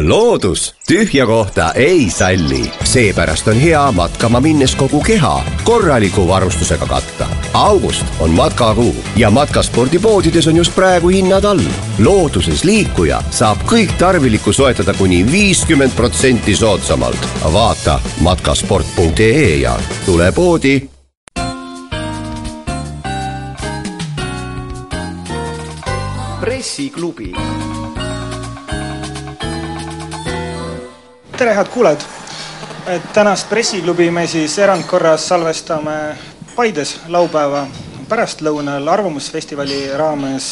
loodus 0.00 0.74
tühja 0.88 1.26
kohta 1.26 1.72
ei 1.72 2.10
salli, 2.10 2.72
seepärast 2.84 3.48
on 3.48 3.56
hea 3.60 3.92
matkama 3.92 4.40
minnes 4.40 4.74
kogu 4.76 5.00
keha 5.00 5.44
korraliku 5.64 6.28
varustusega 6.28 6.86
katta. 6.86 7.26
august 7.54 8.06
on 8.20 8.30
matkakuu 8.30 8.96
ja 9.16 9.30
matkaspordipoodides 9.30 10.48
on 10.48 10.56
just 10.56 10.74
praegu 10.74 11.08
hinnad 11.08 11.44
all. 11.44 11.60
looduses 11.98 12.64
liikuja 12.64 13.22
saab 13.30 13.58
kõik 13.68 13.92
tarvilikku 13.98 14.52
soetada 14.52 14.94
kuni 14.94 15.32
viiskümmend 15.32 15.92
protsenti 15.96 16.56
soodsamalt. 16.56 17.28
vaata 17.52 18.00
matkasport.ee 18.20 19.56
ja 19.56 19.78
tule 20.06 20.32
poodi 20.32 20.88
pressiklubi 26.40 27.32
tere, 31.42 31.54
head 31.54 31.68
kuulajad! 31.74 32.00
tänast 33.12 33.48
pressiklubi 33.50 34.10
me 34.10 34.26
siis 34.26 34.58
erandkorras 34.58 35.24
salvestame 35.28 35.94
Paides 36.54 36.92
laupäeva 37.10 37.64
pärastlõunal 38.08 38.86
Arvamusfestivali 38.92 39.80
raames 39.98 40.46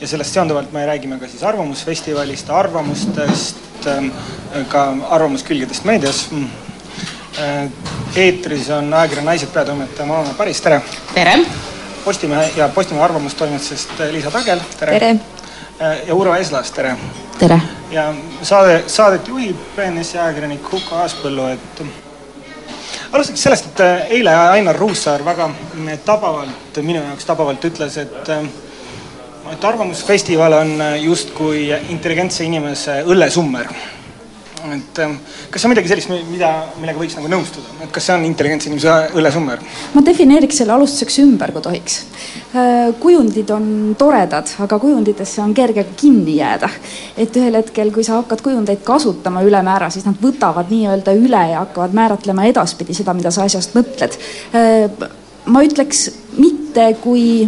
ja 0.00 0.06
sellest 0.06 0.38
seonduvalt 0.38 0.70
me 0.72 0.86
räägime 0.86 1.18
ka 1.18 1.26
siis 1.26 1.42
Arvamusfestivalist, 1.42 2.50
arvamustest, 2.54 3.88
ka 4.68 4.86
arvamuskülgedest 5.18 5.84
meedias. 5.84 6.28
eetris 8.16 8.70
on 8.70 8.94
ajakirja 8.94 9.24
Naised 9.24 9.50
peatoimetaja 9.50 10.06
Maana 10.06 10.34
Paris, 10.38 10.60
tere! 10.60 10.82
tere! 11.14 11.40
Postimehe 12.04 12.52
ja 12.56 12.68
Postimehe 12.68 13.04
arvamustoimetusest 13.04 13.98
Liisa 14.12 14.30
Tagel, 14.30 14.62
tere, 14.78 15.00
tere.! 15.00 15.35
Ja 15.80 16.14
Urvo 16.14 16.34
Eslas, 16.34 16.70
tere! 16.70 16.96
tere! 17.38 17.60
ja 17.90 18.14
saade, 18.42 18.82
saadet 18.86 19.28
juhib 19.28 19.56
BNS-i 19.76 20.18
ajakirjanik 20.18 20.68
Huko 20.72 21.00
Aaspõllu, 21.02 21.48
et 21.52 21.82
alustaks 23.12 23.42
sellest, 23.46 23.72
et 23.72 23.82
äh, 23.84 24.06
eile 24.18 24.34
Ainar 24.36 24.78
Ruussaar 24.78 25.24
väga 25.24 25.50
tabavalt, 26.04 26.80
minu 26.82 27.02
jaoks 27.02 27.28
tabavalt 27.28 27.68
ütles, 27.70 27.98
et 28.02 28.32
äh, 28.32 28.46
et 29.52 29.64
Arvamusfestival 29.64 30.52
on 30.52 30.72
justkui 30.98 31.68
intelligentse 31.94 32.44
inimese 32.44 32.96
õllesummer. 33.06 33.68
Et 34.74 35.00
kas 35.50 35.62
see 35.62 35.68
on 35.68 35.72
midagi 35.72 35.90
sellist, 35.90 36.10
mida, 36.30 36.50
millega 36.80 37.00
võiks 37.00 37.16
nagu 37.18 37.30
nõustuda, 37.30 37.74
et 37.84 37.92
kas 37.94 38.08
see 38.08 38.16
on 38.16 38.26
intelligentse 38.28 38.70
inimese 38.70 38.94
õllesummer? 39.16 39.62
ma 39.94 40.02
defineeriks 40.06 40.60
selle 40.62 40.74
alustuseks 40.76 41.18
ümber, 41.24 41.52
kui 41.54 41.64
tohiks. 41.64 41.98
kujundid 43.02 43.50
on 43.54 43.68
toredad, 43.98 44.50
aga 44.64 44.78
kujunditesse 44.82 45.42
on 45.44 45.54
kerge 45.56 45.86
kinni 45.96 46.38
jääda. 46.40 46.70
et 47.16 47.36
ühel 47.36 47.60
hetkel, 47.60 47.92
kui 47.94 48.04
sa 48.06 48.20
hakkad 48.20 48.42
kujundeid 48.46 48.82
kasutama 48.86 49.44
ülemäära, 49.46 49.90
siis 49.90 50.06
nad 50.08 50.18
võtavad 50.22 50.72
nii-öelda 50.72 51.14
üle 51.18 51.44
ja 51.52 51.62
hakkavad 51.64 51.94
määratlema 51.96 52.48
edaspidi 52.50 52.96
seda, 52.96 53.14
mida 53.14 53.30
sa 53.30 53.46
asjast 53.46 53.76
mõtled. 53.76 54.18
ma 55.46 55.62
ütleks 55.62 56.08
mitte 56.36 56.90
kui 57.02 57.46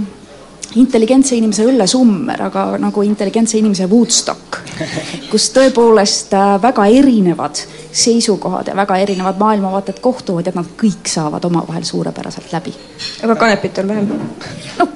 intelligentse 0.78 1.36
inimese 1.36 1.66
õllesummer, 1.68 2.42
aga 2.48 2.64
nagu 2.80 3.04
intelligentse 3.06 3.58
inimese 3.58 3.88
Woodstock, 3.90 4.60
kus 5.30 5.50
tõepoolest 5.56 6.34
väga 6.62 6.86
erinevad 7.00 7.60
seisukohad 7.92 8.70
ja 8.70 8.76
väga 8.78 8.98
erinevad 9.04 9.40
maailmavaated 9.40 10.00
kohtuvad 10.04 10.46
ja 10.46 10.54
nad 10.56 10.74
kõik 10.80 11.08
saavad 11.10 11.44
omavahel 11.48 11.86
suurepäraselt 11.88 12.52
läbi. 12.52 12.74
aga 13.22 13.36
kanepit 13.36 13.78
on 13.78 13.88
vähem? 13.88 14.12
noh, 14.78 14.88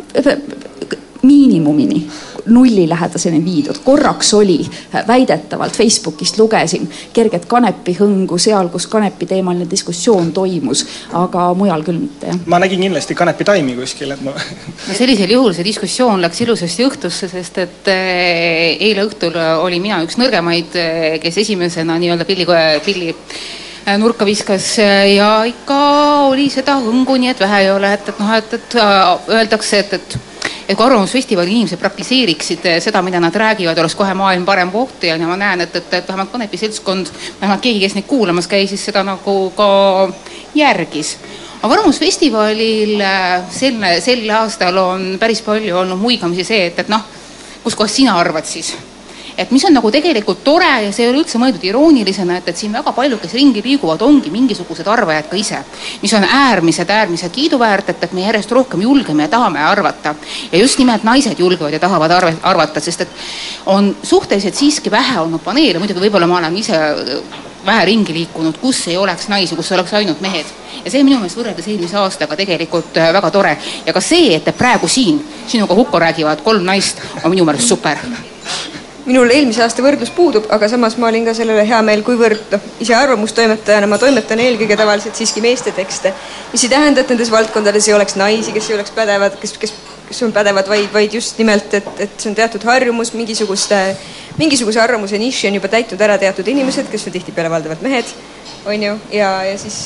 miinimumini 1.22 2.06
nullilähedaseni 2.46 3.44
viidud. 3.44 3.76
korraks 3.84 4.34
oli, 4.34 4.66
väidetavalt 5.06 5.72
Facebookist 5.72 6.38
lugesin 6.38 6.90
kerget 7.12 7.44
kanepihõngu 7.46 8.38
seal, 8.38 8.68
kus 8.68 8.86
kanepi 8.86 9.26
teemaline 9.26 9.70
diskussioon 9.70 10.32
toimus, 10.32 10.86
aga 11.12 11.52
mujal 11.54 11.84
küll 11.86 12.00
mitte, 12.02 12.26
jah. 12.26 12.40
ma 12.46 12.58
nägin 12.58 12.80
kindlasti 12.80 13.14
kanepitaimi 13.14 13.76
kuskil, 13.78 14.10
et 14.10 14.24
ma 14.26 14.34
no 14.88 14.98
sellisel 14.98 15.30
juhul 15.30 15.54
see 15.54 15.66
diskussioon 15.70 16.22
läks 16.22 16.42
ilusasti 16.42 16.86
õhtusse, 16.88 17.30
sest 17.30 17.62
et 17.62 17.92
eh, 17.92 18.76
eile 18.80 19.06
õhtul 19.06 19.38
olin 19.62 19.82
mina 19.82 20.02
üks 20.02 20.18
nõrgemaid, 20.18 20.74
eh, 20.78 21.18
kes 21.22 21.38
esimesena 21.44 21.98
nii-öelda 22.02 22.26
pilli, 22.26 22.48
pilli 22.84 23.14
nurka 23.98 24.26
viskas 24.26 24.76
ja 24.78 25.30
ikka 25.46 25.78
oli 26.30 26.50
seda 26.50 26.76
hõngu, 26.82 27.16
nii 27.18 27.32
et 27.32 27.40
vähe 27.42 27.64
ei 27.64 27.70
ole, 27.70 27.94
et, 27.94 28.12
et 28.12 28.20
noh, 28.22 28.34
et, 28.34 28.54
et 28.58 28.76
öeldakse, 29.30 29.82
et, 29.82 29.98
et 29.98 30.31
et 30.68 30.76
kui 30.76 30.86
Arvamusfestivali 30.86 31.50
inimesed 31.56 31.80
praktiseeriksid 31.80 32.68
seda, 32.84 33.02
mida 33.02 33.20
nad 33.20 33.34
räägivad, 33.34 33.78
oleks 33.78 33.96
kohe 33.98 34.14
maailm 34.14 34.44
parem 34.46 34.70
koht 34.72 35.06
ja 35.08 35.16
ma 35.26 35.36
näen, 35.36 35.64
et, 35.66 35.76
et, 35.76 35.94
et 35.94 36.08
vähemalt 36.08 36.32
Kanepi 36.32 36.60
seltskond, 36.60 37.10
vähemalt 37.40 37.64
keegi, 37.64 37.80
kes 37.84 37.96
neid 37.98 38.08
kuulamas 38.10 38.48
käis, 38.50 38.70
siis 38.70 38.84
seda 38.90 39.04
nagu 39.06 39.36
ka 39.56 39.68
järgis. 40.54 41.16
aga 41.62 41.74
Arvamusfestivalil 41.74 43.02
sel, 43.50 43.82
sel 44.00 44.30
aastal 44.38 44.78
on 44.78 45.12
päris 45.20 45.42
palju 45.42 45.76
olnud 45.84 45.98
muigamisi 45.98 46.44
see, 46.44 46.66
et, 46.70 46.78
et 46.78 46.88
noh, 46.92 47.04
kus 47.62 47.78
kohas 47.78 47.94
sina 48.00 48.18
arvad 48.18 48.48
siis 48.48 48.74
et 49.36 49.50
mis 49.50 49.64
on 49.64 49.74
nagu 49.74 49.90
tegelikult 49.90 50.42
tore 50.44 50.70
ja 50.86 50.92
see 50.92 51.06
ei 51.06 51.10
ole 51.12 51.22
üldse 51.22 51.40
mõeldud 51.40 51.64
iroonilisena, 51.64 52.38
et, 52.40 52.48
et 52.52 52.58
siin 52.58 52.72
väga 52.72 52.92
paljud, 52.96 53.20
kes 53.22 53.34
ringi 53.36 53.62
liiguvad, 53.64 54.02
ongi 54.04 54.32
mingisugused 54.34 54.88
arvajad 54.88 55.30
ka 55.30 55.36
ise. 55.36 55.62
mis 56.02 56.12
on 56.12 56.24
äärmiselt, 56.24 56.90
äärmiselt 56.90 57.32
kiiduväärt, 57.32 57.88
et, 57.90 58.04
et 58.04 58.12
me 58.12 58.26
järjest 58.26 58.52
rohkem 58.52 58.82
julgeme 58.82 59.28
ja 59.28 59.28
tahame 59.28 59.64
arvata. 59.64 60.14
ja 60.52 60.58
just 60.58 60.78
nimelt 60.78 61.04
naised 61.04 61.38
julgevad 61.38 61.72
ja 61.72 61.80
tahavad 61.80 62.10
arve, 62.10 62.34
arvata, 62.42 62.80
sest 62.80 63.00
et 63.00 63.08
on 63.66 63.96
suhteliselt 64.02 64.54
siiski 64.54 64.90
vähe 64.90 65.20
olnud 65.20 65.40
paneele, 65.44 65.78
muidugi 65.78 66.00
võib-olla 66.00 66.26
ma 66.26 66.38
olen 66.42 66.56
ise 66.56 66.78
vähe 67.66 67.84
ringi 67.84 68.14
liikunud, 68.14 68.58
kus 68.58 68.86
ei 68.88 68.96
oleks 68.96 69.28
naisi, 69.28 69.56
kus 69.56 69.72
oleks 69.72 69.94
ainult 69.94 70.20
mehed. 70.20 70.46
ja 70.84 70.90
see 70.90 71.04
minu 71.04 71.20
meelest 71.20 71.38
võrreldes 71.38 71.68
eelmise 71.68 71.96
aastaga 72.00 72.36
tegelikult 72.36 72.98
väga 73.18 73.30
tore. 73.30 73.56
ja 73.86 73.92
ka 73.92 74.00
see, 74.00 74.34
et 74.36 74.52
praegu 74.58 74.88
siin 74.88 75.22
sinuga 75.46 75.74
Huko 75.74 75.98
räägivad 75.98 76.42
kolm 76.42 76.64
naist, 76.64 77.00
on 77.22 77.30
minu 77.30 77.44
meelest 77.44 77.68
super 77.68 77.98
minul 79.06 79.30
eelmise 79.34 79.62
aasta 79.64 79.82
võrdlus 79.82 80.12
puudub, 80.14 80.46
aga 80.54 80.68
samas 80.70 80.94
ma 81.00 81.08
olin 81.08 81.24
ka 81.26 81.34
sellele 81.34 81.64
hea 81.66 81.80
meel, 81.84 82.04
kuivõrd 82.06 82.54
noh, 82.54 82.66
ise 82.82 82.94
arvamustoimetajana 82.94 83.88
ma 83.90 83.98
toimetan 83.98 84.40
eelkõige 84.42 84.76
tavaliselt 84.78 85.18
siiski 85.18 85.42
meeste 85.44 85.74
tekste, 85.74 86.12
mis 86.52 86.64
ei 86.66 86.72
tähenda, 86.72 87.02
et 87.02 87.10
nendes 87.10 87.32
valdkondades 87.32 87.88
ei 87.88 87.96
oleks 87.96 88.16
naisi, 88.20 88.54
kes 88.54 88.70
ei 88.70 88.78
oleks 88.78 88.94
pädevad, 88.94 89.38
kes, 89.42 89.56
kes, 89.62 89.74
kes 90.08 90.22
on 90.26 90.34
pädevad, 90.34 90.70
vaid, 90.70 90.88
vaid 90.94 91.18
just 91.18 91.38
nimelt, 91.42 91.74
et, 91.78 91.92
et 92.06 92.18
see 92.18 92.30
on 92.30 92.38
teatud 92.38 92.66
harjumus, 92.70 93.14
mingisuguste, 93.18 93.80
mingisuguse 94.38 94.82
arvamuse 94.82 95.18
niši 95.18 95.50
on 95.50 95.58
juba 95.58 95.72
täitnud 95.72 96.06
ära 96.06 96.18
teatud 96.22 96.52
inimesed, 96.54 96.90
kes 96.92 97.08
on 97.10 97.16
tihtipeale 97.18 97.50
valdavalt 97.50 97.82
mehed, 97.82 98.14
on 98.66 98.90
ju, 98.90 98.98
ja, 99.18 99.38
ja 99.50 99.56
siis 99.58 99.80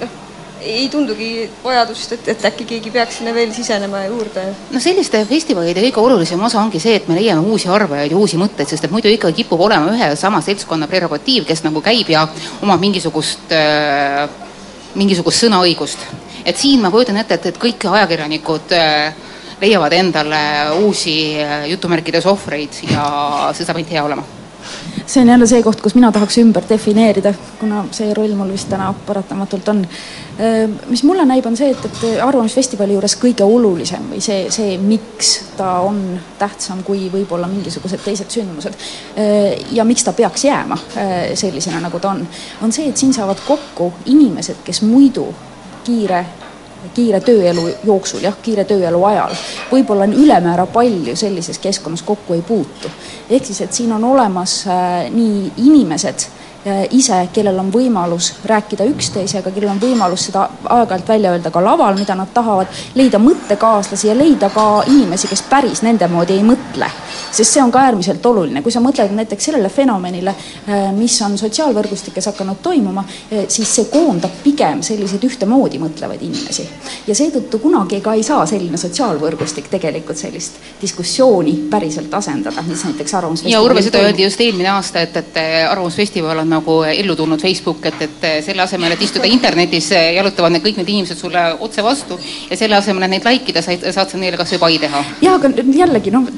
noh 0.00 0.24
ei 0.60 0.88
tundugi 0.90 1.48
vajadust, 1.62 2.12
et, 2.16 2.28
et 2.32 2.44
äkki 2.50 2.66
keegi 2.68 2.92
peaks 2.94 3.18
sinna 3.20 3.32
veel 3.34 3.52
sisenema 3.54 4.04
juurde. 4.06 4.44
no 4.72 4.80
selliste 4.82 5.20
festivalide 5.28 5.82
kõige 5.86 6.02
olulisem 6.02 6.42
osa 6.44 6.60
ongi 6.62 6.80
see, 6.82 6.96
et 6.98 7.08
me 7.08 7.18
leiame 7.18 7.44
uusi 7.46 7.70
arvajaid 7.72 8.12
ja 8.12 8.18
uusi 8.18 8.40
mõtteid, 8.40 8.70
sest 8.70 8.88
et 8.88 8.94
muidu 8.94 9.10
ikkagi 9.12 9.42
kipub 9.42 9.62
olema 9.68 9.92
ühe 9.94 10.10
ja 10.12 10.16
sama 10.18 10.40
seltskonna 10.44 10.88
prerogatiiv, 10.90 11.46
kes 11.48 11.64
nagu 11.66 11.82
käib 11.84 12.10
ja 12.12 12.26
omab 12.62 12.82
mingisugust 12.82 13.54
äh,, 13.54 14.24
mingisugust 14.98 15.44
sõnaõigust. 15.44 16.06
et 16.44 16.56
siin 16.56 16.82
ma 16.82 16.90
kujutan 16.90 17.20
ette, 17.20 17.38
et, 17.38 17.52
et 17.52 17.60
kõik 17.60 17.88
ajakirjanikud 17.92 18.74
äh, 18.76 19.14
leiavad 19.60 19.94
endale 19.98 20.42
uusi 20.82 21.18
äh, 21.42 21.68
jutumärkides 21.74 22.26
ohvreid 22.26 22.82
ja 22.90 23.06
see 23.52 23.64
saab 23.64 23.80
ainult 23.80 23.94
hea 23.94 24.04
olema 24.04 24.37
see 25.08 25.22
on 25.22 25.28
jälle 25.28 25.46
see 25.46 25.62
koht, 25.64 25.80
kus 25.80 25.94
mina 25.96 26.10
tahaks 26.12 26.36
ümber 26.42 26.64
defineerida, 26.68 27.32
kuna 27.60 27.84
see 27.96 28.12
roll 28.14 28.34
mul 28.36 28.52
vist 28.52 28.68
täna 28.68 28.90
paratamatult 29.06 29.68
on. 29.72 29.86
mis 30.88 31.02
mulle 31.02 31.24
näib, 31.26 31.46
on 31.46 31.56
see, 31.56 31.70
et, 31.72 31.86
et 31.88 32.20
Arvamusfestivali 32.22 32.94
juures 32.94 33.16
kõige 33.18 33.42
olulisem 33.42 34.04
või 34.12 34.20
see, 34.22 34.50
see, 34.54 34.76
miks 34.78 35.32
ta 35.56 35.78
on 35.86 36.02
tähtsam 36.38 36.84
kui 36.86 37.08
võib-olla 37.12 37.48
mingisugused 37.50 38.04
teised 38.04 38.30
sündmused 38.30 38.76
ja 39.74 39.84
miks 39.88 40.06
ta 40.06 40.12
peaks 40.12 40.44
jääma 40.44 40.78
sellisena, 41.34 41.80
nagu 41.82 41.98
ta 41.98 42.12
on, 42.12 42.22
on 42.62 42.72
see, 42.72 42.92
et 42.92 43.00
siin 43.00 43.16
saavad 43.16 43.42
kokku 43.46 43.92
inimesed, 44.14 44.62
kes 44.64 44.84
muidu 44.86 45.26
kiire 45.88 46.24
kiire 46.94 47.20
tööelu 47.20 47.68
jooksul, 47.84 48.22
jah, 48.22 48.36
kiire 48.42 48.64
tööelu 48.64 49.02
ajal, 49.04 49.34
võib-olla 49.72 50.06
on 50.08 50.14
ülemäära 50.14 50.66
palju 50.66 51.16
sellises 51.16 51.58
keskkonnas 51.58 52.02
kokku 52.02 52.34
ei 52.34 52.42
puutu. 52.42 52.90
ehk 53.30 53.44
siis, 53.44 53.60
et 53.60 53.72
siin 53.72 53.92
on 53.92 54.04
olemas 54.04 54.64
äh, 54.66 55.10
nii 55.10 55.52
inimesed 55.56 56.28
ise, 56.90 57.28
kellel 57.32 57.58
on 57.58 57.70
võimalus 57.72 58.32
rääkida 58.48 58.84
üksteisega, 58.90 59.50
kellel 59.54 59.70
on 59.70 59.80
võimalus 59.80 60.26
seda 60.28 60.48
aeg-ajalt 60.64 61.08
välja 61.08 61.32
öelda 61.32 61.50
ka 61.54 61.62
laval, 61.64 61.96
mida 61.98 62.16
nad 62.18 62.32
tahavad, 62.34 62.72
leida 62.98 63.20
mõttekaaslasi 63.22 64.08
ja 64.10 64.16
leida 64.18 64.50
ka 64.50 64.82
inimesi, 64.86 65.28
kes 65.30 65.42
päris 65.48 65.82
nende 65.86 66.08
moodi 66.10 66.36
ei 66.38 66.44
mõtle. 66.46 66.90
Sest 67.30 67.54
see 67.54 67.62
on 67.62 67.70
ka 67.72 67.82
äärmiselt 67.86 68.24
oluline, 68.26 68.62
kui 68.62 68.72
sa 68.72 68.80
mõtled 68.82 69.12
näiteks 69.14 69.48
sellele 69.50 69.70
fenomenile, 69.72 70.34
äh, 70.34 70.88
mis 70.96 71.16
on 71.22 71.38
sotsiaalvõrgustikes 71.38 72.30
hakanud 72.32 72.62
toimuma, 72.62 73.04
äh, 73.04 73.44
siis 73.48 73.74
see 73.74 73.88
koondab 73.92 74.40
pigem 74.44 74.82
selliseid 74.82 75.24
ühtemoodi 75.24 75.80
mõtlevaid 75.82 76.22
inimesi. 76.22 76.68
ja 77.06 77.14
seetõttu 77.14 77.58
kunagi 77.58 78.00
ka 78.00 78.14
ei 78.14 78.22
saa 78.22 78.46
selline 78.46 78.76
sotsiaalvõrgustik 78.76 79.68
tegelikult 79.70 80.16
sellist 80.16 80.58
diskussiooni 80.82 81.54
päriselt 81.70 82.14
asendada, 82.14 82.62
mis 82.62 82.84
näiteks 82.84 83.14
Arvamusfestivalil 83.14 83.52
ja 83.52 83.62
Urve, 83.62 83.82
seda 83.82 83.98
öeldi 83.98 84.22
just 84.22 84.40
eelmine 84.40 84.68
aasta, 84.68 85.00
et, 85.00 85.16
et 85.16 85.40
Arvamusfestival 85.70 86.38
on 86.38 86.47
nagu 86.50 86.80
ellu 86.88 87.16
tulnud 87.16 87.42
Facebook, 87.42 87.84
et, 87.90 88.02
et 88.06 88.26
selle 88.46 88.62
asemel, 88.64 88.94
et 88.94 89.02
istuda 89.04 89.28
internetis, 89.30 89.90
jalutavad 89.92 90.54
need 90.54 90.64
kõik 90.64 90.80
need 90.80 90.92
inimesed 90.94 91.18
sulle 91.20 91.44
otse 91.64 91.84
vastu 91.84 92.18
ja 92.48 92.58
selle 92.58 92.78
asemel, 92.78 93.06
et 93.06 93.14
neid 93.16 93.28
like 93.28 93.52
ida, 93.52 93.62
said, 93.64 93.84
saad 93.94 94.12
sa 94.12 94.20
neile 94.20 94.38
kas 94.40 94.54
või 94.56 94.62
pai 94.64 94.78
teha. 94.82 95.02
jah, 95.24 95.38
aga 95.38 95.52
jällegi 95.78 96.12
noh, 96.14 96.28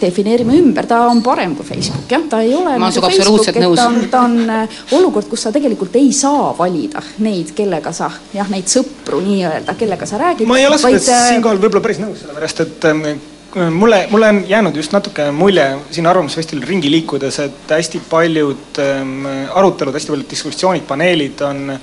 defineerime 0.00 0.56
ümber, 0.60 0.88
ta 0.90 1.02
on 1.10 1.22
parem 1.24 1.54
kui 1.58 1.66
Facebook, 1.68 2.06
jah, 2.10 2.26
ta 2.30 2.42
ei 2.44 2.54
ole 2.56 2.76
ma 2.76 2.88
olen 2.88 2.96
sinuga 2.96 3.12
absoluutselt 3.12 3.60
nõus. 3.62 3.80
ta 4.12 4.22
on, 4.26 4.38
on 4.44 4.54
äh, 4.56 4.78
olukord, 4.98 5.28
kus 5.30 5.46
sa 5.46 5.54
tegelikult 5.54 5.96
ei 6.00 6.12
saa 6.16 6.52
valida 6.58 7.02
neid, 7.24 7.54
kellega 7.56 7.92
sa 7.96 8.10
jah, 8.34 8.48
neid 8.52 8.70
sõpru 8.70 9.22
nii-öelda, 9.24 9.76
kellega 9.80 10.08
sa 10.08 10.20
räägid. 10.20 10.48
ma 10.50 10.60
ei 10.60 10.68
ole 10.70 10.80
vaid... 10.82 11.00
Äh, 11.00 11.28
siinkohal 11.34 11.60
võib-olla 11.62 11.84
päris 11.84 12.02
nõus, 12.02 12.24
sellepärast 12.24 12.64
et 12.66 12.90
ähm, 12.90 13.06
mulle, 13.54 14.06
mulle 14.10 14.28
on 14.28 14.44
jäänud 14.48 14.76
just 14.76 14.92
natuke 14.92 15.30
mulje 15.30 15.64
siin 15.90 16.06
Arvamusfestivalil 16.06 16.68
ringi 16.68 16.90
liikudes, 16.90 17.38
et 17.38 17.70
hästi 17.70 18.02
paljud 18.10 18.78
ähm, 18.78 19.26
arutelud, 19.54 19.94
hästi 19.94 20.14
paljud 20.14 20.30
diskussioonid, 20.30 20.86
paneelid 20.88 21.40
on 21.46 21.70
äh, 21.70 21.80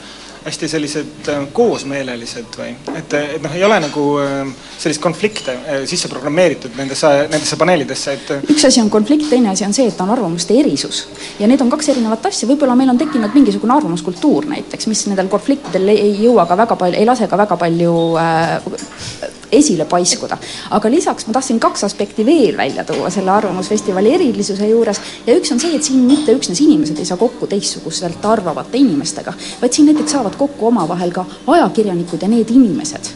hästi 0.48 0.68
sellised 0.72 1.28
äh, 1.30 1.44
koosmeelelised 1.54 2.56
või 2.58 2.70
et, 2.96 3.14
et 3.14 3.44
noh, 3.44 3.56
ei 3.56 3.64
ole 3.68 3.80
nagu 3.84 4.04
äh, 4.22 4.52
sellist 4.80 5.02
konflikte 5.04 5.56
äh, 5.58 5.82
sisse 5.90 6.08
programmeeritud 6.12 6.78
nendesse, 6.80 7.10
nendesse 7.28 7.60
paneelidesse, 7.60 8.16
et 8.16 8.52
üks 8.54 8.68
asi 8.70 8.82
on 8.84 8.92
konflikt, 8.94 9.28
teine 9.32 9.52
asi 9.52 9.66
on 9.68 9.76
see, 9.76 9.90
et 9.92 10.04
on 10.04 10.14
arvamuste 10.14 10.56
erisus. 10.60 11.04
ja 11.40 11.50
need 11.52 11.62
on 11.64 11.72
kaks 11.74 11.92
erinevat 11.96 12.30
asja, 12.32 12.48
võib-olla 12.50 12.78
meil 12.80 12.94
on 12.94 13.02
tekkinud 13.02 13.36
mingisugune 13.36 13.76
arvamuskultuur 13.76 14.48
näiteks, 14.54 14.88
mis 14.92 15.04
nendel 15.12 15.32
konfliktidel 15.32 15.92
ei 15.96 16.14
jõua 16.24 16.48
ka 16.48 16.60
väga 16.64 16.80
palju, 16.80 17.02
ei 17.02 17.10
lase 17.10 17.28
ka 17.28 17.42
väga 17.44 17.60
palju 17.60 17.98
äh, 18.22 19.36
esile 19.52 19.86
paiskuda. 19.86 20.38
aga 20.72 20.92
lisaks 20.92 21.28
ma 21.28 21.34
tahtsin 21.34 21.60
kaks 21.60 21.84
aspekti 21.84 22.26
veel 22.26 22.58
välja 22.58 22.84
tuua 22.84 23.10
selle 23.10 23.32
Arvamusfestivali 23.32 24.14
erilisuse 24.14 24.68
juures 24.68 25.02
ja 25.28 25.36
üks 25.36 25.52
on 25.52 25.60
see, 25.60 25.76
et 25.76 25.84
siin 25.84 26.04
mitte 26.08 26.36
üksnes 26.36 26.62
inimesed 26.64 27.00
ei 27.00 27.06
saa 27.06 27.18
kokku 27.18 27.48
teistsuguselt 27.48 28.26
arvavate 28.26 28.78
inimestega, 28.78 29.34
vaid 29.62 29.74
siin 29.74 29.92
näiteks 29.92 30.12
saavad 30.18 30.36
kokku 30.36 30.68
omavahel 30.68 31.12
ka 31.16 31.26
ajakirjanikud 31.48 32.22
ja 32.22 32.32
need 32.32 32.52
inimesed 32.54 33.14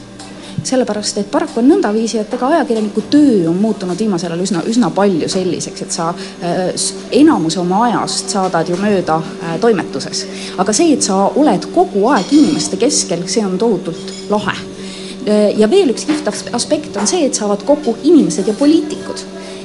sellepärast, 0.63 1.17
et 1.17 1.29
paraku 1.31 1.59
on 1.61 1.69
nõndaviisi, 1.71 2.19
et 2.21 2.33
ega 2.35 2.49
ajakirjaniku 2.55 3.03
töö 3.11 3.49
on 3.49 3.57
muutunud 3.61 3.99
viimasel 3.99 4.31
ajal 4.31 4.43
üsna, 4.45 4.63
üsna 4.69 4.91
palju 4.93 5.29
selliseks, 5.31 5.85
et 5.85 5.95
sa 5.95 6.09
äh, 6.13 6.67
enamuse 7.17 7.59
oma 7.61 7.85
ajast 7.87 8.33
saadad 8.35 8.69
ju 8.69 8.77
mööda 8.81 9.17
äh, 9.21 9.55
toimetuses. 9.61 10.25
aga 10.61 10.73
see, 10.73 10.93
et 10.93 11.05
sa 11.05 11.23
oled 11.35 11.65
kogu 11.73 12.05
aeg 12.13 12.33
inimeste 12.37 12.77
keskel, 12.81 13.25
see 13.27 13.45
on 13.45 13.57
tohutult 13.61 14.29
lahe 14.29 14.70
ja 15.57 15.69
veel 15.69 15.91
üks 15.93 16.07
kihvt 16.09 16.31
aspekt 16.53 16.95
on 16.97 17.07
see, 17.07 17.27
et 17.27 17.37
saavad 17.37 17.61
kokku 17.67 17.93
inimesed 18.03 18.47
ja 18.47 18.55
poliitikud 18.57 19.21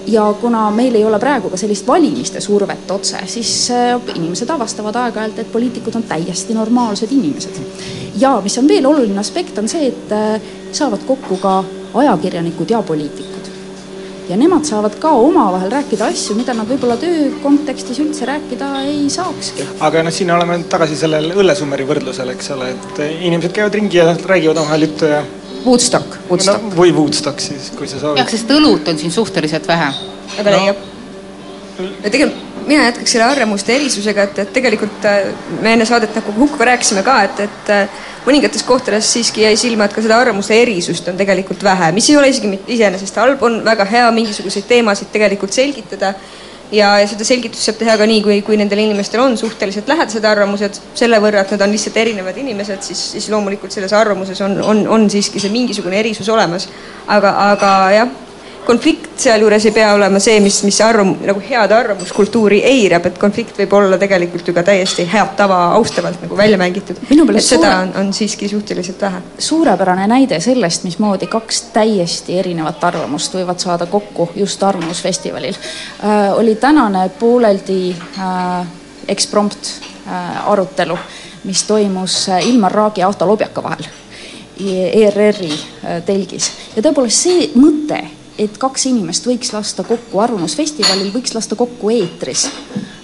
ja 0.07 0.35
kuna 0.41 0.71
meil 0.71 0.95
ei 0.95 1.05
ole 1.05 1.19
praegu 1.19 1.51
ka 1.51 1.59
sellist 1.59 1.87
valimiste 1.87 2.41
survet 2.41 2.91
otse, 2.91 3.19
siis 3.27 3.71
äh, 3.75 3.95
inimesed 4.15 4.51
avastavad 4.51 4.97
aeg-ajalt, 5.03 5.39
et 5.43 5.53
poliitikud 5.53 5.99
on 5.99 6.07
täiesti 6.07 6.55
normaalsed 6.55 7.13
inimesed. 7.13 7.59
ja 8.19 8.41
mis 8.43 8.59
on 8.59 8.69
veel 8.69 8.87
oluline 8.87 9.21
aspekt, 9.21 9.59
on 9.59 9.69
see, 9.69 9.89
et 9.89 10.13
äh, 10.13 10.41
saavad 10.73 11.03
kokku 11.07 11.37
ka 11.43 11.65
ajakirjanikud 11.95 12.71
ja 12.71 12.83
poliitikud. 12.83 13.51
ja 14.29 14.37
nemad 14.37 14.65
saavad 14.65 14.95
ka 14.99 15.11
omavahel 15.11 15.71
rääkida 15.71 16.07
asju, 16.13 16.37
mida 16.37 16.55
nad 16.55 16.69
võib-olla 16.69 16.97
töö 17.01 17.31
kontekstis 17.43 17.99
üldse 18.03 18.27
rääkida 18.27 18.71
ei 18.85 19.11
saakski. 19.11 19.67
aga 19.81 20.03
noh, 20.07 20.15
siin 20.15 20.31
oleme 20.31 20.61
tagasi 20.71 20.97
sellel 20.97 21.33
õllesummeri 21.35 21.89
võrdlusel, 21.89 22.31
eks 22.37 22.51
ole, 22.55 22.71
et 22.77 23.03
inimesed 23.09 23.53
käivad 23.53 23.75
ringi 23.75 23.99
ja 24.03 24.15
räägivad 24.15 24.63
omavahel 24.63 24.89
juttu 24.89 25.11
ja 25.11 25.25
Woodstock, 25.67 26.19
Woodstock 26.31 26.63
no,. 26.63 26.75
või 26.79 26.93
Woodstock 26.95 27.43
siis, 27.43 27.71
kui 27.77 27.89
sa 27.91 28.01
soovid. 28.01 28.23
jah, 28.23 28.31
sest 28.31 28.51
õlut 28.55 28.89
on 28.91 28.99
siin 28.99 29.15
suhteliselt 29.15 29.69
vähe. 29.69 29.93
väga 30.39 30.51
no. 30.51 30.59
leiab. 30.59 30.85
ja 32.05 32.11
tegelikult 32.11 32.45
mina 32.67 32.85
jätkaks 32.89 33.13
selle 33.15 33.27
arvamuste 33.27 33.75
erisusega, 33.77 34.27
et, 34.27 34.39
et 34.43 34.53
tegelikult 34.55 35.05
äh, 35.07 35.29
me 35.63 35.75
enne 35.77 35.87
saadet 35.89 36.15
nagu 36.19 36.35
Hukuga 36.39 36.71
rääkisime 36.73 37.03
ka, 37.07 37.17
et, 37.29 37.43
et 37.47 37.71
äh, 37.75 38.01
mõningates 38.27 38.65
kohtades 38.67 39.11
siiski 39.13 39.45
jäi 39.45 39.55
silma, 39.61 39.87
et 39.87 39.95
ka 39.95 40.03
seda 40.03 40.19
arvamuste 40.19 40.57
erisust 40.59 41.07
on 41.13 41.19
tegelikult 41.19 41.63
vähe, 41.67 41.93
mis 41.95 42.11
ei 42.11 42.19
ole 42.19 42.31
isegi 42.33 42.59
iseenesest 42.79 43.21
halb, 43.23 43.43
on 43.47 43.61
väga 43.67 43.87
hea 43.91 44.09
mingisuguseid 44.19 44.67
teemasid 44.71 45.13
tegelikult 45.15 45.55
selgitada 45.55 46.15
ja, 46.73 46.91
ja 47.01 47.07
seda 47.09 47.27
selgitust 47.27 47.69
saab 47.69 47.81
teha 47.81 47.97
ka 48.01 48.09
nii, 48.09 48.21
kui, 48.25 48.41
kui 48.47 48.59
nendel 48.61 48.83
inimestel 48.83 49.23
on 49.23 49.39
suhteliselt 49.39 49.89
lähedased 49.91 50.25
arvamused, 50.27 50.81
selle 50.99 51.21
võrra, 51.23 51.45
et 51.45 51.55
nad 51.55 51.67
on 51.67 51.75
lihtsalt 51.75 51.97
erinevad 52.03 52.39
inimesed, 52.43 52.83
siis, 52.87 53.03
siis 53.15 53.31
loomulikult 53.33 53.75
selles 53.75 53.95
arvamuses 53.97 54.41
on, 54.47 54.59
on, 54.63 54.85
on 54.99 55.11
siiski 55.13 55.43
see 55.43 55.55
mingisugune 55.55 55.99
erisus 56.01 56.31
olemas. 56.33 56.69
aga, 57.07 57.35
aga 57.53 57.75
jah 57.95 58.15
konflikt 58.67 59.21
sealjuures 59.23 59.65
ei 59.69 59.73
pea 59.75 59.93
olema 59.95 60.21
see, 60.23 60.39
mis, 60.43 60.59
mis 60.67 60.79
arvam-, 60.85 61.15
nagu 61.27 61.41
head 61.43 61.73
arvamuskultuuri 61.73 62.61
eirab, 62.67 63.07
et 63.09 63.19
konflikt 63.21 63.59
võib 63.61 63.75
olla 63.79 63.99
tegelikult 64.01 64.49
ju 64.49 64.55
ka 64.57 64.65
täiesti 64.67 65.07
head 65.11 65.35
tava 65.39 65.59
austavalt 65.77 66.23
nagu 66.25 66.39
välja 66.39 66.59
mängitud. 66.61 66.99
et 67.07 67.45
seda 67.45 67.73
on, 67.85 67.93
on 68.01 68.13
siiski 68.17 68.49
suhteliselt 68.49 69.03
vähe. 69.07 69.23
suurepärane 69.39 70.07
näide 70.11 70.41
sellest, 70.41 70.85
mismoodi 70.85 71.31
kaks 71.31 71.63
täiesti 71.77 72.39
erinevat 72.39 72.83
arvamust 72.85 73.35
võivad 73.39 73.63
saada 73.63 73.87
kokku 73.87 74.31
just 74.37 74.63
Arvamusfestivalil 74.63 75.55
äh,, 75.55 76.33
oli 76.39 76.57
tänane 76.61 77.09
pooleldi 77.19 77.95
äh, 77.95 78.67
eksprompt 79.09 79.71
äh, 80.07 80.51
arutelu, 80.51 80.99
mis 81.45 81.63
toimus 81.65 82.29
äh, 82.29 82.43
Ilmar 82.49 82.73
Raagi 82.73 83.01
ja 83.01 83.09
Ahto 83.09 83.27
Lobjaka 83.27 83.63
vahel 83.63 83.87
ERR-i 84.57 85.53
äh, 85.53 86.03
telgis 86.07 86.51
ja 86.77 86.83
tõepoolest 86.83 87.27
see 87.29 87.51
mõte 87.61 88.01
et 88.39 88.59
kaks 88.61 88.87
inimest 88.91 89.27
võiks 89.27 89.53
lasta 89.55 89.85
kokku 89.87 90.21
Arvamusfestivalil, 90.21 91.11
võiks 91.15 91.35
lasta 91.37 91.57
kokku 91.59 91.91
eetris, 91.95 92.47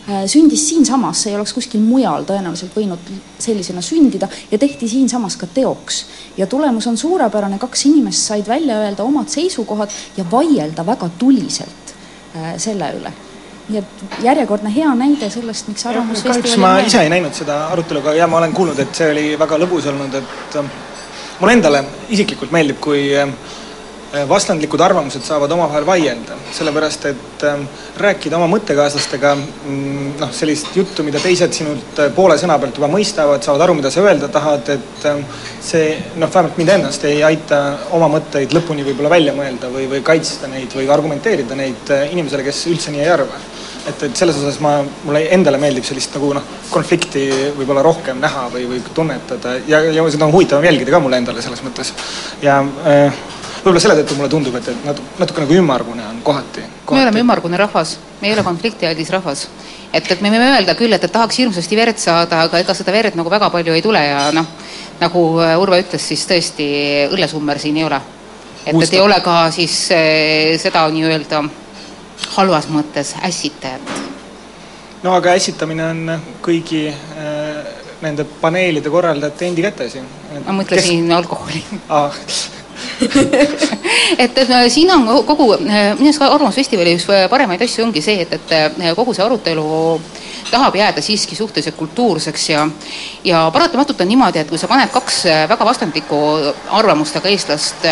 äh, 0.08 0.22
sündis 0.30 0.64
siinsamas, 0.68 1.22
see 1.22 1.32
ei 1.32 1.38
oleks 1.38 1.54
kuskil 1.56 1.82
mujal 1.84 2.26
tõenäoliselt 2.28 2.76
võinud 2.76 3.10
sellisena 3.40 3.82
sündida 3.84 4.28
ja 4.50 4.60
tehti 4.60 4.88
siinsamas 4.88 5.36
ka 5.40 5.46
teoks. 5.46 6.04
ja 6.36 6.46
tulemus 6.46 6.86
on 6.86 6.96
suurepärane, 6.96 7.58
kaks 7.58 7.86
inimest 7.86 8.28
said 8.28 8.48
välja 8.48 8.78
öelda 8.84 9.04
omad 9.04 9.28
seisukohad 9.28 9.90
ja 10.16 10.24
vaielda 10.30 10.86
väga 10.86 11.10
tuliselt 11.18 11.94
äh, 12.36 12.56
selle 12.56 12.92
üle. 13.00 13.12
Nii 13.68 13.78
et 13.78 14.22
järjekordne 14.24 14.72
hea 14.74 14.94
näide 14.94 15.30
sellest, 15.30 15.68
miks 15.68 15.86
Arvamusfestival 15.86 16.58
ma 16.58 16.78
ise 16.82 17.02
ei 17.02 17.12
näinud 17.12 17.34
seda 17.34 17.66
arutelu, 17.72 18.00
aga 18.02 18.14
ja 18.18 18.26
ma 18.26 18.40
olen 18.42 18.52
kuulnud, 18.52 18.78
et 18.78 18.94
see 18.94 19.10
oli 19.10 19.26
väga 19.38 19.58
lõbus 19.64 19.86
olnud, 19.92 20.14
et 20.18 20.56
äh, 20.58 20.72
mulle 21.40 21.58
endale 21.58 21.84
isiklikult 22.10 22.52
meeldib, 22.52 22.80
kui 22.82 23.06
Äh, 23.12 23.28
vastandlikud 24.28 24.80
arvamused 24.80 25.24
saavad 25.24 25.52
omavahel 25.54 25.86
vaielda, 25.88 26.36
sellepärast 26.52 27.06
et 27.08 27.44
ähm, 27.48 27.62
rääkida 27.96 28.36
oma 28.36 28.48
mõttekaaslastega 28.52 29.30
mm, 29.36 30.10
noh, 30.20 30.32
sellist 30.36 30.76
juttu, 30.76 31.04
mida 31.06 31.20
teised 31.22 31.56
sinult 31.56 32.02
äh, 32.02 32.10
poole 32.12 32.36
sõna 32.40 32.58
pealt 32.60 32.76
juba 32.76 32.90
mõistavad, 32.92 33.40
saavad 33.44 33.64
aru, 33.64 33.78
mida 33.80 33.92
sa 33.92 34.04
öelda 34.04 34.28
tahad, 34.32 34.68
et 34.74 35.06
ähm, 35.08 35.24
see 35.64 35.96
noh, 36.20 36.28
vähemalt 36.28 36.60
mind 36.60 36.74
ennast 36.76 37.08
ei 37.08 37.24
aita 37.24 37.62
oma 37.96 38.10
mõtteid 38.12 38.52
lõpuni 38.52 38.84
võib-olla 38.90 39.14
välja 39.16 39.36
mõelda 39.36 39.72
või, 39.72 39.88
või 39.94 40.04
kaitsta 40.04 40.50
neid 40.52 40.76
või 40.76 40.90
argumenteerida 40.92 41.56
neid 41.56 41.96
äh, 41.96 42.12
inimesele, 42.12 42.44
kes 42.44 42.66
üldse 42.68 42.92
nii 42.92 43.06
ei 43.06 43.12
arva 43.16 43.40
et, 43.88 44.02
et 44.10 44.16
selles 44.16 44.36
osas 44.38 44.60
ma, 44.62 44.76
mulle 45.06 45.24
endale 45.34 45.58
meeldib 45.62 45.88
sellist 45.88 46.12
nagu 46.18 46.34
noh, 46.36 46.56
konflikti 46.70 47.24
võib-olla 47.56 47.82
rohkem 47.84 48.20
näha 48.20 48.48
või, 48.52 48.68
või 48.70 48.84
tunnetada 48.92 49.56
ja, 49.66 49.80
ja 49.88 50.04
seda 50.12 50.28
on 50.28 50.36
huvitavam 50.36 50.68
jälgida 50.68 50.92
ka 50.92 51.00
mulle 51.02 51.22
endale 51.22 51.42
selles 51.44 51.64
mõttes. 51.64 51.94
ja 52.44 52.60
äh, 52.60 53.22
võib-olla 53.62 53.82
selle 53.82 53.96
tõttu 54.00 54.16
mulle 54.18 54.30
tundub, 54.30 54.56
et, 54.58 54.68
et 54.72 54.86
natuke, 54.86 55.18
natuke 55.20 55.44
nagu 55.44 55.56
ümmargune 55.60 56.04
on 56.08 56.18
kohati, 56.26 56.64
kohati.. 56.84 56.98
me 56.98 57.04
oleme 57.04 57.22
ümmargune 57.22 57.58
rahvas, 57.60 57.96
me 58.20 58.28
ei 58.28 58.34
ole 58.34 58.42
konfliktialdis 58.46 59.10
rahvas. 59.14 59.44
et, 59.92 60.10
et 60.10 60.20
me 60.20 60.32
võime 60.32 60.48
öelda 60.56 60.74
küll, 60.78 60.92
et, 60.92 61.04
et 61.04 61.12
tahaks 61.12 61.38
hirmsasti 61.38 61.78
verd 61.78 62.00
saada, 62.02 62.42
aga 62.48 62.62
ega 62.62 62.74
seda 62.74 62.94
verd 62.94 63.18
nagu 63.18 63.30
väga 63.30 63.50
palju 63.54 63.76
ei 63.76 63.84
tule 63.84 64.02
ja 64.02 64.24
noh, 64.34 64.48
nagu 65.00 65.26
äh, 65.42 65.54
Urve 65.62 65.78
ütles, 65.84 66.06
siis 66.10 66.24
tõesti 66.28 66.66
õllesummer 67.12 67.60
siin 67.62 67.78
ei 67.78 67.86
ole. 67.86 68.00
et, 68.66 68.74
et 68.74 68.96
ei 68.96 69.02
ole 69.02 69.20
ka 69.22 69.36
siis 69.54 69.76
äh, 69.94 70.56
seda 70.62 70.88
nii-öelda 70.90 71.44
halvas 72.38 72.66
mõttes 72.70 73.14
ässitajat. 73.22 73.94
no 75.04 75.14
aga 75.14 75.36
ässitamine 75.38 75.86
on 75.92 76.16
kõigi 76.42 76.88
äh, 76.90 77.62
nende 78.02 78.26
paneelide 78.40 78.90
korraldajate 78.90 79.46
endi 79.46 79.62
kätes 79.62 79.94
ju. 80.00 80.02
ma 80.42 80.56
mõtlesin 80.58 81.06
Kes... 81.06 81.16
alkoholi 81.20 81.62
ah 81.88 82.18
et, 84.22 84.38
et 84.38 84.52
siin 84.72 84.90
on 84.94 85.06
kogu, 85.26 85.52
minu 85.62 86.10
arust 86.10 86.26
Arvamusfestivali 86.26 86.96
üks 86.98 87.08
paremaid 87.30 87.62
asju 87.64 87.86
ongi 87.86 88.02
see, 88.04 88.26
et, 88.26 88.36
et 88.38 88.92
kogu 88.96 89.14
see 89.16 89.24
arutelu 89.24 89.66
tahab 90.52 90.74
jääda 90.76 91.00
siiski 91.00 91.36
suhteliselt 91.36 91.76
kultuurseks 91.76 92.48
ja 92.50 92.68
ja 93.24 93.50
paratamatult 93.52 94.00
on 94.00 94.08
niimoodi, 94.08 94.38
et 94.38 94.50
kui 94.50 94.58
sa 94.58 94.68
paned 94.68 94.90
kaks 94.92 95.22
väga 95.48 95.64
vastandlikku 95.64 96.18
arvamustega 96.80 97.30
eestlast, 97.30 97.86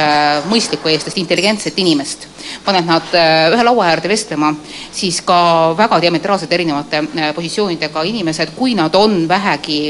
mõistlikku 0.50 0.90
eestlast, 0.92 1.18
intelligentset 1.18 1.78
inimest, 1.78 2.26
paned 2.64 2.84
nad 2.88 3.14
ühe 3.54 3.64
laua 3.64 3.88
äärde 3.94 4.10
vestlema, 4.12 4.52
siis 4.92 5.22
ka 5.24 5.40
väga 5.78 6.00
diametraalselt 6.04 6.52
erinevate 6.52 7.04
positsioonidega 7.34 8.04
inimesed, 8.12 8.54
kui 8.58 8.74
nad 8.74 8.94
on 8.94 9.22
vähegi 9.28 9.80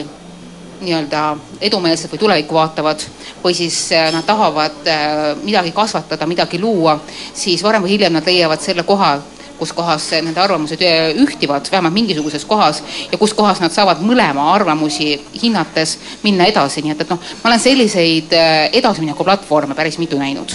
nii-öelda 0.80 1.24
edumeelsed 1.60 2.12
või 2.12 2.22
tulevikku 2.22 2.54
vaatavad 2.54 3.02
või 3.44 3.54
siis 3.54 3.92
äh, 3.92 4.12
nad 4.12 4.24
tahavad 4.26 4.86
äh, 4.86 5.36
midagi 5.42 5.72
kasvatada, 5.72 6.26
midagi 6.26 6.60
luua, 6.60 6.98
siis 7.34 7.62
varem 7.62 7.84
või 7.84 7.94
hiljem 7.96 8.16
nad 8.16 8.26
leiavad 8.26 8.60
selle 8.62 8.84
koha, 8.88 9.16
kus 9.60 9.72
kohas 9.76 10.06
nende 10.24 10.40
arvamused 10.40 10.82
äh, 10.84 11.10
ühtivad, 11.20 11.68
vähemalt 11.72 11.94
mingisuguses 11.94 12.44
kohas, 12.44 12.82
ja 13.12 13.18
kus 13.18 13.34
kohas 13.34 13.60
nad 13.60 13.72
saavad 13.72 14.02
mõlema 14.04 14.50
arvamusi 14.54 15.14
hinnates 15.42 15.98
minna 16.22 16.48
edasi, 16.50 16.84
nii 16.84 16.96
et, 16.96 17.02
et 17.06 17.12
noh, 17.12 17.20
ma 17.42 17.52
olen 17.52 17.64
selliseid 17.64 18.36
edasimineku 18.82 19.24
platvorme 19.24 19.74
päris 19.74 19.98
mitu 19.98 20.18
näinud. 20.18 20.54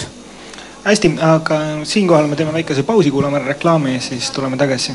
hästi, 0.86 1.16
aga 1.20 1.60
siinkohal 1.84 2.26
me 2.26 2.36
teeme 2.36 2.52
väikese 2.52 2.82
pausi, 2.82 3.10
kuulame 3.10 3.38
reklaami 3.38 3.94
ja 3.94 4.00
siis 4.00 4.30
tuleme 4.30 4.56
tagasi 4.56 4.94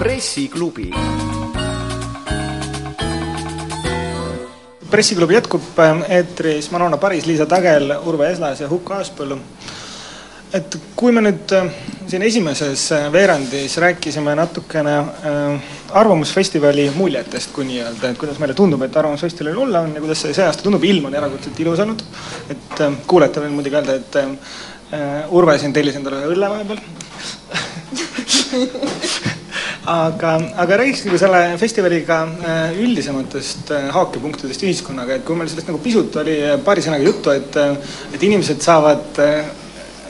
pressiklubi. 0.00 0.90
Pressiklubi 4.90 5.34
jätkub 5.34 5.78
ähm, 5.78 6.02
eetris 6.08 6.70
Manona 6.70 6.96
Paris, 6.96 7.26
Liisa 7.26 7.46
Tagel, 7.46 7.92
Urve 8.06 8.30
Eslas 8.32 8.60
ja 8.60 8.68
Hukk 8.68 8.90
Aaspõllu. 8.96 9.38
et 10.52 10.76
kui 10.98 11.12
me 11.14 11.20
nüüd 11.22 11.52
äh, 11.54 11.68
siin 12.10 12.22
esimeses 12.26 12.88
äh, 12.92 13.04
veerandis 13.12 13.76
rääkisime 13.78 14.34
natukene 14.34 14.96
äh, 14.98 15.68
Arvamusfestivali 15.94 16.90
muljetest, 16.94 17.52
kui 17.54 17.64
nii-öelda, 17.68 18.10
et 18.10 18.18
kuidas 18.18 18.38
meile 18.42 18.54
tundub, 18.58 18.82
et 18.82 18.96
Arvamusfestivalil 18.96 19.58
olla 19.62 19.84
on 19.86 19.94
ja 19.94 20.02
kuidas 20.02 20.22
see 20.26 20.34
see 20.34 20.46
aasta 20.46 20.66
tundub, 20.66 20.84
ilm 20.84 21.04
on 21.06 21.14
erakordselt 21.14 21.60
ilus 21.62 21.82
olnud. 21.86 22.02
et 22.50 22.82
kuulajatele 23.06 23.46
võin 23.46 23.58
muidugi 23.60 23.78
öelda, 23.78 23.92
et 24.00 24.12
Urve 25.30 25.58
siin 25.58 25.72
tellis 25.72 25.96
endale 26.00 26.16
ühe 26.18 26.32
õlle 26.34 26.48
vahepeal 26.50 26.80
aga, 29.88 30.34
aga 30.60 30.76
räägiks 30.76 31.04
nagu 31.06 31.18
selle 31.18 31.40
festivaliga 31.58 32.20
äh, 32.26 32.80
üldisematest 32.84 33.70
äh, 33.72 33.88
haakepunktidest 33.94 34.64
ühiskonnaga, 34.66 35.16
et 35.16 35.24
kui 35.24 35.38
meil 35.38 35.48
sellest 35.48 35.70
nagu 35.70 35.80
pisut 35.82 36.16
oli 36.20 36.36
äh, 36.44 36.58
paari 36.64 36.84
sõnaga 36.84 37.06
juttu, 37.06 37.32
et, 37.32 37.56
et 38.14 38.26
inimesed 38.28 38.60
saavad, 38.64 39.20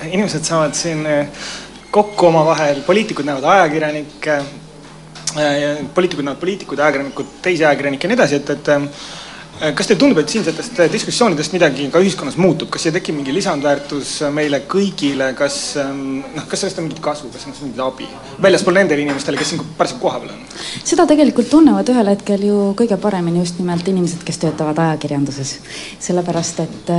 inimesed 0.08 0.46
saavad 0.46 0.74
siin 0.74 1.06
kokku 1.90 2.30
omavahel, 2.30 2.82
poliitikud 2.86 3.26
näevad 3.26 3.46
ajakirjanikke, 3.54 4.36
poliitikud 5.94 6.26
näevad 6.26 6.40
poliitikuid, 6.42 6.82
ajakirjanikud 6.82 7.34
teisi 7.42 7.66
ajakirjanikke 7.66 8.06
ja 8.06 8.12
nii 8.12 8.18
edasi, 8.18 8.40
et, 8.40 8.54
et 8.54 8.70
kas 9.60 9.88
teile 9.90 10.00
tundub, 10.00 10.18
et 10.22 10.32
siinsetest 10.32 10.78
äh, 10.80 10.88
diskussioonidest 10.92 11.52
midagi 11.52 11.88
ka 11.92 12.00
ühiskonnas 12.00 12.38
muutub, 12.40 12.70
kas 12.72 12.86
siia 12.86 12.94
tekib 12.94 13.18
mingi 13.18 13.34
lisandväärtus 13.36 14.14
äh, 14.24 14.32
meile 14.32 14.62
kõigile, 14.70 15.30
kas 15.36 15.58
ähm, 15.80 16.22
noh, 16.36 16.46
kas 16.48 16.64
sellest 16.64 16.80
on 16.80 16.86
mingit 16.86 17.02
kasu, 17.04 17.28
kas 17.32 17.44
sellest 17.44 17.60
on 17.60 17.68
mingit 17.68 17.82
abi? 17.84 18.08
Väljaspool 18.40 18.78
nendele 18.80 19.04
inimestele, 19.04 19.40
kes 19.40 19.52
siin 19.52 19.62
parasjagu 19.76 20.00
kohapeal 20.06 20.32
on? 20.32 20.46
seda 20.60 21.04
tegelikult 21.08 21.50
tunnevad 21.52 21.88
ühel 21.92 22.12
hetkel 22.12 22.44
ju 22.44 22.58
kõige 22.78 22.96
paremini 23.00 23.42
just 23.42 23.60
nimelt 23.60 23.88
inimesed, 23.88 24.24
kes 24.24 24.40
töötavad 24.42 24.80
ajakirjanduses. 24.80 25.54
sellepärast, 26.08 26.60
et 26.64 26.92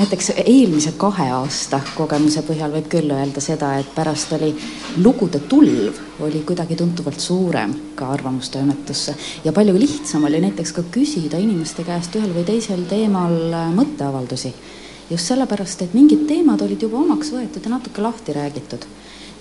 näiteks 0.00 0.32
eelmise 0.44 0.94
kahe 1.00 1.30
aasta 1.36 1.80
kogemuse 1.94 2.44
põhjal 2.48 2.72
võib 2.76 2.88
küll 2.92 3.12
öelda 3.16 3.44
seda, 3.44 3.74
et 3.80 3.92
pärast 3.96 4.32
oli 4.36 4.54
lugude 5.00 5.40
tulv 5.48 6.08
oli 6.20 6.42
kuidagi 6.46 6.76
tuntuvalt 6.76 7.20
suurem 7.20 7.74
ka 7.94 8.10
arvamustoimetusse. 8.12 9.14
Ja 9.44 9.52
palju 9.52 9.78
lihtsam 9.78 10.24
oli 10.24 10.40
näiteks 10.40 10.72
ka 10.72 10.82
küsida 10.92 11.38
inimeste 11.40 11.84
käest 11.90 12.16
ühel 12.18 12.32
või 12.34 12.46
teisel 12.46 12.86
teemal 12.90 13.36
äh, 13.50 13.68
mõtteavaldusi. 13.74 14.54
just 15.10 15.26
sellepärast, 15.26 15.82
et 15.82 15.94
mingid 15.94 16.26
teemad 16.28 16.60
olid 16.62 16.82
juba 16.86 17.00
omaks 17.00 17.32
võetud 17.34 17.64
ja 17.66 17.70
natuke 17.72 18.02
lahti 18.02 18.32
räägitud. 18.36 18.86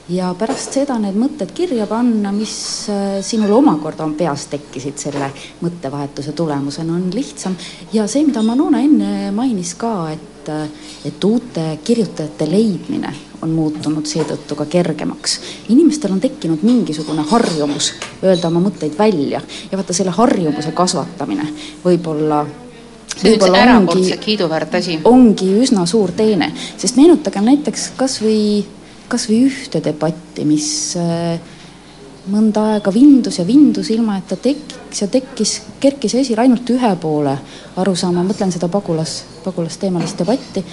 ja 0.10 0.34
pärast 0.34 0.74
seda 0.74 0.98
need 0.98 1.16
mõtted 1.16 1.54
kirja 1.54 1.86
panna, 1.88 2.32
mis 2.32 2.90
äh, 2.90 3.22
sinul 3.22 3.54
omakorda 3.60 4.04
on 4.04 4.16
peas 4.18 4.48
tekkisid 4.50 4.98
selle 4.98 5.32
mõttevahetuse 5.62 6.34
tulemusena, 6.34 6.94
on 6.94 7.10
lihtsam. 7.14 7.56
ja 7.94 8.08
see, 8.08 8.26
mida 8.26 8.44
Manona 8.44 8.82
enne 8.82 9.32
mainis 9.32 9.76
ka, 9.76 10.12
et, 10.12 10.50
äh, 10.50 10.68
et 11.06 11.24
uute 11.24 11.72
kirjutajate 11.84 12.50
leidmine 12.50 13.29
on 13.42 13.52
muutunud 13.56 14.06
seetõttu 14.06 14.56
ka 14.56 14.66
kergemaks. 14.66 15.40
inimestel 15.70 16.12
on 16.12 16.20
tekkinud 16.20 16.64
mingisugune 16.64 17.24
harjumus 17.30 17.94
öelda 18.24 18.48
oma 18.48 18.64
mõtteid 18.70 18.98
välja. 18.98 19.42
Ja 19.72 19.78
vaata, 19.78 19.94
selle 19.94 20.12
harjumuse 20.16 20.72
kasvatamine 20.72 21.48
võib-olla 21.86 22.46
võib-olla 23.24 23.64
ongi, 23.80 25.00
ongi 25.04 25.54
üsna 25.60 25.86
suur 25.90 26.12
teene, 26.16 26.52
sest 26.78 27.00
meenutagem 27.00 27.48
näiteks 27.48 27.92
kas 28.00 28.20
või, 28.24 28.66
kas 29.12 29.28
või 29.30 29.46
ühte 29.50 29.82
debatti, 29.84 30.46
mis 30.48 30.70
äh, 31.00 31.40
mõnda 32.30 32.66
aega 32.76 32.94
vindus 32.94 33.40
ja 33.40 33.46
vindus, 33.48 33.90
ilma 33.94 34.20
et 34.20 34.30
ta 34.30 34.38
tekiks 34.40 35.04
ja 35.04 35.10
tekkis, 35.12 35.56
kerkis 35.80 36.16
esile 36.22 36.46
ainult 36.46 36.70
ühe 36.72 36.94
poole 37.02 37.36
arusaama, 37.80 38.24
mõtlen 38.28 38.54
seda 38.54 38.70
pagulas, 38.72 39.24
pagulasteemalist 39.44 40.20
debatti. 40.22 40.64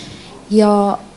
Ja 0.55 0.71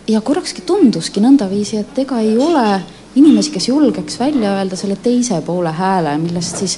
ja 0.10 0.22
korrakski 0.25 0.63
tunduski 0.66 1.22
nõndaviisi, 1.24 1.80
et 1.84 2.01
ega 2.04 2.20
ei 2.24 2.36
ole 2.38 2.82
inimesi, 3.20 3.51
kes 3.54 3.70
julgeks 3.70 4.20
välja 4.20 4.56
öelda 4.58 4.78
selle 4.80 4.98
teise 5.01 5.42
poole 5.46 5.72
hääle, 5.75 6.16
millest 6.22 6.62
siis 6.63 6.78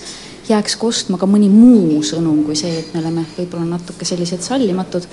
jääks 0.50 0.76
kostma 0.80 1.20
ka 1.22 1.30
mõni 1.30 1.50
muu 1.52 2.02
sõnum 2.04 2.42
kui 2.46 2.58
see, 2.60 2.82
et 2.82 2.94
me 2.94 3.02
oleme 3.04 3.26
võib-olla 3.38 3.78
natuke 3.78 4.08
sellised 4.08 4.44
sallimatud. 4.46 5.08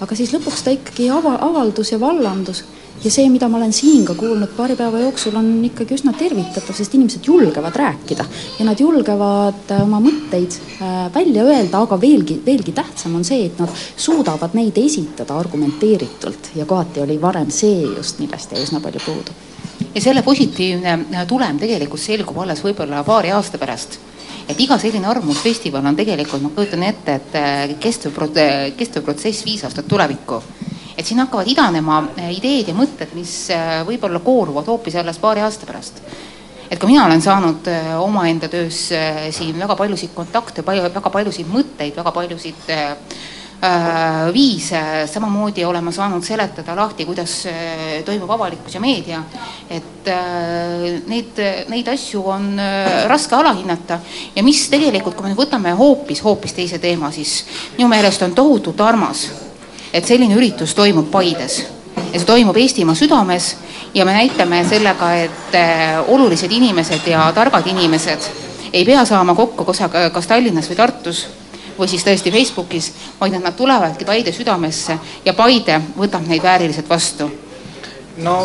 Aga 0.00 0.16
siis 0.16 0.32
lõpuks 0.34 0.64
ta 0.64 0.74
ikkagi 0.74 1.10
ava-, 1.12 1.38
avaldus 1.46 1.92
ja 1.94 2.00
vallandus. 2.00 2.64
Ja 3.04 3.10
see, 3.12 3.26
mida 3.28 3.44
ma 3.52 3.58
olen 3.58 3.74
siin 3.76 4.06
ka 4.08 4.14
kuulnud 4.16 4.54
paari 4.56 4.72
päeva 4.76 5.02
jooksul, 5.02 5.34
on 5.36 5.50
ikkagi 5.68 5.98
üsna 5.98 6.14
tervitatav, 6.16 6.72
sest 6.74 6.94
inimesed 6.96 7.28
julgevad 7.28 7.76
rääkida. 7.76 8.24
Ja 8.56 8.64
nad 8.64 8.80
julgevad 8.80 9.68
äh, 9.74 9.82
oma 9.84 10.00
mõtteid 10.00 10.56
äh, 10.56 10.94
välja 11.14 11.44
öelda, 11.44 11.82
aga 11.84 12.00
veelgi, 12.00 12.38
veelgi 12.46 12.72
tähtsam 12.76 13.18
on 13.18 13.26
see, 13.28 13.50
et 13.50 13.60
nad 13.60 13.72
suudavad 14.00 14.56
neid 14.56 14.80
esitada 14.80 15.36
argumenteeritult. 15.36 16.54
Ja 16.56 16.64
kohati 16.64 17.04
oli 17.04 17.20
varem 17.20 17.52
see 17.52 17.84
just, 17.84 18.18
millest 18.24 18.56
jäi 18.56 18.64
üsna 18.64 18.80
palju 18.80 19.04
puudu. 19.04 19.36
ja 19.94 20.00
selle 20.00 20.22
positiivne 20.24 20.98
äh, 21.12 21.26
tulem 21.28 21.60
tegelikult 21.60 22.00
selgub 22.00 22.38
alles 22.40 22.64
võib-olla 22.64 23.04
paari 23.04 23.30
aasta 23.36 23.60
pärast 23.60 24.00
et 24.48 24.60
iga 24.60 24.78
selline 24.78 25.08
arvamusfestival 25.10 25.84
on 25.86 25.96
tegelikult, 25.96 26.42
ma 26.42 26.52
kujutan 26.54 26.84
ette, 26.86 27.18
et 27.20 27.78
kestev, 27.82 28.14
kestev 28.76 29.04
protsess 29.04 29.44
viis 29.46 29.64
aastat 29.66 29.88
tulevikku 29.88 30.42
et 30.96 31.04
siin 31.04 31.20
hakkavad 31.20 31.48
idanema 31.50 31.98
eh, 32.16 32.30
ideed 32.38 32.70
ja 32.70 32.74
mõtted, 32.76 33.12
mis 33.16 33.32
võib-olla 33.84 34.22
kooruvad 34.24 34.68
hoopis 34.70 34.96
alles 34.96 35.20
paari 35.20 35.44
aasta 35.44 35.68
pärast. 35.68 36.00
et 36.70 36.78
ka 36.80 36.86
mina 36.86 37.04
olen 37.04 37.22
saanud 37.22 37.68
omaenda 38.00 38.48
töös 38.48 38.88
siin 39.30 39.58
väga 39.58 39.76
paljusid 39.76 40.14
kontakte, 40.14 40.62
palju, 40.62 40.88
väga 40.94 41.10
paljusid 41.10 41.50
mõtteid, 41.52 41.94
väga 41.96 42.12
paljusid 42.12 42.72
viise, 44.32 44.80
samamoodi 45.08 45.64
olen 45.64 45.84
ma 45.84 45.92
saanud 45.94 46.24
seletada 46.24 46.74
lahti, 46.76 47.06
kuidas 47.08 47.32
toimub 48.04 48.30
avalikkus 48.30 48.76
ja 48.76 48.82
meedia, 48.84 49.22
et 49.72 50.10
neid, 51.08 51.40
neid 51.72 51.88
asju 51.88 52.20
on 52.34 52.52
raske 53.08 53.34
alahinnata. 53.38 53.98
Ja 54.36 54.44
mis 54.44 54.60
tegelikult, 54.70 55.16
kui 55.16 55.30
me 55.30 55.38
võtame 55.38 55.72
hoopis, 55.78 56.20
hoopis 56.22 56.52
teise 56.58 56.78
teema, 56.78 57.10
siis 57.16 57.40
minu 57.78 57.88
meelest 57.90 58.28
on 58.28 58.36
tohutult 58.36 58.84
armas 58.84 59.24
et 59.96 60.04
selline 60.04 60.36
üritus 60.36 60.74
toimub 60.76 61.08
Paides. 61.10 61.62
Ja 62.12 62.20
see 62.20 62.28
toimub 62.28 62.56
Eestimaa 62.60 62.96
südames 62.96 63.54
ja 63.94 64.04
me 64.04 64.14
näitame 64.16 64.60
sellega, 64.68 65.12
et 65.24 65.56
äh, 65.56 65.96
olulised 66.12 66.52
inimesed 66.52 67.08
ja 67.08 67.24
targad 67.34 67.66
inimesed 67.72 68.28
ei 68.72 68.84
pea 68.84 69.04
saama 69.08 69.34
kokku 69.34 69.64
kas 69.64 70.28
Tallinnas 70.28 70.68
või 70.68 70.76
Tartus 70.76 71.24
või 71.78 71.88
siis 71.88 72.04
tõesti 72.04 72.32
Facebookis, 72.32 72.92
vaid 73.20 73.36
et 73.36 73.42
nad 73.44 73.56
tulevadki 73.56 74.04
Paide 74.04 74.32
südamesse 74.32 74.98
ja 75.24 75.34
Paide 75.34 75.80
võtab 75.96 76.26
neid 76.28 76.42
vääriliselt 76.42 76.88
vastu. 76.88 77.30
no 78.16 78.36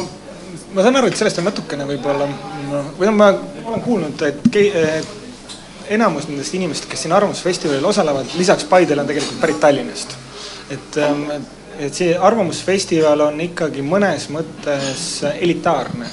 ma 0.74 0.82
saan 0.82 0.96
aru, 0.96 1.08
et 1.08 1.18
sellest 1.18 1.40
on 1.40 1.50
natukene 1.50 1.86
võib-olla, 1.88 2.28
või 3.00 3.08
noh, 3.08 3.16
ma 3.16 3.32
olen 3.66 3.82
kuulnud, 3.82 4.22
et 4.22 4.60
enamus 5.92 6.28
nendest 6.28 6.54
inimestest, 6.56 6.90
kes 6.92 7.08
siin 7.08 7.14
Arvamusfestivalil 7.14 7.86
osalevad, 7.86 8.36
lisaks 8.40 8.64
Paidele 8.64 9.02
on 9.02 9.08
tegelikult 9.08 9.42
pärit 9.42 9.60
Tallinnast 9.60 10.20
et, 10.72 10.98
et 11.80 11.96
see 11.96 12.12
Arvamusfestival 12.16 13.28
on 13.28 13.40
ikkagi 13.48 13.84
mõnes 13.86 14.28
mõttes 14.34 15.08
elitaarne. 15.34 16.10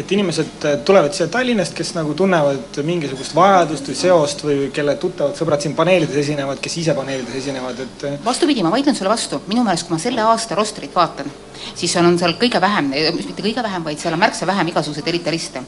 Et 0.00 0.12
inimesed 0.14 0.64
äh, 0.64 0.78
tulevad 0.86 1.14
siia 1.14 1.28
Tallinnast, 1.32 1.74
kes 1.76 1.92
nagu 1.96 2.14
tunnevad 2.16 2.80
mingisugust 2.86 3.34
vajadust 3.36 3.90
või 3.90 3.98
seost 3.98 4.44
või 4.46 4.70
kelle 4.74 4.96
tuttavad 5.00 5.36
sõbrad 5.38 5.62
siin 5.64 5.76
paneelides 5.78 6.16
esinevad, 6.22 6.60
kes 6.62 6.78
ise 6.82 6.94
paneelides 6.96 7.36
esinevad, 7.42 7.82
et 7.84 8.06
äh, 8.08 8.16
vastupidi, 8.24 8.64
ma 8.64 8.72
vaidlen 8.72 8.96
sulle 8.96 9.12
vastu, 9.12 9.42
minu 9.50 9.64
meelest, 9.66 9.86
kui 9.88 9.96
ma 9.96 10.00
selle 10.02 10.24
aasta 10.24 10.58
rostrit 10.58 10.94
vaatan, 10.96 11.28
siis 11.74 11.92
seal 11.92 12.08
on 12.08 12.16
seal 12.20 12.36
kõige 12.40 12.62
vähem, 12.62 12.92
mitte 13.18 13.44
kõige 13.44 13.64
vähem, 13.66 13.84
vaid 13.84 14.00
seal 14.00 14.16
on 14.16 14.22
märksa 14.22 14.48
vähem 14.48 14.72
igasuguseid 14.72 15.12
elitariste. 15.12 15.62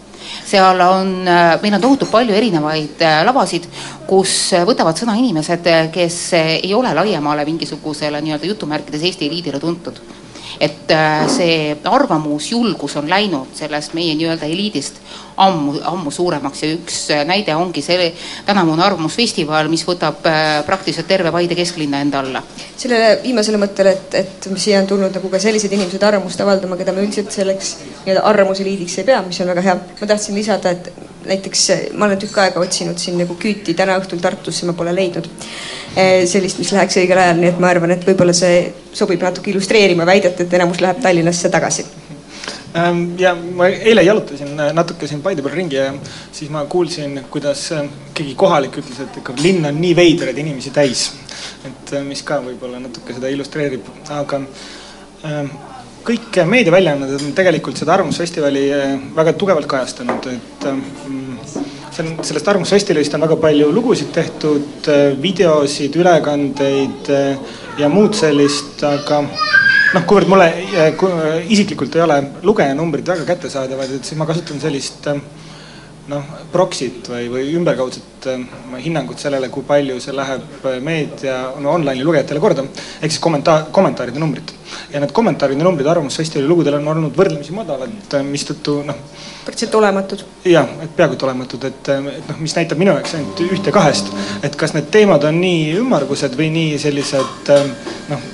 seal 0.48 0.80
on, 0.86 1.12
meil 1.62 1.76
on 1.76 1.84
tohutult 1.84 2.10
palju 2.14 2.34
erinevaid 2.38 3.04
lavasid, 3.28 3.68
kus 4.08 4.36
võtavad 4.68 4.98
sõna 4.98 5.18
inimesed, 5.20 5.68
kes 5.92 6.18
ei 6.38 6.74
ole 6.74 6.94
laiemale 6.96 7.44
mingisugusele 7.48 8.24
nii-öelda 8.24 8.52
jutumärkides 8.54 9.08
Eesti 9.10 9.28
eliidile 9.28 9.60
tuntud 9.60 10.00
et 10.60 10.90
äh, 10.90 11.26
see 11.32 11.76
arvamusjulgus 11.84 12.96
on 13.00 13.10
läinud 13.10 13.54
sellest 13.56 13.94
meie 13.94 14.14
nii-öelda 14.18 14.48
eliidist 14.50 15.00
ammu, 15.36 15.76
ammu 15.84 16.10
suuremaks 16.10 16.62
ja 16.62 16.70
üks 16.76 16.98
äh, 17.14 17.22
näide 17.28 17.54
ongi 17.56 17.82
see 17.84 18.10
tänavune 18.46 18.84
Arvamusfestival, 18.84 19.70
mis 19.72 19.84
võtab 19.88 20.26
äh, 20.28 20.50
praktiliselt 20.66 21.08
terve 21.08 21.32
Paide 21.32 21.56
kesklinna 21.58 22.02
enda 22.04 22.20
alla. 22.20 22.42
sellele 22.76 23.18
viimasele 23.22 23.60
mõttele, 23.62 23.96
et, 23.96 24.18
et 24.22 24.50
siia 24.56 24.82
on 24.82 24.90
tulnud 24.90 25.14
nagu 25.14 25.32
ka 25.32 25.40
sellised 25.42 25.72
inimesed 25.72 26.02
arvamust 26.02 26.40
avaldama, 26.44 26.76
keda 26.80 26.94
me 26.94 27.06
üldiselt 27.06 27.32
selleks 27.34 27.76
nii-öelda 28.04 28.26
arvamuseliidiks 28.32 28.98
ei 29.00 29.08
pea, 29.08 29.22
mis 29.26 29.40
on 29.40 29.52
väga 29.54 29.66
hea. 29.68 29.78
ma 30.00 30.12
tahtsin 30.14 30.38
lisada, 30.38 30.76
et 30.76 31.11
näiteks 31.26 31.68
ma 31.94 32.06
olen 32.08 32.20
tükk 32.22 32.38
aega 32.42 32.60
otsinud 32.60 32.98
siin 32.98 33.18
nagu 33.20 33.36
küüti, 33.38 33.76
täna 33.78 33.98
õhtul 34.00 34.20
Tartusse 34.22 34.66
ma 34.66 34.76
pole 34.78 34.94
leidnud 34.94 35.28
Eh, 35.92 36.22
sellist, 36.24 36.56
mis 36.56 36.70
läheks 36.72 36.96
õigel 37.02 37.18
ajal, 37.20 37.36
nii 37.36 37.50
et 37.50 37.58
ma 37.60 37.68
arvan, 37.68 37.90
et 37.92 38.04
võib-olla 38.08 38.32
see 38.32 38.62
sobib 38.96 39.20
natuke 39.20 39.50
illustreerima 39.52 40.06
väidet, 40.08 40.38
et 40.40 40.54
enamus 40.56 40.78
läheb 40.80 41.02
Tallinnasse 41.04 41.50
tagasi 41.52 41.84
ähm, 42.80 43.02
ja 43.20 43.34
ma 43.36 43.66
eile 43.68 44.00
jalutasin 44.06 44.54
äh, 44.56 44.70
natuke 44.72 45.04
siin 45.10 45.20
Paide 45.20 45.44
peal 45.44 45.52
ringi 45.58 45.76
ja 45.76 45.90
siis 46.32 46.48
ma 46.54 46.62
kuulsin, 46.64 47.18
kuidas 47.34 47.66
äh, 47.76 47.84
keegi 48.16 48.32
kohalik 48.40 48.78
ütles, 48.80 49.02
et 49.04 49.18
ikka 49.20 49.36
linn 49.42 49.68
on 49.68 49.82
nii 49.84 49.92
veidraid 49.98 50.40
inimesi 50.40 50.72
täis. 50.72 51.10
et 51.68 51.92
äh, 51.92 52.06
mis 52.08 52.24
ka 52.24 52.40
võib-olla 52.40 52.80
natuke 52.80 53.12
seda 53.12 53.28
illustreerib, 53.28 53.92
aga 54.16 54.40
ähm, 55.28 55.52
kõik 56.06 56.40
meediaväljaanded 56.48 57.14
on 57.18 57.34
tegelikult 57.36 57.78
seda 57.78 57.96
Arvamusfestivali 57.96 58.64
väga 59.16 59.34
tugevalt 59.38 59.68
kajastanud, 59.70 60.26
et 60.32 60.66
ähm, 60.70 60.82
see 61.92 62.04
on, 62.04 62.12
sellest 62.24 62.48
Arvamusfestivalist 62.48 63.14
on 63.16 63.26
väga 63.26 63.36
palju 63.42 63.68
lugusid 63.74 64.12
tehtud, 64.14 64.88
videosid, 65.22 65.96
ülekandeid 66.00 67.12
eh, 67.12 67.52
ja 67.80 67.90
muud 67.92 68.16
sellist, 68.18 68.80
aga 68.86 69.22
noh, 69.22 70.06
kuivõrd 70.08 70.32
mulle 70.32 70.48
eh, 70.72 71.04
isiklikult 71.52 71.98
ei 71.98 72.04
ole 72.06 72.18
lugejanumbrid 72.42 73.14
väga 73.14 73.28
kättesaadavad, 73.28 73.96
et 73.98 74.08
siis 74.08 74.18
ma 74.20 74.28
kasutan 74.28 74.62
sellist 74.62 75.08
äh, 75.12 75.20
noh, 76.10 76.32
proxy't 76.52 77.06
või, 77.12 77.28
või 77.30 77.52
ümberkaudset 77.56 78.26
äh, 78.30 78.42
hinnangut 78.82 79.22
sellele, 79.22 79.50
kui 79.52 79.64
palju 79.66 79.98
see 80.02 80.14
läheb 80.16 80.66
äh, 80.66 80.80
meedia 80.82 81.36
no, 81.62 81.76
online'i 81.76 82.02
lugejatele 82.04 82.42
korda, 82.42 82.64
ehk 83.00 83.12
siis 83.12 83.22
kommentaar, 83.22 83.68
kommentaaride 83.74 84.22
numbrid. 84.22 84.50
ja 84.92 85.00
need 85.00 85.12
kommentaaride 85.12 85.62
numbrid 85.62 85.86
Arvamusfestivali 85.92 86.48
lugudel 86.48 86.78
on 86.80 86.88
olnud 86.94 87.16
võrdlemisi 87.18 87.54
madalad, 87.54 87.94
äh, 88.14 88.26
mistõttu 88.26 88.80
noh. 88.88 88.98
praktiliselt 89.44 89.78
olematud. 89.78 90.26
jah, 90.48 90.76
et 90.82 90.96
peaaegu 90.96 91.18
et 91.18 91.26
olematud, 91.28 91.70
et, 91.70 91.94
et 92.18 92.28
noh, 92.32 92.42
mis 92.42 92.58
näitab 92.58 92.82
minu 92.82 92.96
jaoks 92.96 93.16
ainult 93.18 93.46
ühte 93.46 93.74
kahest, 93.74 94.12
et 94.42 94.58
kas 94.58 94.74
need 94.74 94.90
teemad 94.90 95.24
on 95.28 95.40
nii 95.42 95.74
ümmargused 95.84 96.38
või 96.38 96.50
nii 96.56 96.78
sellised 96.82 97.52
noh 98.10 98.31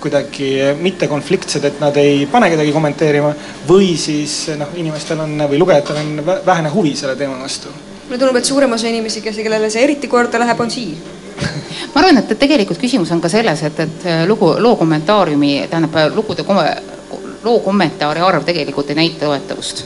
kuidagi 0.00 0.50
mittekonfliktsed, 0.80 1.64
et 1.64 1.80
nad 1.80 1.96
ei 2.00 2.26
pane 2.30 2.50
kedagi 2.52 2.72
kommenteerima 2.74 3.32
või 3.68 3.94
siis 4.00 4.38
noh, 4.58 4.72
inimestel 4.78 5.20
on 5.24 5.46
või 5.50 5.60
lugejatel 5.62 6.00
on 6.02 6.24
vähene 6.46 6.72
huvi 6.74 6.94
selle 6.96 7.16
teema 7.16 7.38
vastu. 7.42 7.72
mulle 8.06 8.18
tundub, 8.18 8.36
et 8.38 8.48
suurem 8.48 8.72
osa 8.72 8.88
inimesi, 8.88 9.20
kes, 9.20 9.40
kellele 9.42 9.70
see 9.70 9.82
eriti 9.84 10.08
korda 10.08 10.38
läheb, 10.38 10.60
on 10.60 10.70
siin. 10.70 10.96
Ma 11.92 12.00
arvan, 12.00 12.22
et, 12.22 12.38
tegelikult 12.38 12.80
küsimus 12.80 13.10
on 13.12 13.20
ka 13.20 13.28
selles, 13.28 13.62
et, 13.66 13.80
et 13.80 14.06
lugu, 14.28 14.54
loo 14.62 14.76
kommentaariumi, 14.76 15.66
tähendab 15.70 16.14
lugude, 16.14 16.46
loo 17.46 17.60
kommentaari 17.64 18.24
arv 18.24 18.46
tegelikult 18.46 18.90
ei 18.90 19.02
näita 19.02 19.28
loetavust. 19.30 19.84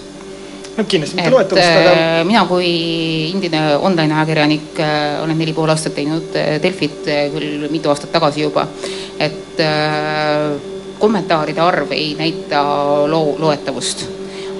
No 0.76 0.84
kindlasti 0.88 1.18
mitte 1.18 1.32
loetavust, 1.34 1.66
aga 1.66 1.92
äh, 1.92 2.20
mina 2.24 2.44
kui 2.48 2.68
endine 3.34 3.60
online 3.76 4.14
ajakirjanik 4.16 4.78
äh, 4.80 5.18
olen 5.24 5.38
neli 5.38 5.52
pool 5.56 5.72
aastat 5.72 5.96
teinud 5.98 6.36
äh, 6.38 6.54
Delfit 6.62 7.02
küll 7.34 7.66
mitu 7.72 7.90
aastat 7.92 8.12
tagasi 8.14 8.46
juba, 8.46 8.64
et 9.60 10.98
kommentaaride 11.00 11.60
arv 11.64 11.92
ei 11.96 12.14
näita 12.18 12.64
loo 13.08 13.36
loetavust 13.38 14.08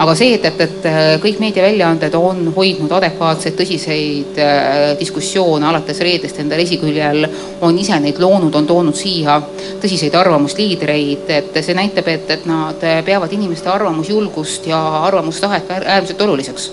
aga 0.01 0.15
see, 0.17 0.35
et, 0.35 0.45
et, 0.49 0.61
et 0.65 0.87
äh, 0.89 0.99
kõik 1.21 1.41
meediaväljaanded 1.43 2.15
on 2.17 2.47
hoidnud 2.55 2.93
adekvaatseid 2.97 3.57
tõsiseid 3.59 4.39
äh, 4.41 4.77
diskussioone 5.01 5.67
alates 5.69 6.01
reedest 6.05 6.41
endal 6.41 6.63
esiküljel, 6.65 7.27
on 7.67 7.79
ise 7.79 7.99
neid 8.01 8.21
loonud, 8.23 8.55
on 8.57 8.69
toonud 8.69 8.97
siia 8.97 9.37
tõsiseid 9.83 10.17
arvamusliidreid, 10.17 11.29
et 11.37 11.61
see 11.61 11.77
näitab, 11.77 12.09
et, 12.09 12.33
et 12.37 12.49
nad 12.49 12.87
peavad 13.05 13.37
inimeste 13.37 13.69
arvamusjulgust 13.73 14.71
ja 14.71 14.81
arvamustahet 15.11 15.69
äärmiselt 15.81 16.25
oluliseks. 16.29 16.71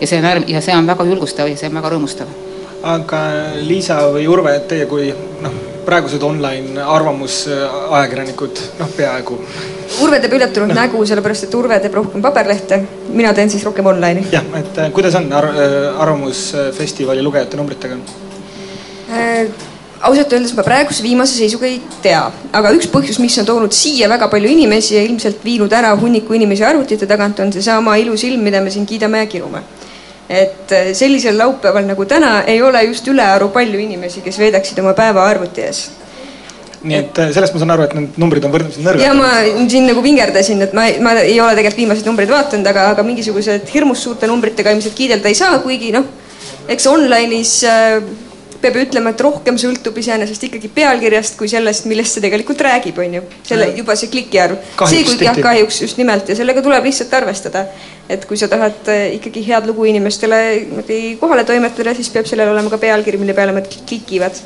ja 0.00 0.06
see 0.06 0.20
on 0.20 0.28
äärm-, 0.28 0.46
ja 0.46 0.60
see 0.60 0.76
on 0.76 0.86
väga 0.86 1.08
julgustav 1.08 1.48
ja 1.48 1.56
see 1.56 1.72
on 1.72 1.80
väga 1.80 1.94
rõõmustav. 1.94 2.36
aga 2.82 3.24
Liisa 3.64 4.02
või 4.12 4.28
Urve, 4.28 4.58
teie 4.68 4.86
kui 4.86 5.08
noh, 5.40 5.56
praegused 5.88 6.22
online 6.26 6.84
arvamusajakirjanikud, 6.96 8.62
noh 8.80 8.92
peaaegu 8.96 9.38
Urve 10.04 10.18
teeb 10.20 10.34
üllatunud 10.36 10.68
no. 10.68 10.76
nägu, 10.76 11.00
sellepärast 11.08 11.46
et 11.46 11.54
Urve 11.56 11.78
teeb 11.80 11.96
rohkem 11.96 12.22
paberlehte, 12.24 12.82
mina 13.08 13.32
teen 13.36 13.48
siis 13.52 13.64
rohkem 13.64 13.88
online'i. 13.88 14.26
jah, 14.34 14.44
et 14.60 14.84
äh, 14.84 14.92
kuidas 14.92 15.16
on 15.18 15.30
ar 15.32 15.48
äh, 15.54 16.02
Arvamusfestivali 16.04 17.24
lugejate 17.24 17.60
numbritega 17.60 17.98
äh,? 19.08 19.66
ausalt 20.00 20.32
öeldes 20.32 20.54
ma 20.54 20.62
praeguse 20.62 21.02
viimase 21.02 21.34
seisuga 21.34 21.66
ei 21.66 21.80
tea, 22.02 22.20
aga 22.54 22.70
üks 22.76 22.86
põhjus, 22.92 23.18
mis 23.22 23.34
on 23.42 23.48
toonud 23.48 23.74
siia 23.74 24.08
väga 24.10 24.28
palju 24.30 24.50
inimesi 24.52 24.94
ja 24.94 25.02
ilmselt 25.02 25.42
viinud 25.44 25.72
ära 25.74 25.94
hunniku 25.98 26.36
inimesi 26.38 26.64
arvutite 26.66 27.08
tagant, 27.10 27.40
on 27.42 27.52
seesama 27.54 27.96
ilus 27.98 28.24
ilm, 28.28 28.44
mida 28.44 28.62
me 28.62 28.70
siin 28.70 28.86
kiidame 28.86 29.24
ja 29.24 29.30
kirume. 29.30 29.64
Et 30.28 30.72
äh, 30.76 30.90
sellisel 30.92 31.38
laupäeval 31.40 31.86
nagu 31.88 32.04
täna 32.04 32.42
ei 32.46 32.60
ole 32.62 32.82
just 32.90 33.08
ülearu 33.08 33.48
palju 33.54 33.80
inimesi, 33.80 34.20
kes 34.24 34.38
veedaksid 34.38 34.78
oma 34.82 34.92
päeva 34.98 35.24
arvuti 35.28 35.64
ees 35.64 35.88
nii 36.78 36.98
et 36.98 37.18
äh, 37.18 37.32
sellest 37.34 37.54
ma 37.54 37.62
saan 37.62 37.72
aru, 37.74 37.86
et 37.88 37.94
need 37.96 38.18
numbrid 38.22 38.44
on 38.46 38.52
võrdlemisi 38.54 38.84
nõrgad. 38.84 39.02
ja 39.02 39.14
ma 39.16 39.30
siin 39.70 39.88
nagu 39.88 40.02
vingerdasin, 40.04 40.62
et 40.68 40.76
ma, 40.76 40.86
ma 41.02 41.16
ei 41.24 41.38
ole 41.42 41.56
tegelikult 41.58 41.82
viimaseid 41.82 42.10
numbreid 42.10 42.30
vaadanud, 42.30 42.70
aga, 42.70 42.86
aga 42.94 43.04
mingisugused 43.06 43.66
hirmus 43.72 44.04
suurte 44.06 44.30
numbritega 44.30 44.74
ilmselt 44.76 44.94
kiidelda 44.98 45.30
ei 45.30 45.38
saa, 45.38 45.58
kuigi 45.64 45.90
noh, 45.96 46.06
eks 46.70 46.86
online'is 46.90 47.54
äh, 47.66 47.98
peab 48.62 48.78
ütlema, 48.82 49.12
et 49.14 49.24
rohkem 49.24 49.58
sõltub 49.60 49.98
iseenesest 50.02 50.48
ikkagi 50.48 50.70
pealkirjast 50.74 51.38
kui 51.38 51.50
sellest, 51.50 51.86
millest 51.90 52.16
see 52.16 52.24
tegelikult 52.24 52.60
räägib, 52.66 52.98
on 53.04 53.18
ju. 53.18 53.24
selle, 53.46 53.70
juba 53.78 53.96
see 53.98 54.10
kliki 54.12 54.40
arv. 54.42 54.58
see, 54.84 55.04
kui 55.06 55.28
jah, 55.28 55.38
kahjuks 55.48 55.82
just 55.84 56.00
nimelt 56.00 56.28
ja 56.28 56.36
sellega 56.38 56.62
tuleb 56.64 56.88
lihtsalt 56.90 57.14
arvestada. 57.20 57.66
et 58.08 58.24
kui 58.24 58.40
sa 58.40 58.48
tahad 58.48 58.88
äh, 58.88 59.14
ikkagi 59.18 59.44
head 59.46 59.66
lugu 59.68 59.84
inimestele 59.84 60.40
niimoodi 60.62 61.02
kohale 61.20 61.44
toimetada, 61.44 61.94
siis 61.94 62.08
peab 62.14 62.26
sellel 62.26 62.54
olema 62.54 62.70
ka 62.72 62.80
pealkiri, 62.80 63.20
mille 63.20 63.36
peale 63.36 63.52
nad 63.52 63.68
klikivad 63.86 64.40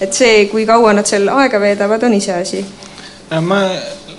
et 0.00 0.14
see, 0.14 0.46
kui 0.50 0.66
kaua 0.66 0.92
nad 0.96 1.08
seal 1.08 1.28
aega 1.32 1.60
veedavad, 1.62 2.04
on 2.06 2.14
iseasi. 2.18 2.62
Ma 3.44 3.62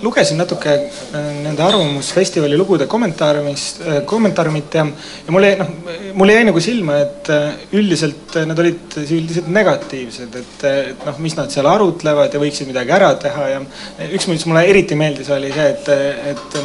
lugesin 0.03 0.39
natuke 0.41 0.73
äh, 0.75 1.29
nende 1.43 1.63
Arvamusfestivali 1.65 2.57
lugude 2.59 2.87
kommentaariumist, 2.91 3.81
äh, 3.81 4.01
kommentaariumit 4.09 4.79
ja, 4.79 4.85
ja 5.25 5.35
mulle, 5.35 5.55
noh, 5.59 5.73
mulle 6.19 6.37
jäi 6.37 6.45
nagu 6.49 6.63
silma, 6.63 6.99
et 7.05 7.31
üldiselt 7.75 8.37
nad 8.49 8.59
olid 8.59 8.99
üldiselt 9.05 9.49
negatiivsed, 9.53 10.37
et, 10.43 10.67
et 10.69 11.07
noh, 11.07 11.19
mis 11.23 11.35
nad 11.39 11.51
seal 11.53 11.69
arutlevad 11.69 12.33
ja 12.33 12.41
võiksid 12.41 12.69
midagi 12.69 12.95
ära 12.95 13.11
teha 13.19 13.49
ja 13.55 13.65
üks, 14.09 14.29
mis 14.31 14.47
mulle 14.49 14.65
eriti 14.69 14.97
meeldis, 14.99 15.31
oli 15.35 15.51
see, 15.55 15.73
et, 15.75 15.91
et 16.33 16.59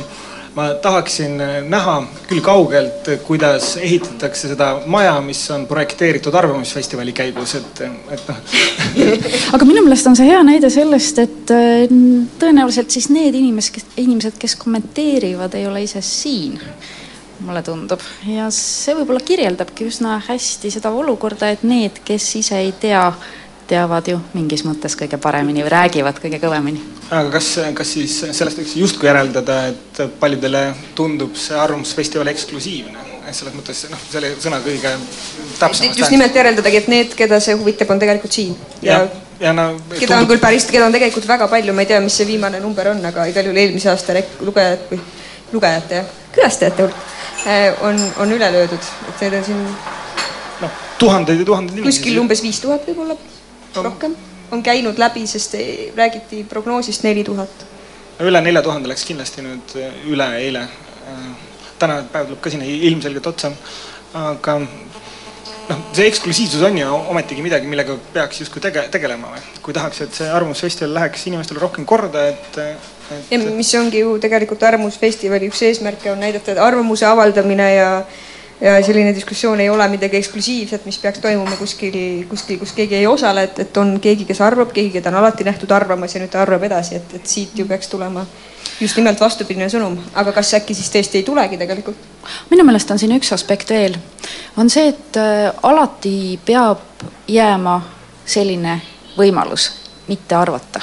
ma 0.55 0.69
tahaksin 0.83 1.39
näha 1.69 1.97
küll 2.29 2.43
kaugelt, 2.45 3.09
kuidas 3.27 3.75
ehitatakse 3.77 4.49
seda 4.53 4.71
maja, 4.87 5.17
mis 5.25 5.43
on 5.51 5.67
projekteeritud 5.67 6.35
Arvamusfestivali 6.35 7.13
käigus, 7.13 7.57
et, 7.59 7.85
et 8.15 8.29
noh 8.31 8.59
aga 9.57 9.67
minu 9.67 9.83
meelest 9.85 10.11
on 10.11 10.19
see 10.19 10.29
hea 10.31 10.43
näide 10.47 10.71
sellest, 10.71 11.23
et 11.25 11.55
äh, 11.55 11.87
tõenäoliselt 12.41 12.95
siis 12.95 13.11
need 13.11 13.35
inimesed, 13.35 13.75
kes, 13.79 13.89
inimesed, 14.05 14.39
kes 14.41 14.57
kommenteerivad, 14.61 15.59
ei 15.59 15.67
ole 15.71 15.85
ise 15.89 16.03
siin 16.05 16.61
mulle 17.45 17.63
tundub. 17.67 18.01
ja 18.31 18.47
see 18.55 18.95
võib-olla 18.97 19.21
kirjeldabki 19.25 19.89
üsna 19.91 20.21
hästi 20.29 20.71
seda 20.77 20.93
olukorda, 20.95 21.51
et 21.51 21.65
need, 21.67 21.99
kes 22.07 22.29
ise 22.41 22.61
ei 22.63 22.73
tea, 22.81 23.09
teavad 23.69 24.09
ju 24.09 24.19
mingis 24.35 24.65
mõttes 24.67 24.97
kõige 24.99 25.19
paremini 25.21 25.65
või 25.65 25.73
räägivad 25.73 26.21
kõige 26.23 26.41
kõvemini. 26.43 26.83
aga 27.11 27.31
kas, 27.33 27.49
kas 27.75 27.95
siis 27.97 28.19
sellest 28.37 28.61
võiks 28.61 28.77
justkui 28.77 29.09
järeldada, 29.09 29.59
et 29.73 30.05
paljudele 30.21 30.67
tundub 30.95 31.37
see 31.37 31.59
Arvamusfestival 31.59 32.33
eksklusiivne? 32.35 33.11
selles 33.35 33.55
mõttes 33.57 33.79
noh, 33.91 34.01
selle 34.11 34.35
sõna 34.39 34.61
kõige 34.63 34.91
täpsemast 35.59 35.99
just 35.99 36.13
nimelt 36.13 36.37
järeldadagi, 36.37 36.83
et 36.83 36.89
need, 36.93 37.15
keda 37.19 37.41
see 37.43 37.57
huvitab, 37.59 37.91
on 37.95 38.03
tegelikult 38.03 38.37
siin. 38.37 38.55
ja, 38.85 39.01
ja 39.41 39.55
no 39.57 39.71
keda 39.89 40.13
tundub... 40.13 40.21
on 40.21 40.31
küll 40.35 40.45
päris, 40.45 40.69
keda 40.71 40.87
on 40.87 40.95
tegelikult 40.95 41.29
väga 41.29 41.49
palju, 41.51 41.75
ma 41.75 41.87
ei 41.87 41.91
tea, 41.91 42.03
mis 42.05 42.21
see 42.21 42.29
viimane 42.29 42.61
number 42.63 42.93
on, 42.93 43.01
aga 43.11 43.27
igal 43.33 43.49
juhul 43.49 43.63
eelmise 43.65 43.91
aasta 43.93 44.17
rek-, 44.19 44.39
lugejad 44.45 44.87
või 44.93 45.01
lugejate 45.55 46.01
ja 46.03 46.07
külastajate 46.35 46.87
hulk 46.87 47.13
on, 47.89 48.01
on 48.23 48.33
üle 48.33 48.51
löödud, 48.53 48.91
et 49.09 49.25
need 49.25 49.39
on 49.41 49.47
siin 49.49 49.63
noh, 50.61 50.83
tuhandeid 50.99 51.43
ja 51.43 51.49
tuhandeid 51.49 51.79
inimesi. 51.79 51.99
kuskil 51.99 52.21
umbes 52.23 52.45
viis 52.45 52.61
tuhat 52.63 52.87
võib-olla 52.89 53.17
no., 53.77 53.83
rohkem 53.89 54.17
on 54.53 54.63
käinud 54.63 54.99
läbi, 54.99 55.27
sest 55.27 55.57
räägiti 55.97 56.45
prognoosist 56.49 57.03
neli 57.03 57.25
tuhat. 57.25 57.67
üle 58.21 58.41
nelja 58.41 58.63
tuhande 58.63 58.89
läks 58.89 59.05
kindlasti 59.05 59.43
nüüd 59.43 59.77
üle 60.11 60.29
eile. 60.39 60.69
tänane 61.79 62.07
päev 62.13 62.29
tuleb 62.31 62.41
ka 62.41 62.51
sinna 62.51 62.65
ilmselgelt 62.65 63.27
otsa, 63.27 63.51
aga 64.15 64.59
noh, 64.61 65.81
see 65.93 66.07
eksklusiivsus 66.07 66.63
on 66.63 66.79
ju 66.79 66.91
ometigi 67.13 67.43
midagi, 67.43 67.67
millega 67.67 67.97
peaks 68.13 68.41
justkui 68.45 68.63
tege-, 68.63 68.87
tegelema 68.95 69.33
või? 69.35 69.43
kui 69.63 69.75
tahaks, 69.77 70.05
et 70.07 70.15
see 70.21 70.29
Arvamusfestival 70.31 70.95
läheks 71.01 71.27
inimestele 71.31 71.63
rohkem 71.63 71.87
korda, 71.89 72.29
et, 72.31 72.61
et 72.61 73.33
ja 73.33 73.41
mis 73.43 73.75
ongi 73.79 74.05
ju 74.05 74.15
tegelikult 74.23 74.63
Arvamusfestivali 74.63 75.51
üks 75.51 75.65
eesmärke, 75.67 76.13
on 76.13 76.23
näidata, 76.23 76.57
arvamuse 76.65 77.07
avaldamine 77.09 77.69
ja 77.75 77.91
ja 78.61 78.77
selline 78.85 79.15
diskussioon 79.15 79.61
ei 79.61 79.71
ole 79.71 79.89
midagi 79.89 80.17
eksklusiivset, 80.17 80.85
mis 80.87 80.99
peaks 80.99 81.19
toimuma 81.19 81.57
kuskil, 81.57 82.25
kuskil, 82.31 82.59
kus 82.59 82.73
keegi 82.73 83.01
ei 83.01 83.07
osale, 83.07 83.49
et, 83.49 83.59
et 83.67 83.77
on 83.77 83.97
keegi, 84.01 84.25
kes 84.29 84.41
arvab, 84.41 84.73
keegi, 84.73 84.93
keda 84.99 85.11
on 85.11 85.21
alati 85.23 85.45
nähtud 85.45 85.71
arvamas 85.75 86.15
ja 86.15 86.23
nüüd 86.23 86.33
ta 86.33 86.43
arvab 86.43 86.63
edasi, 86.71 87.01
et, 87.01 87.15
et 87.19 87.27
siit 87.27 87.59
ju 87.59 87.67
peaks 87.69 87.91
tulema 87.93 88.27
just 88.81 88.97
nimelt 88.99 89.21
vastupidine 89.21 89.69
sõnum, 89.71 89.97
aga 90.15 90.33
kas 90.35 90.55
äkki 90.59 90.75
siis 90.75 90.91
tõesti 90.93 91.21
ei 91.21 91.27
tulegi 91.27 91.59
tegelikult? 91.61 92.11
minu 92.51 92.65
meelest 92.65 92.91
on 92.91 92.99
siin 92.99 93.15
üks 93.17 93.33
aspekt 93.37 93.71
veel, 93.71 93.97
on 94.57 94.71
see, 94.73 94.89
et 94.95 95.21
äh, 95.21 95.51
alati 95.63 96.39
peab 96.45 97.07
jääma 97.29 97.81
selline 98.27 98.81
võimalus 99.19 99.71
mitte 100.09 100.37
arvata. 100.37 100.81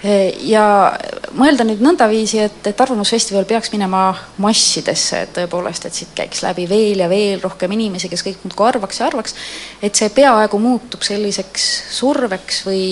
Äh, 0.00 0.32
ja 0.48 0.64
mõelda 1.36 1.64
nüüd 1.68 1.82
nõndaviisi, 1.84 2.38
et, 2.40 2.62
et 2.70 2.80
Arvamusfestival 2.80 3.44
peaks 3.48 3.68
minema 3.74 4.14
massidesse, 4.40 5.26
et 5.26 5.34
tõepoolest, 5.36 5.84
et 5.84 5.98
siit 5.98 6.14
käiks 6.16 6.40
läbi 6.46 6.64
veel 6.70 7.04
ja 7.04 7.08
veel 7.10 7.42
rohkem 7.42 7.74
inimesi, 7.76 8.08
kes 8.08 8.24
kõik 8.24 8.40
muudkui 8.46 8.68
arvaks 8.70 9.02
ja 9.02 9.10
arvaks, 9.10 9.36
et 9.84 10.00
see 10.00 10.08
peaaegu 10.16 10.60
muutub 10.62 11.04
selliseks 11.04 11.68
surveks 11.98 12.64
või 12.68 12.84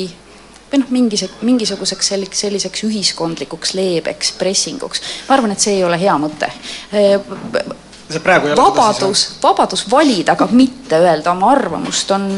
või 0.68 0.82
noh, 0.82 0.90
mingis, 0.92 1.24
mingisuguseks 1.48 2.10
selliseks, 2.12 2.44
selliseks 2.44 2.84
ühiskondlikuks 2.84 3.72
leebeks 3.72 4.34
pressinguks. 4.36 5.00
ma 5.28 5.38
arvan, 5.38 5.56
et 5.56 5.64
see 5.64 5.78
ei 5.78 5.84
ole 5.84 5.96
hea 5.96 6.16
mõte. 6.20 6.52
ole 6.92 8.56
vabadus, 8.56 9.26
vabadus 9.42 9.88
valida, 9.90 10.36
aga 10.36 10.48
mitte 10.52 11.00
öelda 11.00 11.32
oma 11.32 11.54
arvamust, 11.56 12.10
on 12.12 12.28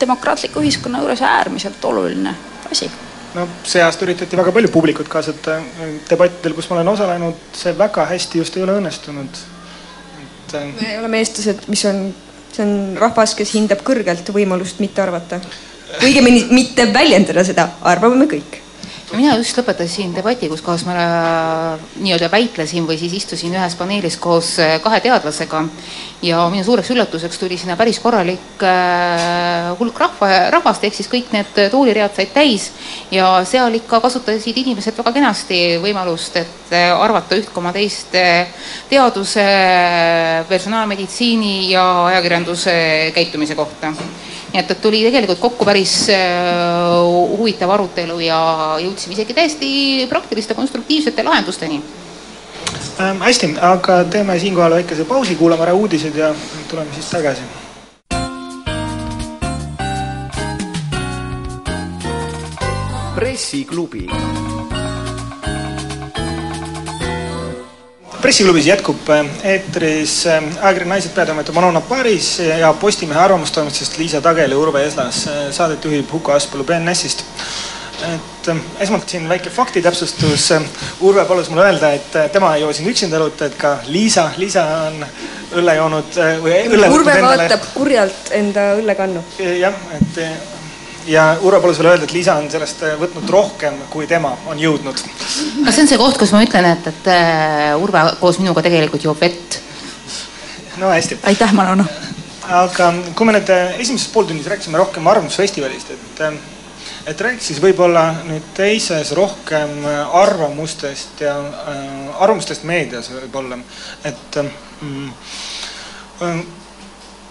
demokraatliku 0.00 0.66
ühiskonna 0.66 1.06
juures 1.06 1.22
äärmiselt 1.22 1.84
oluline 1.84 2.34
asi 2.70 2.90
no 3.36 3.46
see 3.68 3.82
aasta 3.84 4.06
üritati 4.06 4.38
väga 4.38 4.54
palju 4.56 4.72
publikut 4.72 5.08
kaasata 5.12 5.60
debattidel, 6.10 6.56
kus 6.56 6.70
ma 6.70 6.78
olen 6.78 6.92
osalenud, 6.94 7.46
see 7.56 7.74
väga 7.78 8.08
hästi 8.12 8.42
just 8.42 8.56
ei 8.56 8.66
ole 8.66 8.78
õnnestunud. 8.80 9.40
et 10.24 10.58
äh, 10.58 10.68
me 10.80 10.98
oleme 11.00 11.22
eestlased, 11.22 11.66
mis 11.72 11.84
on, 11.90 12.04
see 12.52 12.66
on 12.66 12.76
rahvas, 13.00 13.36
kes 13.38 13.54
hindab 13.58 13.84
kõrgelt 13.86 14.32
võimalust 14.34 14.80
mitte 14.84 15.04
arvata 15.04 15.40
õigemini 16.02 16.46
mitte 16.50 16.88
väljendada 16.92 17.44
seda, 17.46 17.70
arvame 17.86 18.24
me 18.24 18.30
kõik 18.30 18.62
mina 19.14 19.36
just 19.38 19.54
lõpetasin 19.58 20.10
debati, 20.16 20.48
kus 20.50 20.62
kohas 20.64 20.82
ma 20.86 20.94
äh, 20.98 21.84
nii-öelda 22.02 22.26
väitlesin 22.32 22.86
või 22.88 22.98
siis 22.98 23.12
istusin 23.20 23.54
ühes 23.54 23.76
paneelis 23.78 24.16
koos 24.18 24.56
äh, 24.62 24.76
kahe 24.82 24.98
teadlasega. 25.04 25.62
Ja 26.26 26.46
minu 26.50 26.64
suureks 26.66 26.90
üllatuseks 26.90 27.38
tuli 27.38 27.58
sinna 27.60 27.76
päris 27.78 28.00
korralik 28.02 28.64
äh, 28.66 29.70
hulk 29.78 30.00
rahva, 30.02 30.30
rahvast, 30.56 30.88
ehk 30.88 30.98
siis 30.98 31.10
kõik 31.12 31.30
need 31.36 31.52
tooliread 31.70 32.16
said 32.18 32.34
täis. 32.34 32.72
Ja 33.14 33.30
seal 33.46 33.78
ikka 33.78 34.00
kasutasid 34.02 34.58
inimesed 34.64 34.98
väga 34.98 35.14
kenasti 35.14 35.60
võimalust, 35.82 36.40
et 36.42 36.74
arvata 36.74 37.38
üht 37.38 37.52
koma 37.54 37.70
teist 37.76 38.16
teaduse, 38.90 39.44
personaalmeditsiini 40.48 41.70
ja 41.70 41.84
ajakirjanduse 42.08 42.74
käitumise 43.14 43.54
kohta 43.54 43.94
nii 44.52 44.62
et, 44.62 44.70
et 44.70 44.80
tuli 44.82 45.02
tegelikult 45.06 45.40
kokku 45.42 45.66
päris 45.66 45.94
äh, 46.12 46.96
huvitav 47.36 47.72
arutelu 47.74 48.18
ja 48.22 48.38
jõudsime 48.82 49.16
isegi 49.16 49.36
täiesti 49.36 49.70
praktiliste 50.10 50.54
konstruktiivsete 50.54 51.24
lahendusteni 51.26 51.82
ähm,. 53.00 53.22
hästi, 53.22 53.54
aga 53.60 54.04
teeme 54.10 54.38
siinkohal 54.38 54.78
väikese 54.78 55.04
pausi, 55.04 55.36
kuulame 55.36 55.66
ära 55.66 55.74
uudised 55.74 56.16
ja 56.16 56.34
tuleme 56.70 56.90
siis 56.94 57.10
tagasi. 57.10 57.42
pressiklubi 63.16 64.06
pressiklubis 68.22 68.66
jätkub 68.66 69.08
äh, 69.10 69.26
eetris 69.44 70.26
äh, 70.26 70.42
ajakirja 70.60 70.88
Naised 70.88 71.14
peatoimetaja 71.14 71.54
Manona 71.54 71.80
Paris 71.80 72.38
ja 72.38 72.72
Postimehe 72.72 73.20
arvamustoimetusest 73.20 73.98
Liisa 73.98 74.20
Tagel 74.20 74.50
ja 74.50 74.58
Urve 74.58 74.84
Eslas. 74.86 75.26
Äh, 75.26 75.46
saadet 75.50 75.84
juhib 75.84 76.12
Huko 76.12 76.32
Aspalu 76.32 76.64
BNS-ist. 76.64 77.24
et 78.06 78.48
esmalt 78.80 79.08
siin 79.08 79.28
väike 79.28 79.50
faktitäpsustus. 79.50 80.50
Urve 81.00 81.24
palus 81.24 81.48
mulle 81.50 81.64
öelda, 81.64 81.92
et 81.96 82.18
tema 82.32 82.50
ei 82.54 82.60
joo 82.60 82.72
siin 82.72 82.90
üksinda 82.90 83.16
õlut, 83.16 83.40
et 83.46 83.56
ka 83.56 83.78
Liisa, 83.86 84.26
Liisa 84.36 84.66
on 84.90 85.06
õlle 85.56 85.74
joonud 85.78 86.20
või 86.44 86.58
õlle 86.76 86.90
Urve 86.92 87.16
vaatab 87.24 87.64
kurjalt 87.74 88.30
enda 88.36 88.74
õllekannu. 88.76 89.24
jah, 89.62 89.80
et 89.96 90.20
ja 91.06 91.26
Urvo 91.42 91.60
palus 91.62 91.78
veel 91.80 91.92
öelda, 91.92 92.06
et 92.06 92.14
Liisa 92.14 92.36
on 92.40 92.48
sellest 92.50 92.82
äh, 92.86 92.96
võtnud 93.00 93.30
rohkem, 93.30 93.78
kui 93.90 94.08
tema 94.10 94.32
on 94.50 94.58
jõudnud. 94.60 94.96
kas 94.96 95.74
see 95.74 95.84
on 95.84 95.90
see 95.90 96.00
koht, 96.00 96.18
kus 96.20 96.32
ma 96.34 96.42
ütlen, 96.46 96.68
et, 96.72 96.90
et 96.90 97.08
äh, 97.12 97.76
Urve 97.80 98.02
koos 98.20 98.40
minuga 98.42 98.64
tegelikult 98.66 99.06
joob 99.06 99.20
vett? 99.20 99.60
no 100.80 100.90
hästi. 100.90 101.20
aitäh, 101.30 101.54
Manona. 101.56 101.86
aga 102.62 102.92
kui 103.14 103.28
me 103.28 103.36
nüüd 103.38 103.54
äh, 103.54 103.78
esimeses 103.80 104.10
pooltunnis 104.12 104.50
rääkisime 104.50 104.82
rohkem 104.82 105.06
Arvamusfestivalist, 105.06 105.94
et 105.94 106.22
et 107.06 107.20
räägiks 107.22 107.52
siis 107.52 107.62
võib-olla 107.62 108.08
nüüd 108.26 108.46
teises 108.56 109.12
rohkem 109.14 109.84
arvamustest 109.86 111.22
ja 111.22 111.36
äh, 111.38 111.82
arvamustest 112.18 112.66
meedias 112.66 113.12
võib-olla, 113.14 113.58
et 114.04 114.40
mm, 114.42 115.10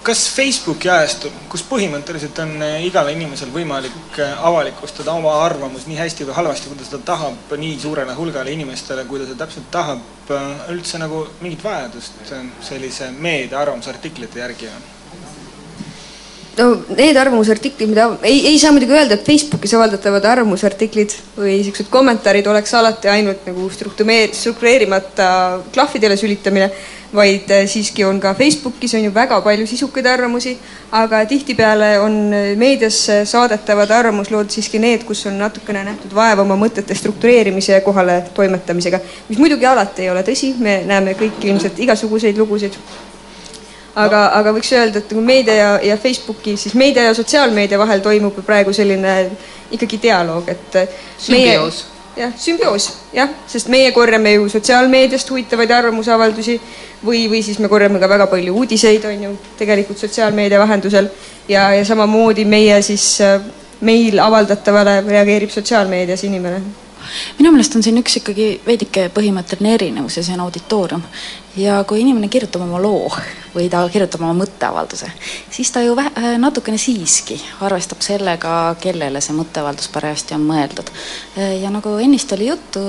kas 0.06 0.22
Facebooki 0.36 0.90
ajastul, 0.92 1.34
kus 1.50 1.64
põhimõtteliselt 1.66 2.38
on 2.44 2.52
eh, 2.62 2.76
igal 2.86 3.10
inimesel 3.10 3.50
võimalik 3.54 4.20
eh, 4.22 4.34
avalikustada 4.50 5.16
oma 5.18 5.34
arvamus 5.42 5.88
nii 5.90 5.98
hästi 5.98 6.28
või 6.30 6.38
halvasti, 6.38 6.70
kui 6.70 6.78
ta 6.80 6.86
seda 6.86 7.02
tahab, 7.08 7.56
nii 7.58 7.80
suurele 7.82 8.14
hulgale 8.18 8.54
inimestele, 8.54 9.08
kui 9.10 9.22
ta 9.22 9.30
seda 9.30 9.42
täpselt 9.46 9.72
tahab, 9.74 10.04
eh, 10.30 10.68
üldse 10.76 11.02
nagu 11.02 11.24
mingit 11.42 11.66
vajadust 11.66 12.22
sellise 12.70 13.10
meedia 13.18 13.64
arvamusartiklite 13.64 14.44
järgi 14.44 14.70
on? 14.74 14.95
No 16.58 16.68
need 16.96 17.18
arvamusartiklid, 17.20 17.90
mida 17.92 18.08
ei, 18.24 18.42
ei 18.52 18.60
saa 18.60 18.74
muidugi 18.76 18.96
öelda, 18.96 19.18
et 19.18 19.26
Facebookis 19.28 19.76
avaldatavad 19.78 20.26
arvamusartiklid 20.34 21.16
või 21.38 21.58
niisugused 21.60 21.90
kommentaarid 21.94 22.48
oleks 22.52 22.74
alati 22.78 23.12
ainult 23.12 23.48
nagu 23.50 23.70
struktureerimata 23.74 25.28
klahvidele 25.76 26.18
sülitamine 26.20 26.70
vaid 27.16 27.52
äh, 27.52 27.66
siiski 27.68 28.04
on 28.06 28.20
ka 28.20 28.34
Facebookis 28.34 28.94
on 28.94 29.04
ju 29.04 29.14
väga 29.14 29.40
palju 29.42 29.68
sisukaid 29.68 30.06
arvamusi, 30.06 30.58
aga 30.92 31.24
tihtipeale 31.26 32.00
on 32.00 32.34
äh, 32.34 32.52
meediasse 32.60 33.22
saadetavad 33.26 33.92
arvamuslood 33.92 34.52
siiski 34.52 34.80
need, 34.80 35.06
kus 35.08 35.26
on 35.30 35.40
natukene 35.40 35.84
nähtud 35.88 36.16
vaeva 36.16 36.44
oma 36.44 36.58
mõtete 36.60 36.96
struktureerimise 36.96 37.76
ja 37.78 37.82
kohale 37.86 38.22
toimetamisega, 38.36 39.00
mis 39.30 39.42
muidugi 39.42 39.66
alati 39.66 40.06
ei 40.06 40.14
ole 40.14 40.24
tõsi, 40.28 40.54
me 40.60 40.82
näeme 40.88 41.16
kõik 41.20 41.44
ilmselt 41.52 41.80
igasuguseid 41.88 42.38
lugusid 42.38 42.80
aga 43.96 44.22
no., 44.28 44.38
aga 44.42 44.54
võiks 44.58 44.72
öelda, 44.76 45.02
et 45.02 45.12
nagu 45.12 45.26
meedia 45.26 45.56
ja, 45.56 45.74
ja 45.92 45.98
Facebooki, 45.98 46.58
siis 46.60 46.76
meedia 46.76 47.08
ja 47.10 47.18
sotsiaalmeedia 47.18 47.80
vahel 47.80 48.04
toimub 48.06 48.40
praegu 48.46 48.74
selline 48.76 49.18
ikkagi 49.76 50.00
dialoog, 50.04 50.50
et 50.52 50.80
sümbioos 51.18 51.86
jah, 52.16 52.32
sümbioos, 52.40 52.90
jah, 53.14 53.32
sest 53.48 53.70
meie 53.72 53.92
korjame 53.96 54.36
ju 54.36 54.48
sotsiaalmeediast 54.52 55.30
huvitavaid 55.32 55.72
arvamusavaldusi 55.76 56.56
või, 57.06 57.26
või 57.32 57.42
siis 57.44 57.60
me 57.60 57.70
korjame 57.72 58.00
ka 58.00 58.10
väga 58.10 58.30
palju 58.32 58.56
uudiseid, 58.62 59.06
on 59.10 59.28
ju, 59.28 59.34
tegelikult 59.60 60.00
sotsiaalmeedia 60.02 60.62
vahendusel 60.62 61.10
ja, 61.52 61.68
ja 61.76 61.84
samamoodi 61.86 62.48
meie 62.48 62.80
siis, 62.86 63.10
äh, 63.24 63.44
meil 63.86 64.20
avaldatavale 64.24 65.02
reageerib 65.08 65.52
sotsiaalmeedias 65.54 66.24
inimene 66.28 66.64
minu 67.40 67.52
meelest 67.56 67.76
on 67.76 67.84
siin 67.84 67.98
üks 68.02 68.20
ikkagi 68.22 68.50
veidike 68.66 69.10
põhimõtteline 69.16 69.74
erinevus 69.80 70.18
ja 70.20 70.24
see 70.24 70.38
on 70.38 70.46
auditoorium. 70.48 71.04
ja 71.56 71.84
kui 71.88 72.02
inimene 72.02 72.28
kirjutab 72.28 72.66
oma 72.66 72.82
loo 72.82 73.12
või 73.56 73.70
ta 73.72 73.86
kirjutab 73.90 74.24
oma 74.26 74.34
mõtteavalduse, 74.36 75.08
siis 75.54 75.72
ta 75.72 75.82
ju 75.84 75.96
vä-, 75.96 76.12
äh, 76.20 76.36
natukene 76.42 76.78
siiski 76.82 77.38
arvestab 77.64 78.04
sellega, 78.04 78.76
kellele 78.82 79.22
see 79.24 79.36
mõtteavaldus 79.38 79.88
parajasti 79.94 80.36
on 80.36 80.44
mõeldud. 80.50 80.92
Äh, 81.40 81.56
ja 81.64 81.72
nagu 81.74 81.96
ennist 82.04 82.34
oli 82.36 82.50
juttu, 82.50 82.84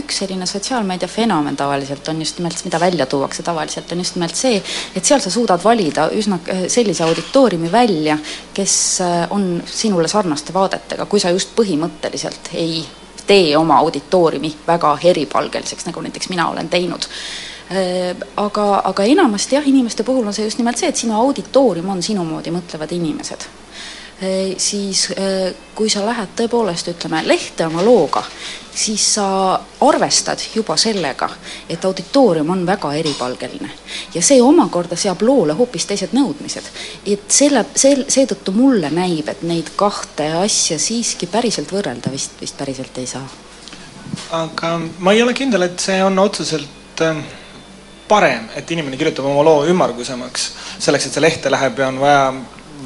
üks 0.00 0.22
selline 0.24 0.48
sotsiaalmeedia 0.50 1.08
fenomen 1.08 1.56
tavaliselt 1.56 2.10
on 2.10 2.22
just 2.24 2.42
nimelt, 2.42 2.64
mida 2.66 2.82
välja 2.82 3.06
tuuakse 3.06 3.46
tavaliselt, 3.46 3.92
on 3.94 4.02
just 4.02 4.18
nimelt 4.18 4.38
see, 4.38 4.58
et 4.96 5.06
seal 5.06 5.22
sa 5.22 5.30
suudad 5.30 5.62
valida 5.64 6.08
üsna 6.18 6.40
äh, 6.50 6.66
sellise 6.72 7.06
auditooriumi 7.06 7.72
välja, 7.72 8.18
kes 8.54 8.78
on 9.30 9.62
sinule 9.66 10.08
sarnaste 10.10 10.54
vaadetega, 10.54 11.06
kui 11.06 11.22
sa 11.22 11.30
just 11.30 11.54
põhimõtteliselt 11.56 12.50
ei 12.58 12.82
tee 13.28 13.52
oma 13.56 13.78
auditooriumi 13.84 14.54
väga 14.66 14.96
eripalgeliseks, 15.12 15.86
nagu 15.88 16.02
näiteks 16.04 16.32
mina 16.32 16.48
olen 16.50 16.68
teinud. 16.72 17.06
Aga, 18.40 18.66
aga 18.88 19.04
enamasti 19.04 19.58
jah, 19.58 19.66
inimeste 19.68 20.04
puhul 20.04 20.26
on 20.26 20.32
see 20.32 20.48
just 20.48 20.58
nimelt 20.58 20.80
see, 20.80 20.88
et 20.88 20.96
sinu 20.96 21.16
auditoorium 21.20 21.90
on 21.92 22.02
sinu 22.02 22.24
moodi 22.24 22.54
mõtlevad 22.54 22.94
inimesed 22.96 23.44
siis 24.58 25.04
kui 25.78 25.90
sa 25.90 26.00
lähed 26.02 26.32
tõepoolest, 26.34 26.88
ütleme, 26.90 27.20
lehte 27.28 27.66
oma 27.68 27.84
looga, 27.86 28.24
siis 28.74 29.14
sa 29.14 29.26
arvestad 29.86 30.42
juba 30.54 30.76
sellega, 30.76 31.28
et 31.70 31.84
auditoorium 31.84 32.50
on 32.50 32.66
väga 32.66 32.92
eripalgeline. 32.98 33.70
ja 34.14 34.22
see 34.22 34.42
omakorda 34.42 34.96
seab 34.96 35.22
loole 35.22 35.52
hoopis 35.52 35.86
teised 35.86 36.14
nõudmised. 36.18 36.66
et 37.06 37.30
selle, 37.30 37.64
see, 37.74 38.04
seetõttu 38.08 38.52
mulle 38.52 38.90
näib, 38.90 39.28
et 39.28 39.42
neid 39.42 39.70
kahte 39.76 40.32
asja 40.42 40.78
siiski 40.78 41.26
päriselt 41.26 41.72
võrrelda 41.72 42.10
vist, 42.10 42.40
vist 42.40 42.58
päriselt 42.58 42.98
ei 42.98 43.06
saa. 43.06 43.26
aga 44.30 44.80
ma 44.98 45.12
ei 45.12 45.22
ole 45.22 45.34
kindel, 45.34 45.62
et 45.62 45.80
see 45.80 46.02
on 46.02 46.18
otseselt 46.18 47.02
ähm, 47.02 47.22
parem, 48.08 48.50
et 48.56 48.70
inimene 48.70 48.96
kirjutab 48.96 49.26
oma 49.30 49.44
loo 49.44 49.66
ümmargusemaks, 49.66 50.52
selleks, 50.78 51.06
et 51.06 51.18
see 51.18 51.22
lehte 51.22 51.50
läheb 51.50 51.78
ja 51.78 51.88
on 51.88 52.00
vaja 52.00 52.32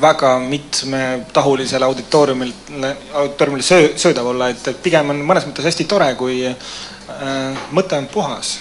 väga 0.00 0.38
mitmetahulisele 0.38 1.84
auditooriumile, 1.84 2.96
auditooriumile 3.14 3.62
söö, 3.62 3.88
söödav 3.96 4.26
olla, 4.26 4.48
et, 4.48 4.68
et 4.68 4.82
pigem 4.82 5.12
on 5.12 5.20
mõnes 5.26 5.46
mõttes 5.48 5.66
hästi 5.68 5.86
tore, 5.90 6.08
kui 6.18 6.38
äh, 6.46 7.60
mõte 7.76 7.98
on 7.98 8.08
puhas. 8.12 8.54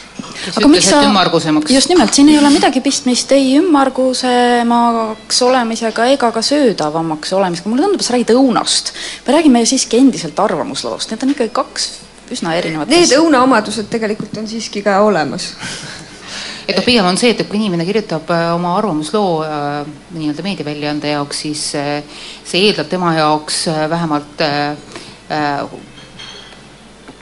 aga 0.55 0.71
miks 0.71 0.89
sa, 0.91 1.01
just 1.69 1.89
nimelt, 1.89 2.13
siin 2.13 2.29
ei 2.33 2.37
ole 2.39 2.51
midagi 2.53 2.83
pistmist 2.83 3.31
ei 3.35 3.55
ümmargusemaks 3.61 5.41
olemisega 5.47 6.11
ega 6.13 6.31
ka 6.35 6.43
söödavamaks 6.45 7.33
olemisega, 7.37 7.71
mulle 7.71 7.87
tundub, 7.87 8.05
sa 8.05 8.15
räägid 8.17 8.35
õunast. 8.35 8.93
me 9.27 9.37
räägime 9.37 9.65
siiski 9.65 10.01
endiselt 10.01 10.39
arvamusloost, 10.39 11.11
need 11.11 11.23
on 11.27 11.35
ikkagi 11.35 11.53
kaks 11.55 11.89
üsna 12.31 12.55
erinevat 12.55 12.91
Need 12.91 13.11
õunaomadused 13.17 13.89
tegelikult 13.91 14.37
on 14.39 14.47
siiski 14.47 14.83
ka 14.85 15.01
olemas 15.03 15.51
et 16.67 16.75
noh, 16.75 16.83
pigem 16.85 17.07
on 17.07 17.17
see, 17.19 17.33
et 17.33 17.43
kui 17.47 17.59
inimene 17.59 17.85
kirjutab 17.87 18.29
äh, 18.33 18.47
oma 18.55 18.75
arvamusloo 18.79 19.41
äh, 19.45 19.91
nii-öelda 20.17 20.45
meediaväljaande 20.45 21.15
jaoks, 21.15 21.43
siis 21.45 21.63
äh, 21.79 22.21
see 22.43 22.67
eeldab 22.67 22.89
tema 22.91 23.15
jaoks 23.17 23.65
vähemalt 23.89 24.45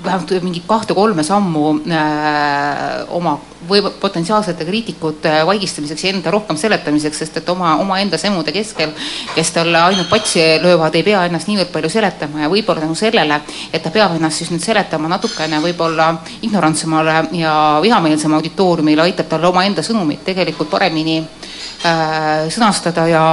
vähemalt 0.03 0.31
mingit 0.43 0.63
kahte-kolme 0.67 1.23
sammu 1.23 1.69
äh, 1.91 3.05
oma 3.15 3.39
või 3.69 3.81
potentsiaalsete 4.01 4.65
kriitikute 4.65 5.31
vaigistamiseks 5.45 6.03
ja 6.03 6.09
enda 6.13 6.31
rohkem 6.31 6.57
seletamiseks, 6.57 7.17
sest 7.19 7.37
et 7.41 7.49
oma, 7.49 7.75
omaenda 7.81 8.17
semude 8.17 8.53
keskel, 8.55 8.93
kes 9.35 9.51
talle 9.51 9.81
ainult 9.81 10.09
patsi 10.09 10.41
löövad, 10.63 10.95
ei 10.95 11.03
pea 11.03 11.25
ennast 11.27 11.49
niivõrd 11.51 11.71
palju 11.73 11.91
seletama 11.91 12.45
ja 12.45 12.51
võib-olla 12.51 12.85
tänu 12.85 12.95
sellele, 12.95 13.41
et 13.73 13.83
ta 13.83 13.91
peab 13.93 14.15
ennast 14.15 14.41
siis 14.41 14.53
nüüd 14.53 14.63
seletama 14.63 15.11
natukene 15.11 15.59
võib-olla 15.63 16.13
ignorantsemale 16.41 17.17
ja 17.37 17.53
vihameelsema 17.83 18.39
auditooriumile, 18.39 19.03
aitab 19.09 19.27
talle 19.29 19.51
omaenda 19.51 19.83
sõnumit 19.85 20.23
tegelikult 20.25 20.71
paremini 20.71 21.19
äh, 21.19 22.47
sõnastada 22.53 23.09
ja, 23.11 23.25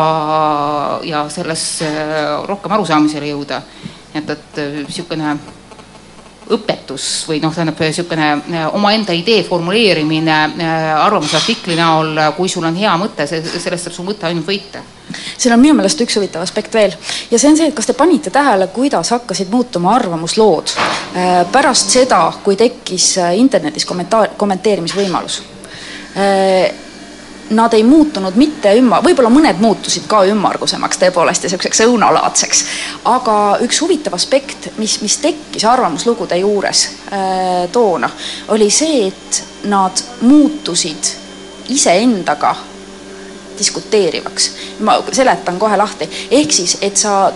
ja 1.07 1.29
selles 1.31 1.69
äh, 1.87 2.43
rohkem 2.51 2.75
arusaamisele 2.79 3.31
jõuda. 3.31 3.63
et, 4.17 4.31
et 4.31 4.59
niisugune 4.83 5.31
äh, 5.31 5.55
õpetus 6.55 7.07
või 7.29 7.41
noh, 7.43 7.55
tähendab 7.55 7.81
niisugune 7.83 8.29
äh, 8.37 8.67
omaenda 8.75 9.15
idee 9.17 9.43
formuleerimine 9.47 10.37
äh, 10.37 10.85
arvamusartikli 11.05 11.77
näol, 11.79 12.21
kui 12.37 12.51
sul 12.53 12.67
on 12.69 12.77
hea 12.79 12.93
mõte, 13.01 13.27
sellest 13.27 13.89
saab 13.89 13.97
su 13.97 14.07
mõte 14.07 14.29
ainult 14.29 14.47
võita. 14.47 14.85
Siin 15.37 15.55
on 15.55 15.63
minu 15.63 15.77
meelest 15.79 16.01
üks 16.03 16.17
huvitav 16.19 16.43
aspekt 16.43 16.75
veel. 16.75 16.95
Ja 17.31 17.39
see 17.39 17.51
on 17.51 17.59
see, 17.59 17.69
et 17.71 17.77
kas 17.77 17.87
te 17.89 17.95
panite 17.99 18.33
tähele, 18.35 18.67
kuidas 18.75 19.13
hakkasid 19.15 19.53
muutuma 19.53 19.95
arvamuslood 19.97 20.75
pärast 21.53 21.95
seda, 21.95 22.25
kui 22.45 22.59
tekkis 22.59 23.13
internetis 23.39 23.87
kommentaar, 23.89 24.35
kommenteerimisvõimalus 24.37 25.41
nad 27.51 27.75
ei 27.75 27.83
muutunud 27.87 28.37
mitte 28.37 28.73
ümma-, 28.79 29.03
võib-olla 29.05 29.31
mõned 29.33 29.61
muutusid 29.63 30.07
ka 30.11 30.25
ümmargusemaks 30.31 31.01
tõepoolest 31.03 31.45
ja 31.45 31.51
niisuguseks 31.51 31.85
õunalaadseks, 31.87 32.63
aga 33.11 33.37
üks 33.67 33.81
huvitav 33.85 34.17
aspekt, 34.19 34.71
mis, 34.81 34.99
mis 35.03 35.19
tekkis 35.23 35.67
arvamuslugude 35.69 36.39
juures 36.43 36.87
äh, 36.87 37.67
toona, 37.73 38.11
oli 38.55 38.71
see, 38.71 39.07
et 39.11 39.43
nad 39.71 40.03
muutusid 40.21 41.13
iseendaga 41.69 42.55
diskuteerivaks. 43.59 44.51
ma 44.81 44.99
seletan 45.13 45.59
kohe 45.59 45.77
lahti, 45.77 46.09
ehk 46.31 46.53
siis, 46.53 46.79
et 46.81 46.97
sa 46.97 47.33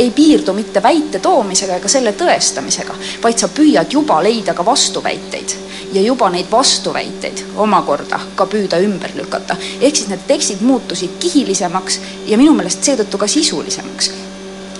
ei 0.00 0.10
piirdu 0.10 0.52
mitte 0.56 0.82
väite 0.82 1.18
toomisega 1.20 1.76
ega 1.76 1.88
selle 1.88 2.12
tõestamisega, 2.16 2.94
vaid 3.22 3.38
sa 3.38 3.50
püüad 3.52 3.92
juba 3.92 4.22
leida 4.24 4.54
ka 4.56 4.64
vastuväiteid 4.64 5.56
ja 5.92 6.02
juba 6.02 6.30
neid 6.30 6.48
vastuväiteid 6.50 7.44
omakorda 7.60 8.20
ka 8.34 8.46
püüda 8.46 8.80
ümber 8.80 9.12
lükata. 9.16 9.56
ehk 9.80 9.96
siis 9.96 10.08
need 10.08 10.24
tekstid 10.26 10.64
muutusid 10.64 11.18
kihilisemaks 11.20 12.00
ja 12.26 12.38
minu 12.38 12.54
meelest 12.54 12.84
seetõttu 12.84 13.18
ka 13.18 13.26
sisulisemaks 13.26 14.10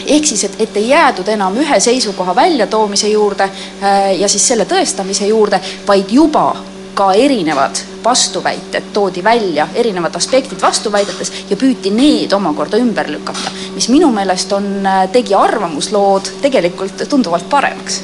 ehk 0.06 0.26
siis, 0.26 0.44
et, 0.44 0.56
et 0.58 0.76
ei 0.76 0.88
jäädud 0.88 1.28
enam 1.28 1.56
ühe 1.60 1.80
seisukoha 1.80 2.34
väljatoomise 2.36 3.08
juurde 3.08 3.44
äh, 3.44 4.20
ja 4.20 4.28
siis 4.28 4.48
selle 4.48 4.64
tõestamise 4.64 5.26
juurde, 5.28 5.60
vaid 5.86 6.10
juba 6.10 6.54
ka 7.00 7.12
erinevad 7.16 7.80
vastuväited 8.04 8.92
toodi 8.92 9.24
välja, 9.24 9.68
erinevad 9.74 10.16
aspektid 10.16 10.60
vastuväidetes 10.60 11.32
ja 11.50 11.56
püüti 11.56 11.92
need 11.94 12.32
omakorda 12.36 12.76
ümber 12.80 13.08
lükata, 13.08 13.52
mis 13.74 13.88
minu 13.88 14.10
meelest 14.12 14.52
on, 14.52 14.68
äh, 14.84 15.06
tegi 15.12 15.34
arvamuslood 15.34 16.28
tegelikult 16.44 17.06
tunduvalt 17.08 17.48
paremaks 17.48 18.02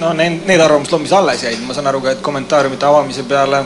no 0.00 0.14
need, 0.16 0.40
need 0.48 0.64
arvamuslood, 0.64 1.04
mis 1.04 1.12
alles 1.12 1.44
jäid, 1.44 1.60
ma 1.66 1.76
saan 1.76 1.90
aru 1.92 2.00
ka, 2.00 2.16
et 2.16 2.24
kommentaariumite 2.24 2.88
avamise 2.88 3.26
peale 3.28 3.64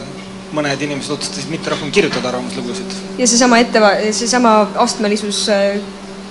mõned 0.52 0.82
inimesed 0.84 1.14
otsustasid 1.14 1.50
mitte 1.52 1.70
rohkem 1.70 1.92
kirjutada 1.94 2.32
arvamuslugusid. 2.32 2.98
ja 3.18 3.26
seesama 3.30 3.62
ette, 3.62 3.82
seesama 4.10 4.56
astmelisus 4.82 5.44
äh, 5.52 5.76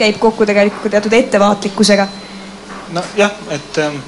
käib 0.02 0.20
kokku 0.20 0.46
tegelikult 0.50 0.92
teatud 0.92 1.14
ettevaatlikkusega. 1.14 2.08
nojah, 3.00 3.32
et 3.50 3.78
ähm, 3.78 4.04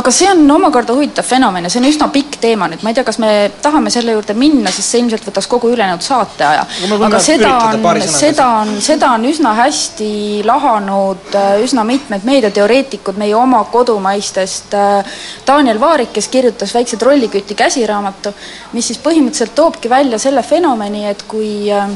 aga 0.00 0.12
see 0.14 0.28
on 0.30 0.44
omakorda 0.50 0.94
huvitav 0.96 1.26
fenomen 1.26 1.66
ja 1.66 1.72
see 1.72 1.82
on 1.82 1.88
üsna 1.90 2.08
pikk 2.12 2.38
teema 2.42 2.68
nüüd, 2.70 2.82
ma 2.84 2.92
ei 2.92 2.98
tea, 2.98 3.06
kas 3.06 3.20
me 3.22 3.30
tahame 3.62 3.92
selle 3.94 4.14
juurde 4.16 4.36
minna, 4.38 4.72
sest 4.74 4.94
see 4.94 5.02
ilmselt 5.02 5.28
võtaks 5.28 5.48
kogu 5.50 5.72
ülejäänud 5.74 6.04
saateaja. 6.04 6.66
aga 7.08 7.22
seda 7.22 7.54
on, 7.68 8.02
seda 8.08 8.48
on, 8.62 8.74
seda 8.84 9.12
on 9.16 9.26
üsna 9.28 9.54
hästi 9.58 10.10
lahanud 10.48 11.38
äh, 11.38 11.54
üsna 11.64 11.84
mitmed 11.88 12.26
meediateoreetikud 12.28 13.18
meie 13.20 13.36
oma 13.36 13.64
kodumaistest. 13.72 14.74
Äh, 14.74 15.16
Daniel 15.46 15.80
Vaarik, 15.80 16.12
kes 16.16 16.28
kirjutas 16.32 16.74
Väikse 16.74 16.98
trolliküti 17.00 17.56
käsiraamatu, 17.58 18.32
mis 18.72 18.90
siis 18.90 19.00
põhimõtteliselt 19.02 19.56
toobki 19.58 19.90
välja 19.90 20.18
selle 20.22 20.42
fenomeni, 20.46 21.06
et 21.08 21.24
kui 21.28 21.70
äh, 21.72 21.90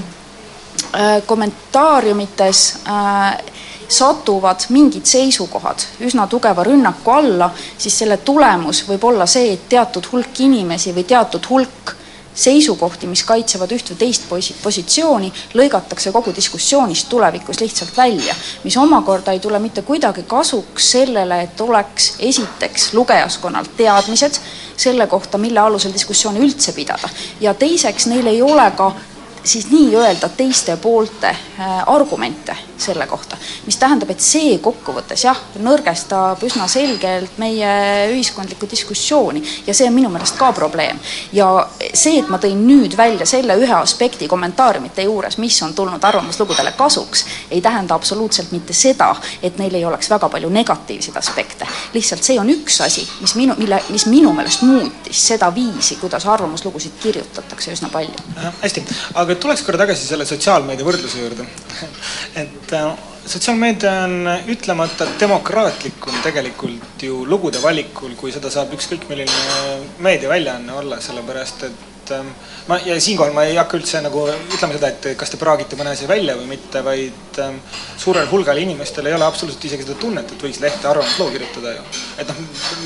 kommentaariumites 1.27 2.63
äh, 2.87 3.39
satuvad 3.89 4.61
mingid 4.69 5.05
seisukohad 5.05 5.85
üsna 6.01 6.27
tugeva 6.27 6.65
rünnaku 6.65 7.11
alla, 7.11 7.51
siis 7.79 7.99
selle 7.99 8.17
tulemus 8.17 8.85
võib 8.89 9.05
olla 9.05 9.27
see, 9.27 9.53
et 9.53 9.69
teatud 9.69 10.09
hulk 10.13 10.41
inimesi 10.41 10.95
või 10.97 11.05
teatud 11.09 11.49
hulk 11.51 11.97
seisukohti, 12.35 13.07
mis 13.07 13.25
kaitsevad 13.29 13.73
üht 13.77 13.91
või 13.93 13.99
teist 14.01 14.25
posi-, 14.29 14.55
positsiooni, 14.63 15.29
lõigatakse 15.59 16.13
kogu 16.13 16.33
diskussioonist 16.37 17.09
tulevikus 17.13 17.61
lihtsalt 17.61 17.97
välja, 17.97 18.35
mis 18.65 18.77
omakorda 18.81 19.35
ei 19.37 19.41
tule 19.41 19.61
mitte 19.61 19.85
kuidagi 19.85 20.25
kasuks 20.29 20.91
sellele, 20.97 21.43
et 21.43 21.61
oleks 21.61 22.15
esiteks 22.19 22.93
lugejaskonnal 22.97 23.69
teadmised 23.77 24.41
selle 24.77 25.07
kohta, 25.07 25.39
mille 25.39 25.61
alusel 25.61 25.93
diskussiooni 25.93 26.41
üldse 26.41 26.73
pidada, 26.73 27.09
ja 27.41 27.55
teiseks, 27.55 28.09
neil 28.09 28.33
ei 28.33 28.43
ole 28.43 28.71
ka 28.77 28.95
siis 29.45 29.71
nii-öelda 29.71 30.29
teiste 30.29 30.77
poolte 30.77 31.29
äh, 31.29 31.83
argumente 31.87 32.57
selle 32.83 33.07
kohta, 33.07 33.37
mis 33.67 33.77
tähendab, 33.77 34.11
et 34.11 34.21
see 34.21 34.57
kokkuvõttes 34.63 35.25
jah, 35.25 35.39
nõrgestab 35.63 36.43
üsna 36.47 36.67
selgelt 36.71 37.39
meie 37.39 37.73
ühiskondlikku 38.11 38.67
diskussiooni 38.71 39.43
ja 39.67 39.75
see 39.75 39.87
on 39.87 39.95
minu 39.95 40.11
meelest 40.11 40.37
ka 40.39 40.53
probleem. 40.53 40.99
ja 41.33 41.49
see, 41.95 42.19
et 42.19 42.29
ma 42.29 42.39
tõin 42.43 42.65
nüüd 42.67 42.97
välja 42.97 43.27
selle 43.27 43.57
ühe 43.59 43.75
aspekti 43.77 44.29
kommentaariumite 44.29 45.07
juures, 45.07 45.39
mis 45.39 45.61
on 45.63 45.75
tulnud 45.75 46.05
arvamuslugudele 46.05 46.73
kasuks, 46.79 47.25
ei 47.51 47.61
tähenda 47.61 47.95
absoluutselt 47.95 48.53
mitte 48.53 48.73
seda, 48.73 49.15
et 49.43 49.59
neil 49.59 49.75
ei 49.75 49.85
oleks 49.85 50.11
väga 50.11 50.29
palju 50.29 50.51
negatiivseid 50.51 51.17
aspekte. 51.17 51.67
lihtsalt 51.95 52.23
see 52.23 52.39
on 52.41 52.51
üks 52.51 52.81
asi, 52.85 53.07
mis 53.21 53.35
minu, 53.39 53.55
mille, 53.59 53.83
mis 53.89 54.07
minu 54.07 54.33
meelest 54.33 54.63
muutis 54.67 55.27
seda 55.29 55.55
viisi, 55.55 55.97
kuidas 56.01 56.27
arvamuslugusid 56.27 56.99
kirjutatakse 57.03 57.73
üsna 57.73 57.89
palju. 57.93 58.19
hästi, 58.63 58.85
aga 59.15 59.32
aga 59.33 59.41
tuleks 59.41 59.63
korra 59.65 59.81
tagasi 59.81 60.05
selle 60.05 60.27
sotsiaalmeedia 60.29 60.85
võrdluse 60.85 61.23
juurde. 61.23 61.47
et 62.43 62.75
äh, 62.77 62.91
sotsiaalmeedia 63.25 63.93
on 64.05 64.29
ütlemata 64.53 65.07
demokraatlikum 65.21 66.19
tegelikult 66.25 67.07
ju 67.07 67.23
lugude 67.29 67.63
valikul, 67.63 68.13
kui 68.19 68.35
seda 68.35 68.53
saab 68.53 68.75
ükskõik 68.77 69.09
milline 69.09 69.79
meediaväljaanne 70.05 70.77
olla, 70.83 71.01
sellepärast 71.01 71.65
et 71.71 71.89
ähm, 72.15 72.31
ma 72.69 72.79
ja 72.85 72.97
siinkohal 73.01 73.35
ma 73.35 73.45
ei 73.49 73.57
hakka 73.59 73.79
üldse 73.79 74.01
nagu 74.05 74.25
ütlema 74.31 74.77
seda, 74.77 74.91
et 74.93 75.09
kas 75.19 75.33
te 75.33 75.41
praagite 75.41 75.79
mõne 75.79 75.95
asja 75.95 76.09
välja 76.11 76.37
või 76.39 76.49
mitte, 76.53 76.83
vaid 76.87 77.41
ähm, 77.43 77.59
suurel 77.99 78.29
hulgal 78.31 78.59
inimestel 78.63 79.09
ei 79.11 79.17
ole 79.17 79.27
absoluutselt 79.27 79.67
isegi 79.69 79.87
seda 79.87 79.99
tunnet, 80.01 80.31
et 80.31 80.47
võiks 80.47 80.61
lehte 80.63 80.89
arvamusloo 80.91 81.31
kirjutada 81.35 81.75
ju. 81.77 81.85
et 82.23 82.33
noh, 82.33 82.41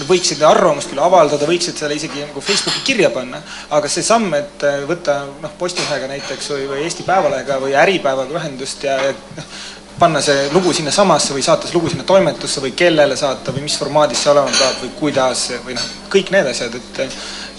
võiksid 0.09 0.43
arvamust 0.47 0.93
küll 0.93 1.05
avaldada, 1.05 1.49
võiksid 1.49 1.79
selle 1.79 1.99
isegi 1.99 2.25
nagu 2.25 2.45
Facebooki 2.45 2.85
kirja 2.93 3.13
panna, 3.15 3.43
aga 3.77 3.91
see 3.93 4.07
samm, 4.07 4.35
et 4.39 4.67
äh, 4.67 4.83
võtta 4.89 5.23
noh, 5.43 5.57
Postimehega 5.59 6.11
näiteks 6.11 6.53
või, 6.53 6.69
või 6.73 6.85
Eesti 6.85 7.07
Päevalehega 7.07 7.61
või 7.63 7.77
Äripäevaga 7.81 8.41
ühendust 8.41 8.85
ja, 8.87 8.99
ja 9.09 9.17
noh, 9.17 9.57
panna 9.99 10.21
see 10.21 10.49
lugu 10.53 10.73
sinnasamasse 10.77 11.33
või 11.33 11.45
saata 11.45 11.69
see 11.69 11.77
lugu 11.77 11.89
sinna 11.93 12.05
toimetusse 12.05 12.61
või 12.61 12.75
kellele 12.77 13.17
saata 13.17 13.53
või 13.55 13.65
mis 13.65 13.79
formaadis 13.81 14.23
see 14.23 14.33
olema 14.33 14.53
peab 14.53 14.83
või 14.83 14.93
kuidas 14.99 15.47
või 15.65 15.77
noh, 15.79 15.87
kõik 16.13 16.33
need 16.35 16.51
asjad, 16.51 16.77
et 16.77 17.01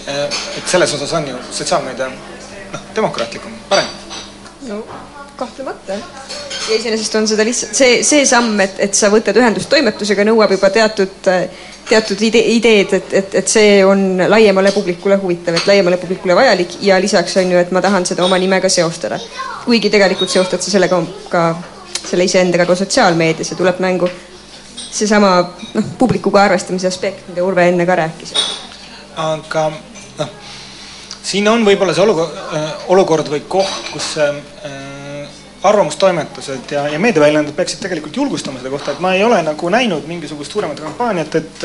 et 0.08 0.66
selles 0.66 0.94
osas 0.94 1.12
on 1.12 1.28
ju 1.28 1.36
sotsiaalmeedia 1.52 2.08
noh, 2.08 2.80
demokraatlikum, 2.96 3.52
parem. 3.68 3.86
no 4.68 4.82
kahtlemata. 5.38 5.92
ja 6.68 6.76
iseenesest 6.76 7.14
on 7.14 7.28
seda 7.28 7.44
lihtsalt 7.44 7.74
see, 7.74 8.02
see 8.02 8.26
samm, 8.26 8.60
et, 8.60 8.78
et 8.88 8.94
sa 8.94 9.10
võtad 9.12 9.36
ühendust 9.38 9.70
toimetusega, 9.72 10.26
nõuab 10.26 10.52
juba 10.56 10.70
teatud, 10.74 11.28
teatud 11.88 12.22
ide, 12.26 12.42
ideed, 12.56 12.92
et, 12.98 13.12
et, 13.20 13.36
et 13.42 13.52
see 13.52 13.78
on 13.86 14.24
laiemale 14.28 14.72
publikule 14.74 15.16
huvitav, 15.22 15.56
et 15.56 15.68
laiemale 15.70 16.00
publikule 16.00 16.36
vajalik 16.36 16.78
ja 16.84 16.98
lisaks 17.00 17.38
on 17.42 17.52
ju, 17.54 17.60
et 17.60 17.72
ma 17.74 17.82
tahan 17.84 18.06
seda 18.08 18.24
oma 18.26 18.38
nimega 18.38 18.68
seostada. 18.72 19.20
kuigi 19.64 19.90
tegelikult 19.90 20.32
seostad 20.32 20.64
sa 20.64 20.74
sellega 20.74 21.02
ka 21.28 21.44
selle 21.98 22.24
iseendaga 22.24 22.66
ka 22.66 22.76
sotsiaalmeedias 22.82 23.52
ja 23.52 23.56
tuleb 23.56 23.80
mängu 23.84 24.08
seesama 24.90 25.32
noh, 25.74 25.84
publikuga 25.98 26.42
arvestamise 26.48 26.88
aspekt, 26.88 27.28
mida 27.28 27.44
Urve 27.44 27.68
enne 27.68 27.86
ka 27.86 27.96
rääkis. 28.02 28.34
aga 29.16 29.70
siin 31.22 31.48
on 31.48 31.64
võib-olla 31.66 31.94
see 31.94 32.04
olukord, 32.04 32.36
äh, 32.54 32.68
olukord 32.94 33.30
või 33.32 33.42
koht, 33.48 33.92
kus 33.92 34.14
äh, 34.22 34.36
arvamustoimetused 35.62 36.70
ja, 36.70 36.86
ja 36.88 36.98
meediaväljaanded 37.02 37.54
peaksid 37.56 37.80
tegelikult 37.82 38.16
julgustama 38.16 38.60
selle 38.60 38.70
kohta, 38.70 38.94
et 38.94 39.00
ma 39.02 39.14
ei 39.14 39.24
ole 39.26 39.40
nagu 39.42 39.70
näinud 39.74 40.06
mingisugust 40.06 40.52
suuremat 40.52 40.80
kampaaniat, 40.80 41.34
et 41.34 41.64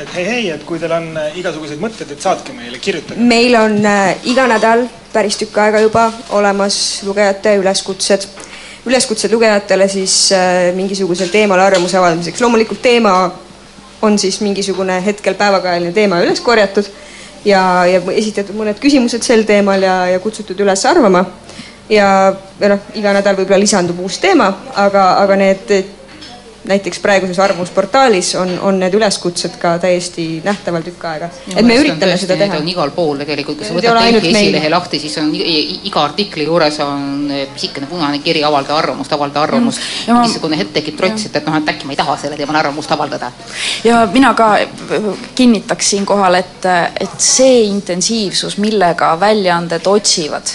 et 0.00 0.10
hei, 0.16 0.24
hei, 0.26 0.46
et 0.50 0.62
kui 0.66 0.80
teil 0.82 0.92
on 0.94 1.12
äh, 1.18 1.36
igasuguseid 1.38 1.82
mõtteid, 1.82 2.10
et 2.10 2.22
saatke 2.22 2.54
meile, 2.54 2.78
kirjutage. 2.82 3.20
meil 3.20 3.54
on 3.58 3.78
äh, 3.86 4.26
iga 4.30 4.46
nädal 4.50 4.88
päris 5.12 5.38
tükk 5.38 5.58
aega 5.62 5.82
juba 5.84 6.08
olemas 6.34 6.76
lugejate 7.06 7.56
üleskutsed 7.60 8.26
üleskutsed 8.84 9.32
lugejatele 9.32 9.88
siis 9.88 10.16
äh, 10.34 10.72
mingisugusel 10.74 11.30
teemal 11.30 11.62
arvamuse 11.62 11.98
avaldamiseks. 11.98 12.42
loomulikult 12.42 12.82
teema 12.82 13.14
on 14.02 14.18
siis 14.18 14.40
mingisugune 14.40 14.98
hetkel 15.04 15.38
päevakajaline 15.38 15.92
teema 15.92 16.20
üles 16.26 16.42
korjatud 16.42 16.90
ja, 17.44 17.62
ja 17.88 18.00
esitatud 18.12 18.56
mõned 18.58 18.80
küsimused 18.82 19.24
sel 19.24 19.44
teemal 19.48 19.82
ja, 19.82 19.96
ja 20.14 20.20
kutsutud 20.22 20.60
üles 20.60 20.84
arvama. 20.88 21.24
ja, 21.90 22.08
ja 22.60 22.72
noh, 22.72 22.86
iga 22.96 23.12
nädal 23.12 23.36
võib-olla 23.36 23.60
lisandub 23.60 24.00
uus 24.00 24.18
teema, 24.22 24.48
aga, 24.74 25.10
aga 25.24 25.36
need 25.36 25.74
näiteks 26.64 26.98
praeguses 26.98 27.38
arvamusportaalis 27.38 28.34
on, 28.34 28.58
on 28.62 28.78
need 28.80 28.94
üleskutsed 28.94 29.56
ka 29.60 29.74
täiesti 29.78 30.40
nähtaval 30.44 30.82
tükk 30.82 31.04
aega. 31.04 31.28
et 31.56 31.66
me 31.66 31.76
üritame 31.76 32.12
tõesti, 32.12 32.24
seda 32.24 32.36
teha. 32.40 32.58
on 32.58 32.68
igal 32.68 32.92
pool 32.96 33.20
tegelikult, 33.20 33.58
kui 33.60 33.68
sa 33.68 33.76
võtad 33.76 34.00
Delfi 34.00 34.30
esilehe 34.32 34.70
lahti, 34.72 35.00
siis 35.02 35.16
on 35.20 35.30
iga 35.34 36.04
artikli 36.04 36.46
juures 36.48 36.78
on 36.84 37.32
pisikene 37.54 37.88
punane 37.90 38.20
kiri 38.24 38.44
avalda 38.44 38.76
arvamust, 38.78 39.12
avalda 39.12 39.42
arvamust 39.42 39.80
mm.. 39.80 40.20
mingisugune 40.20 40.58
hetk 40.60 40.72
tekib 40.78 40.96
trots, 41.00 41.26
et, 41.28 41.36
et 41.36 41.48
noh, 41.48 41.58
et 41.60 41.72
äkki 41.74 41.88
ma 41.88 41.96
ei 41.96 42.00
taha 42.00 42.16
selle 42.24 42.38
teemal 42.40 42.60
arvamust 42.62 42.92
avaldada. 42.96 43.32
ja 43.84 44.06
mina 44.12 44.34
ka 44.34 44.50
kinnitaks 45.34 45.90
siinkohal, 45.94 46.40
et, 46.40 46.68
et 47.00 47.18
see 47.18 47.64
intensiivsus, 47.68 48.56
millega 48.58 49.12
väljaanded 49.20 49.86
otsivad 49.86 50.54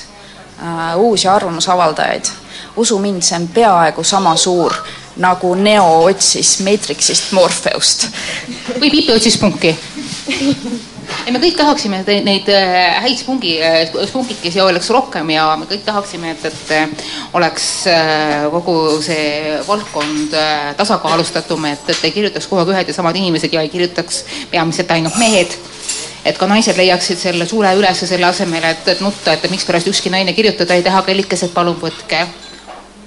äh, 0.64 0.98
uusi 0.98 1.28
arvamusavaldajaid, 1.28 2.34
usu 2.82 2.98
mind, 3.00 3.22
see 3.22 3.38
on 3.38 3.48
peaaegu 3.54 4.04
sama 4.04 4.36
suur 4.36 4.74
nagu 5.20 5.56
Neo 5.56 5.88
otsis 6.10 6.60
Matrixist 6.66 7.34
Morpheust. 7.36 8.08
või 8.80 8.90
Pipi 8.90 9.12
otsis 9.16 9.38
punki 9.38 9.76
ei, 11.26 11.34
me 11.34 11.42
kõik 11.42 11.58
tahaksime 11.58 12.02
neid, 12.02 12.24
neid 12.26 12.50
äh, 12.54 13.00
häid 13.04 13.20
spungi, 13.20 13.56
äh, 13.64 13.82
spungikesi 14.10 14.62
oleks 14.64 14.90
rohkem 14.94 15.32
ja 15.34 15.46
me 15.60 15.68
kõik 15.70 15.84
tahaksime, 15.88 16.34
et, 16.36 16.46
et 16.50 16.74
äh, 16.76 17.08
oleks 17.38 17.68
kogu 18.54 18.76
see 19.06 19.58
valdkond 19.68 20.36
tasakaalustatum, 20.80 21.70
et, 21.72 21.90
et 21.94 22.06
ei 22.08 22.16
kirjutaks 22.16 22.50
kogu 22.50 22.64
aeg 22.64 22.74
ühed 22.76 22.92
ja 22.92 22.98
samad 22.98 23.18
inimesed 23.20 23.54
ja 23.54 23.64
ei 23.66 23.72
kirjutaks 23.74 24.24
peamiselt 24.52 24.92
ainult 24.96 25.18
mehed. 25.22 25.58
et 26.26 26.38
ka 26.38 26.48
naised 26.52 26.78
leiaksid 26.78 27.18
selle 27.18 27.46
sule 27.48 27.70
üles 27.80 28.02
selle 28.04 28.28
asemel, 28.28 28.66
et, 28.74 28.88
et 28.92 29.02
nutta, 29.02 29.34
et 29.34 29.50
mikspärast 29.50 29.88
ükski 29.88 30.12
naine 30.12 30.34
kirjutada 30.36 30.76
ei 30.76 30.84
taha, 30.84 31.02
kellikesed, 31.08 31.54
palun 31.56 31.80
võtke 31.80 32.26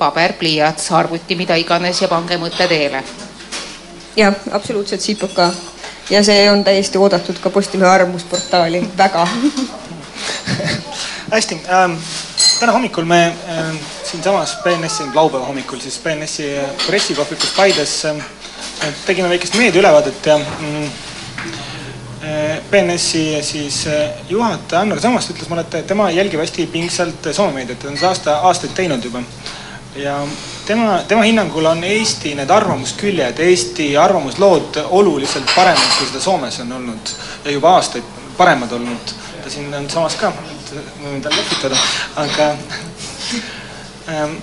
paber, 0.03 0.35
pliiats, 0.39 0.91
arvuti, 0.99 1.37
mida 1.39 1.57
iganes 1.61 2.03
ja 2.03 2.09
pange 2.11 2.39
mõte 2.43 2.67
teele. 2.69 3.03
jah, 4.17 4.35
absoluutselt 4.51 5.01
sipub 5.01 5.33
ka. 5.37 5.51
ja 6.11 6.25
see 6.27 6.51
on 6.51 6.65
täiesti 6.65 6.99
oodatud 6.99 7.39
ka 7.43 7.51
Postimehe 7.51 7.91
arvamusportaali, 7.91 8.83
väga. 8.99 9.29
Hästi. 11.33 11.63
Ähm,, 11.73 11.95
täna 12.61 12.73
hommikul 12.73 13.05
me 13.09 13.21
ähm, 13.27 13.77
siinsamas 14.05 14.57
BNS-i, 14.65 15.07
laupäeva 15.15 15.47
hommikul 15.47 15.81
siis 15.81 15.99
BNS-i 16.05 16.51
pressikohvikus 16.87 17.55
Paides 17.57 17.95
ähm, 18.05 18.21
tegime 19.07 19.29
väikest 19.29 19.57
meediaülevaadet 19.57 20.27
ja 20.27 20.37
mm, 20.39 20.85
äh, 20.85 22.59
BNS-i 22.71 23.43
siis 23.43 23.87
äh, 23.87 24.11
juhataja 24.29 24.83
Annar 24.83 25.01
Sammast 25.01 25.33
ütles 25.33 25.49
mulle, 25.49 25.65
et 25.65 25.87
tema 25.87 26.11
jälgib 26.11 26.45
hästi 26.45 26.67
pingsalt 26.75 27.33
Soome 27.33 27.63
meediat, 27.63 27.81
ta 27.81 27.89
on 27.89 27.97
seda 27.97 28.13
aasta, 28.13 28.37
aastaid 28.51 28.77
teinud 28.77 29.05
juba 29.09 29.25
ja 29.97 30.27
tema, 30.67 30.99
tema 31.09 31.23
hinnangul 31.23 31.65
on 31.65 31.85
Eesti 31.85 32.35
need 32.35 32.51
arvamusküljed, 32.51 33.39
Eesti 33.39 33.97
arvamuslood 33.97 34.81
oluliselt 34.89 35.51
paremad, 35.55 35.91
kui 35.99 36.09
seda 36.09 36.21
Soomes 36.21 36.61
on 36.65 36.73
olnud 36.79 37.13
ja 37.45 37.53
juba 37.53 37.77
aastaid 37.77 38.05
paremad 38.37 38.73
olnud. 38.73 39.15
ta 39.43 39.51
siin 39.51 39.75
on 39.75 39.91
samas 39.91 40.17
ka, 40.17 40.33
võime 41.03 41.21
talle 41.21 41.37
lepitada, 41.37 41.79
aga 42.17 42.51
ähm, 44.09 44.37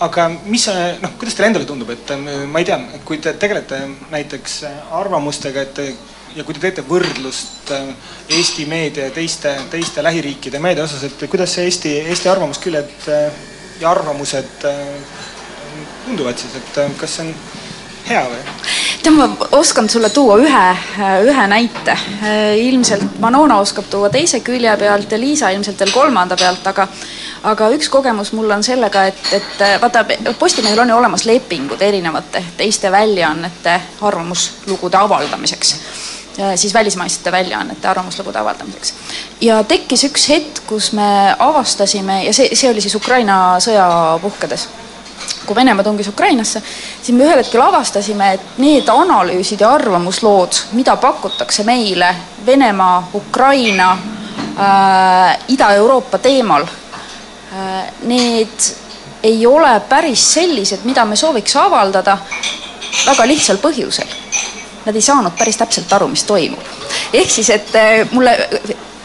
aga 0.00 0.28
mis, 0.44 0.64
noh, 1.02 1.12
kuidas 1.20 1.36
teile 1.36 1.50
endale 1.50 1.68
tundub, 1.68 1.90
et 1.92 2.14
ähm, 2.16 2.26
ma 2.50 2.62
ei 2.62 2.64
tea, 2.64 2.80
kui 3.04 3.20
te 3.20 3.34
tegelete 3.36 3.82
näiteks 4.10 4.62
arvamustega, 4.96 5.66
et 5.68 5.82
ja 6.34 6.44
kui 6.46 6.54
te 6.54 6.62
teete 6.62 6.82
võrdlust 6.88 7.70
äh, 7.76 7.92
Eesti 8.38 8.66
meedia 8.70 9.08
ja 9.08 9.14
teiste, 9.14 9.54
teiste 9.70 10.02
lähiriikide 10.02 10.58
meedia 10.62 10.88
osas, 10.88 11.04
et 11.04 11.24
kuidas 11.30 11.54
see 11.54 11.68
Eesti, 11.68 11.94
Eesti 12.10 12.30
arvamusküljed 12.32 13.08
äh, 13.12 13.40
ja 13.80 13.90
arvamused 13.90 14.64
äh, 14.64 14.76
tunduvad 16.04 16.38
siis, 16.38 16.56
et 16.56 16.78
äh, 16.78 16.90
kas 16.96 17.16
see 17.16 17.26
on 17.26 17.34
hea 18.08 18.24
või? 18.28 18.40
tead, 19.02 19.14
ma 19.16 19.28
oskan 19.56 19.88
sulle 19.88 20.10
tuua 20.12 20.36
ühe, 20.42 20.66
äh, 21.00 21.16
ühe 21.24 21.46
näite. 21.48 21.96
ilmselt 22.56 23.18
Manona 23.18 23.60
oskab 23.64 23.88
tuua 23.90 24.10
teise 24.10 24.40
külje 24.44 24.76
pealt 24.76 25.12
ja 25.12 25.20
Liisa 25.20 25.50
ilmselt 25.50 25.80
veel 25.80 25.92
kolmanda 25.94 26.36
pealt, 26.36 26.66
aga 26.66 26.88
aga 27.48 27.70
üks 27.72 27.88
kogemus 27.88 28.34
mul 28.36 28.50
on 28.52 28.62
sellega, 28.62 29.06
et, 29.08 29.20
et 29.32 29.62
vaata, 29.80 30.04
Postimehel 30.38 30.78
on 30.84 30.92
ju 30.92 30.96
olemas 30.96 31.24
lepingud 31.24 31.82
erinevate 31.82 32.44
teiste 32.56 32.92
väljaannete 32.92 33.80
arvamuslugude 34.00 35.00
avaldamiseks 35.00 35.76
siis 36.56 36.74
välismaiste 36.74 37.32
väljaannete 37.32 37.88
arvamuslugude 37.88 38.38
avaldamiseks. 38.38 38.94
ja 39.40 39.62
tekkis 39.64 40.04
üks 40.04 40.28
hetk, 40.28 40.62
kus 40.66 40.92
me 40.92 41.34
avastasime 41.38 42.24
ja 42.24 42.32
see, 42.32 42.54
see 42.54 42.70
oli 42.70 42.80
siis 42.80 42.94
Ukraina 42.94 43.58
sõja 43.60 43.88
puhkedes 44.22 44.68
kui 45.46 45.56
Venemaa 45.56 45.84
tungis 45.84 46.08
Ukrainasse, 46.08 46.62
siis 47.02 47.16
me 47.16 47.24
ühel 47.24 47.40
hetkel 47.42 47.60
avastasime, 47.64 48.32
et 48.34 48.58
need 48.62 48.88
analüüsid 48.88 49.60
ja 49.60 49.72
arvamuslood, 49.74 50.60
mida 50.78 50.96
pakutakse 50.96 51.64
meile 51.66 52.14
Venemaa, 52.46 53.08
Ukraina 53.14 53.90
äh,, 53.92 55.38
Ida-Euroopa 55.48 56.18
teemal 56.18 56.62
äh,, 56.62 57.90
need 58.02 58.70
ei 59.22 59.46
ole 59.46 59.74
päris 59.88 60.32
sellised, 60.34 60.84
mida 60.84 61.04
me 61.04 61.16
sooviks 61.16 61.56
avaldada 61.56 62.18
väga 63.06 63.26
lihtsal 63.26 63.60
põhjusel 63.60 64.08
nad 64.90 64.98
ei 64.98 65.06
saanud 65.06 65.38
päris 65.38 65.58
täpselt 65.60 65.92
aru, 65.92 66.10
mis 66.10 66.26
toimub. 66.26 66.78
ehk 67.14 67.30
siis, 67.30 67.50
et 67.54 67.74
äh, 67.78 68.06
mulle 68.10 68.36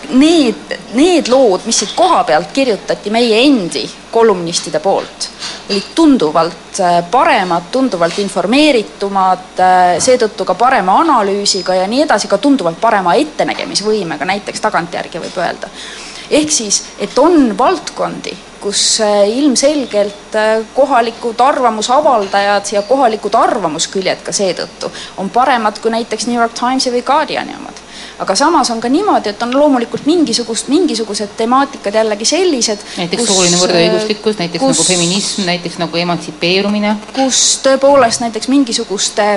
need, 0.10 0.78
need 0.94 1.30
lood, 1.32 1.66
mis 1.66 1.80
siit 1.80 1.94
koha 1.98 2.24
pealt 2.24 2.52
kirjutati 2.54 3.12
meie 3.14 3.40
endi 3.46 3.86
kolumnistide 4.12 4.80
poolt, 4.80 5.30
olid 5.70 5.92
tunduvalt 5.96 6.80
äh, 6.80 6.98
paremad, 7.12 7.70
tunduvalt 7.72 8.20
informeeritumad, 8.24 9.46
äh, 9.60 9.84
seetõttu 10.04 10.48
ka 10.48 10.58
parema 10.58 11.00
analüüsiga 11.04 11.78
ja 11.82 11.88
nii 11.92 12.06
edasi, 12.06 12.32
ka 12.32 12.40
tunduvalt 12.42 12.82
parema 12.82 13.16
ettenägemisvõimega, 13.22 14.26
näiteks 14.26 14.66
tagantjärgi 14.66 15.22
võib 15.28 15.40
öelda. 15.42 15.70
ehk 16.30 16.52
siis, 16.52 16.84
et 17.00 17.18
on 17.20 17.58
valdkondi, 17.58 18.34
kus 18.66 19.00
äh, 19.02 19.30
ilmselgelt 19.30 20.36
äh, 20.36 20.66
kohalikud 20.74 21.40
arvamusavaldajad 21.40 22.72
ja 22.74 22.82
kohalikud 22.82 23.38
arvamusküljed 23.38 24.24
ka 24.26 24.34
seetõttu 24.34 24.90
on 25.22 25.30
paremad 25.30 25.78
kui 25.84 25.94
näiteks 25.94 26.26
New 26.26 26.40
York 26.40 26.58
Timesi 26.58 26.90
või 26.96 27.04
Guardiani 27.06 27.54
omad. 27.60 27.85
Aga 28.20 28.36
samas 28.36 28.70
on 28.72 28.82
ka 28.82 28.90
niimoodi, 28.90 29.30
et 29.30 29.44
on 29.44 29.54
loomulikult 29.54 30.06
mingisugust, 30.06 30.68
mingisugused 30.72 31.36
temaatikad 31.38 31.96
jällegi 32.00 32.26
sellised. 32.26 32.84
näiteks 32.98 33.26
sooline 33.28 33.60
võrdõiguslikkus, 33.60 34.38
näiteks 34.40 34.64
kus, 34.64 34.78
nagu 34.78 34.88
feminism, 34.88 35.46
näiteks 35.50 35.78
nagu 35.82 35.98
emantsipeerumine. 35.98 36.96
kus 37.16 37.42
tõepoolest 37.66 38.24
näiteks 38.24 38.48
mingisuguste 38.48 39.28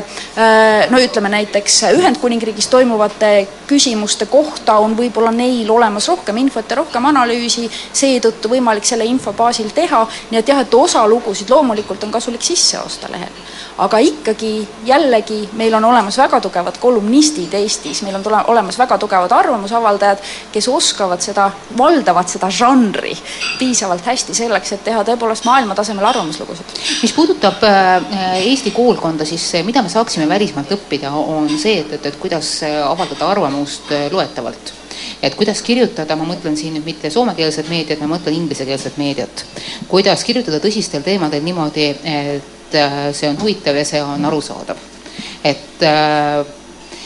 no 0.91 1.03
ütleme 1.03 1.29
näiteks 1.29 1.83
Ühendkuningriigis 1.99 2.69
toimuvate 2.71 3.49
küsimuste 3.67 4.27
kohta 4.27 4.79
on 4.83 4.97
võib-olla 4.97 5.33
neil 5.35 5.71
olemas 5.71 6.09
rohkem 6.09 6.37
infot 6.45 6.71
ja 6.71 6.81
rohkem 6.83 7.05
analüüsi, 7.11 7.69
seetõttu 7.93 8.51
võimalik 8.53 8.87
selle 8.89 9.05
info 9.05 9.33
baasil 9.33 9.71
teha, 9.75 10.07
nii 10.31 10.41
et 10.41 10.49
jah, 10.49 10.63
et 10.63 10.75
osa 10.75 11.07
lugusid 11.09 11.51
loomulikult 11.51 12.05
on 12.05 12.15
kasulik 12.15 12.43
sisse 12.43 12.81
osta 12.81 13.11
lehel 13.13 13.35
aga 13.79 13.99
ikkagi 13.99 14.69
jällegi 14.85 15.49
meil 15.53 15.75
on 15.75 15.85
olemas 15.85 16.19
väga 16.19 16.41
tugevad 16.41 16.79
kolumnistid 16.83 17.55
Eestis, 17.55 18.03
meil 18.03 18.17
on 18.19 18.23
tule-, 18.23 18.45
olemas 18.51 18.68
väga 18.79 18.99
tugevad 18.99 19.33
arvamusavaldajad, 19.33 20.25
kes 20.53 20.69
oskavad 20.69 21.23
seda, 21.25 21.49
valdavad 21.79 22.29
seda 22.29 22.51
žanri 22.53 23.15
piisavalt 23.59 24.05
hästi 24.07 24.37
selleks, 24.37 24.75
et 24.77 24.85
teha 24.85 25.05
tõepoolest 25.09 25.47
maailmatasemel 25.49 26.11
arvamuslugusid. 26.11 26.75
mis 27.03 27.15
puudutab 27.17 27.65
äh, 27.65 28.43
Eesti 28.43 28.75
koolkonda, 28.77 29.25
siis 29.25 29.47
mida 29.65 29.83
me 29.83 29.89
saaksime 29.89 30.29
välismaalt 30.29 30.75
õppida, 30.77 31.13
on 31.13 31.49
see, 31.59 31.81
et, 31.81 31.97
et, 31.97 32.11
et 32.13 32.21
kuidas 32.21 32.59
avaldada 32.65 33.31
arvamust 33.31 33.93
äh, 33.95 34.11
loetavalt 34.13 34.75
et 35.23 35.35
kuidas 35.35 35.63
kirjutada, 35.67 36.17
ma 36.17 36.27
mõtlen 36.29 36.57
siin 36.59 36.77
nüüd 36.77 36.87
mitte 36.87 37.11
soomekeelset 37.11 37.71
meediat, 37.71 38.03
ma 38.03 38.11
mõtlen 38.15 38.37
inglisekeelset 38.39 38.99
meediat. 39.01 39.45
kuidas 39.89 40.25
kirjutada 40.25 40.61
tõsistel 40.63 41.03
teemadel 41.03 41.43
niimoodi, 41.45 41.89
et 41.89 42.79
äh, 42.79 43.01
see 43.13 43.31
on 43.31 43.41
huvitav 43.41 43.77
ja 43.77 43.85
see 43.89 44.03
on 44.03 44.25
arusaadav. 44.31 44.77
et, 45.45 45.83
äh, 45.83 46.58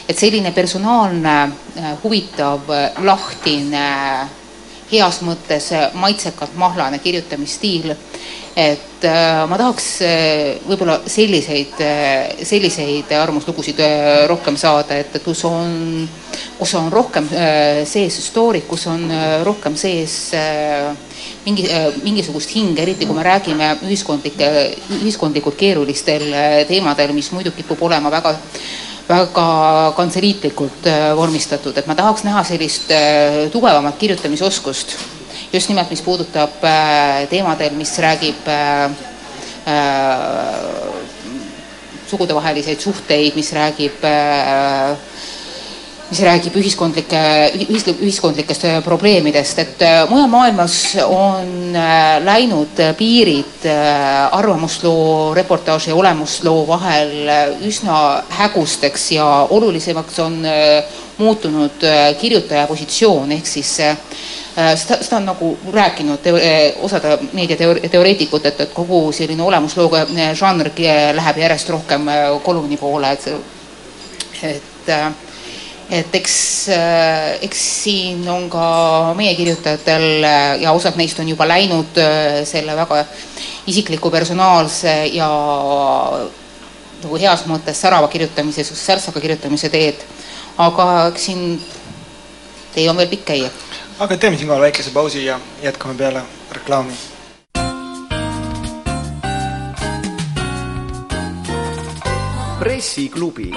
et 0.08 0.18
selline 0.18 0.52
personaalne, 0.52 1.36
äh, 1.76 1.92
huvitav, 2.02 2.70
lahtine, 3.02 3.88
heas 4.92 5.22
mõttes 5.24 5.70
maitsekalt 5.96 6.56
mahlane 6.60 6.98
kirjutamisstiil, 7.00 7.94
et 8.52 9.06
ma 9.48 9.56
tahaks 9.56 9.86
võib-olla 10.68 10.98
selliseid, 11.08 11.78
selliseid 12.44 13.14
arvamuslugusid 13.16 13.80
rohkem 14.28 14.58
saada, 14.60 14.98
et 15.00 15.16
kus 15.24 15.46
on, 15.48 16.04
kus 16.58 16.74
on 16.76 16.92
rohkem 16.92 17.30
sees 17.88 18.20
story'd, 18.26 18.68
kus 18.68 18.84
on 18.92 19.08
rohkem 19.48 19.80
sees 19.80 20.18
mingi, 21.44 21.66
äh, 21.70 21.90
mingisugust 22.02 22.54
hinge, 22.54 22.82
eriti 22.82 23.06
kui 23.06 23.16
me 23.16 23.24
räägime 23.26 23.72
ühiskondlike, 23.86 24.48
ühiskondlikult 25.00 25.58
keerulistel 25.58 26.28
äh, 26.30 26.56
teemadel, 26.68 27.14
mis 27.16 27.32
muidu 27.34 27.52
kipub 27.56 27.82
olema 27.88 28.12
väga 28.12 28.36
väga 29.08 29.92
kantseliitlikult 29.96 30.86
äh, 30.86 31.08
vormistatud, 31.16 31.76
et 31.78 31.86
ma 31.86 31.96
tahaks 31.98 32.24
näha 32.24 32.44
sellist 32.44 32.92
tugevamat 33.52 33.98
kirjutamisoskust, 33.98 34.96
just 35.52 35.68
nimelt, 35.68 35.90
mis 35.90 36.02
puudutab 36.02 36.62
teemadel, 37.30 37.74
mis 37.76 37.96
räägib 37.98 38.48
sugudevaheliseid 42.12 42.80
suhteid, 42.80 43.36
mis 43.38 43.52
räägib 43.56 44.04
äh, 44.04 44.92
mis 46.12 46.20
räägib 46.26 46.56
ühiskondlike, 46.60 47.20
ühis, 47.56 47.86
ühiskondlikest 47.88 48.66
äh, 48.68 48.78
probleemidest, 48.84 49.60
et 49.62 49.84
äh, 49.86 50.02
mujal 50.10 50.28
maailmas 50.28 50.74
on 51.06 51.72
äh, 51.72 52.18
läinud 52.24 52.82
piirid 52.98 53.64
arvamusloo, 54.32 55.32
reportaaži 55.34 55.92
ja 55.92 55.96
olemusloo 55.96 56.66
vahel 56.68 57.14
üsna 57.64 57.96
hägusteks 58.28 59.06
ja 59.16 59.26
olulisemaks 59.50 60.18
on 60.20 60.38
muutunud 61.18 61.84
kirjutaja 62.20 62.66
positsioon, 62.66 63.32
ehk 63.32 63.46
siis 63.46 63.70
seda, 63.76 64.98
seda 65.00 65.20
on 65.20 65.28
nagu 65.30 65.50
rääkinud 65.72 66.28
osade 66.82 67.16
meediateoreetikud, 67.32 68.50
et, 68.50 68.64
et 68.66 68.72
kogu 68.74 69.04
selline 69.16 69.44
olemuslooga 69.46 70.06
žanr 70.36 70.72
läheb 71.16 71.42
järjest 71.46 71.72
rohkem 71.72 72.10
kolumni 72.44 72.80
poole, 72.80 73.12
et, 73.12 73.28
et 74.42 75.21
et 75.90 76.14
eks, 76.14 76.36
äh, 76.72 77.38
eks 77.44 77.62
siin 77.82 78.22
on 78.30 78.48
ka 78.50 79.14
meie 79.18 79.34
kirjutajatel 79.36 80.24
äh, 80.24 80.60
ja 80.62 80.72
osad 80.72 80.96
neist 81.00 81.18
on 81.20 81.28
juba 81.28 81.46
läinud 81.48 81.98
äh, 82.00 82.42
selle 82.48 82.76
väga 82.76 83.02
isikliku, 83.66 84.10
personaalse 84.10 84.94
ja 85.12 85.28
nagu 87.02 87.18
heas 87.18 87.46
mõttes 87.50 87.80
särava 87.82 88.08
kirjutamise, 88.08 88.64
särtsaka 88.64 89.20
kirjutamise 89.20 89.70
teed. 89.72 90.02
aga 90.58 91.08
eks 91.08 91.24
siin 91.30 91.62
tee 92.74 92.88
on 92.90 92.96
veel 92.96 93.08
pikk 93.08 93.24
käia. 93.32 93.50
aga 93.98 94.16
teeme 94.16 94.38
siinkohal 94.38 94.68
väikese 94.68 94.90
pausi 94.90 95.24
ja 95.24 95.40
jätkame 95.62 95.94
peale 95.94 96.22
reklaami. 96.52 96.94
pressiklubi 102.62 103.50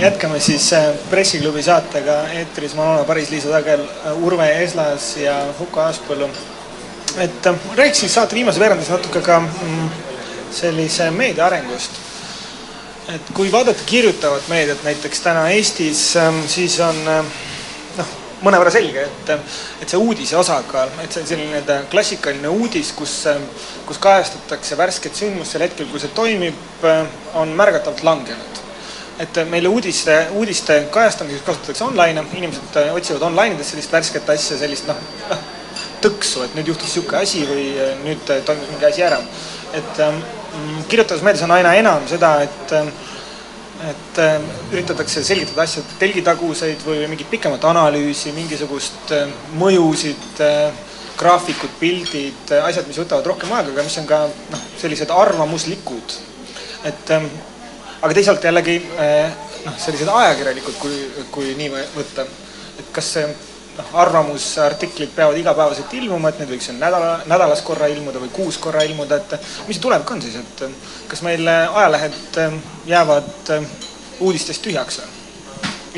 jätkame 0.00 0.40
siis 0.40 0.72
äh, 0.72 0.94
pressiklubi 1.10 1.62
saatega, 1.62 2.20
eetris 2.38 2.74
Manona 2.74 3.04
Paris-Liisa 3.04 3.50
Tagel, 3.50 3.80
äh, 3.80 4.22
Urve 4.22 4.46
Eslas 4.62 5.16
ja 5.16 5.38
Huko 5.58 5.80
Aaspõllu. 5.80 6.28
et 7.18 7.46
äh, 7.46 7.54
rääkisin 7.76 8.08
saate 8.08 8.34
viimase 8.34 8.60
veerandis 8.60 8.90
natuke 8.90 9.20
ka 9.20 9.40
mm, 9.40 9.88
sellise 10.54 11.10
meedia 11.10 11.46
arengust. 11.46 11.90
et 13.14 13.32
kui 13.34 13.52
vaadata 13.52 13.82
kirjutavat 13.86 14.48
meediat 14.48 14.84
näiteks 14.84 15.20
täna 15.20 15.48
Eestis, 15.50 16.16
ähm, 16.16 16.42
siis 16.46 16.78
on 16.80 17.02
noh, 17.96 18.14
mõnevõrra 18.42 18.70
selge, 18.70 19.02
et, 19.08 19.32
et 19.82 19.88
see 19.88 19.98
uudise 19.98 20.36
osakaal, 20.36 20.92
et 21.02 21.12
see 21.12 21.26
selline 21.26 21.80
klassikaline 21.90 22.48
uudis, 22.48 22.92
kus, 22.92 23.24
kus 23.86 23.98
kajastatakse 23.98 24.78
värsket 24.78 25.18
sündmust 25.24 25.56
sel 25.56 25.66
hetkel, 25.66 25.90
kui 25.90 26.00
see 26.00 26.14
toimib, 26.14 26.86
on 27.34 27.56
märgatavalt 27.56 28.04
langenud 28.06 28.67
et 29.18 29.38
meile 29.50 29.68
uudiste, 29.68 30.14
uudiste 30.38 30.80
kajastamiseks 30.94 31.46
kasutatakse 31.46 31.84
online'e, 31.84 32.26
inimesed 32.38 32.76
äh, 32.78 32.94
otsivad 32.94 33.24
online 33.26 33.56
ides 33.56 33.72
sellist 33.72 33.92
värsket 33.92 34.28
asja, 34.30 34.58
sellist 34.60 34.86
noh, 34.86 35.00
noh, 35.30 35.46
tõksu, 36.02 36.44
et 36.44 36.56
nüüd 36.56 36.70
juhtus 36.72 36.88
niisugune 36.92 37.22
asi 37.22 37.44
või 37.48 37.68
äh, 37.74 37.94
nüüd 38.04 38.32
äh, 38.32 38.42
toimus 38.46 38.70
mingi 38.72 38.88
asi 38.88 39.04
ära. 39.06 39.20
et 39.74 39.98
ähm, 40.00 40.20
kirjutavas 40.88 41.22
meedias 41.22 41.42
on 41.44 41.50
aina 41.52 41.74
enam 41.76 42.06
seda, 42.08 42.38
et 42.42 42.72
ähm, 42.72 42.88
et 43.88 44.18
äh, 44.18 44.38
üritatakse 44.72 45.22
selgitada 45.22 45.62
asju 45.62 45.84
telgitaguseid 45.98 46.80
või 46.86 47.04
mingit 47.10 47.28
pikemat 47.30 47.64
analüüsi, 47.68 48.32
mingisugust 48.34 49.12
mõjusid 49.54 50.40
graafikud, 51.18 51.70
pildid, 51.78 52.50
asjad, 52.62 52.86
mis 52.88 52.98
võtavad 52.98 53.26
rohkem 53.26 53.52
aega, 53.54 53.70
aga 53.74 53.84
mis 53.86 53.98
on 54.00 54.06
ka 54.06 54.24
noh, 54.26 54.64
sellised 54.80 55.10
arvamuslikud. 55.14 56.18
et 56.86 57.10
ähm, 57.10 57.30
aga 58.02 58.14
teisalt 58.14 58.44
jällegi 58.44 58.78
eh, 58.98 59.30
noh, 59.64 59.76
sellised 59.80 60.08
ajakirjanikud, 60.12 60.78
kui, 60.82 60.98
kui 61.34 61.52
nii 61.58 61.70
võtta, 61.96 62.26
et 62.78 62.90
kas 62.94 63.12
see 63.16 63.26
noh, 63.28 63.92
arvamusartiklid 64.02 65.12
peavad 65.16 65.38
igapäevaselt 65.40 65.94
ilmuma, 65.98 66.30
et 66.30 66.42
need 66.42 66.52
võiks 66.54 66.70
nädala, 66.78 67.18
nädalas 67.30 67.62
korra 67.66 67.90
ilmuda 67.90 68.22
või 68.22 68.32
kuus 68.34 68.58
korra 68.62 68.84
ilmuda, 68.86 69.20
et 69.20 69.50
mis 69.68 69.78
see 69.78 69.84
tulevik 69.84 70.10
on 70.14 70.22
siis, 70.22 70.38
et 70.38 70.64
kas 71.10 71.24
meil 71.26 71.46
ajalehed 71.48 72.42
eh, 72.44 72.58
jäävad 72.94 73.54
eh, 73.56 73.72
uudistest 74.20 74.62
tühjaks 74.66 75.02
või? 75.02 75.14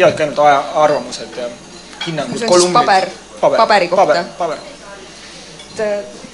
jäävadki 0.01 0.22
ainult 0.22 0.38
aja, 0.46 0.61
arvamused 0.80 1.36
ja 1.36 1.51
hinnangud, 2.07 2.46
kolumnid? 2.48 2.78
paber, 2.78 3.09
paber, 3.40 3.61
paberi 3.61 3.88
kohta. 3.92 4.24
paber, 4.38 4.57
paber. 4.57 4.59
et 5.76 6.30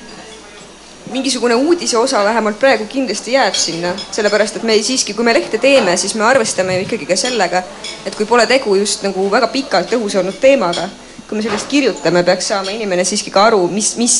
mingisugune 1.10 1.54
uudise 1.54 1.98
osa 1.98 2.24
vähemalt 2.24 2.58
praegu 2.58 2.86
kindlasti 2.90 3.32
jääb 3.36 3.54
sinna, 3.54 3.92
sellepärast 4.10 4.56
et 4.58 4.66
me 4.66 4.76
siiski, 4.82 5.14
kui 5.14 5.24
me 5.24 5.34
lehte 5.34 5.58
teeme, 5.62 5.96
siis 5.96 6.14
me 6.14 6.24
arvestame 6.26 6.76
ju 6.76 6.86
ikkagi 6.86 7.06
ka 7.06 7.16
sellega, 7.16 7.62
et 8.06 8.14
kui 8.16 8.26
pole 8.26 8.46
tegu 8.50 8.74
just 8.76 9.06
nagu 9.06 9.28
väga 9.30 9.48
pikalt 9.54 9.92
õhus 9.98 10.18
olnud 10.18 10.40
teemaga, 10.42 10.88
kui 11.28 11.38
me 11.38 11.44
sellest 11.46 11.70
kirjutame, 11.70 12.22
peaks 12.26 12.50
saama 12.52 12.74
inimene 12.74 13.04
siiski 13.06 13.30
ka 13.34 13.46
aru, 13.50 13.66
mis, 13.70 13.94
mis, 14.00 14.16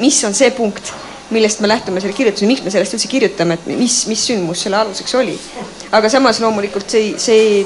mis 0.00 0.22
on 0.28 0.36
see 0.36 0.50
punkt, 0.56 0.92
millest 1.30 1.60
me 1.60 1.68
lähtume 1.68 2.00
selle 2.00 2.14
kirjutuse, 2.16 2.46
miks 2.46 2.62
me 2.64 2.70
sellest 2.70 2.98
üldse 2.98 3.10
kirjutame, 3.10 3.56
et 3.56 3.66
mis, 3.80 4.02
mis 4.10 4.26
sündmus 4.28 4.62
selle 4.66 4.78
aluseks 4.82 5.16
oli. 5.18 5.34
aga 5.96 6.10
samas 6.12 6.40
loomulikult 6.42 6.90
see, 6.90 7.14
see, 7.18 7.64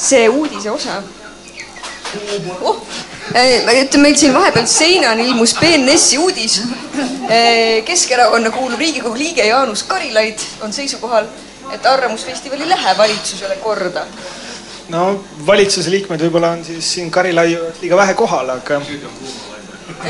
see 0.00 0.28
uudise 0.28 0.70
osa 0.72 1.02
oh, 2.62 2.82
ütleme, 3.30 4.02
meil 4.02 4.16
siin 4.18 4.34
vahepeal 4.34 4.66
seinal 4.66 5.18
ilmus 5.22 5.54
BNS-i 5.60 6.18
uudis. 6.18 6.60
Keskerakonna 7.86 8.50
kuuluv 8.50 8.78
Riigikogu 8.78 9.18
liige 9.18 9.46
Jaanus 9.46 9.82
Karilaid 9.88 10.38
on 10.66 10.72
seisukohal, 10.72 11.28
et 11.72 11.86
Arvamusfestival 11.86 12.60
ei 12.60 12.68
lähe 12.68 12.96
valitsusele 12.98 13.56
korda. 13.62 14.06
no 14.90 15.24
valitsuse 15.46 15.90
liikmed 15.90 16.18
võib-olla 16.18 16.48
on 16.56 16.64
siis 16.66 16.86
siin 16.94 17.10
Karilaiu 17.10 17.68
liiga 17.80 17.96
vähe 17.96 18.14
kohal, 18.14 18.48
aga. 18.50 18.80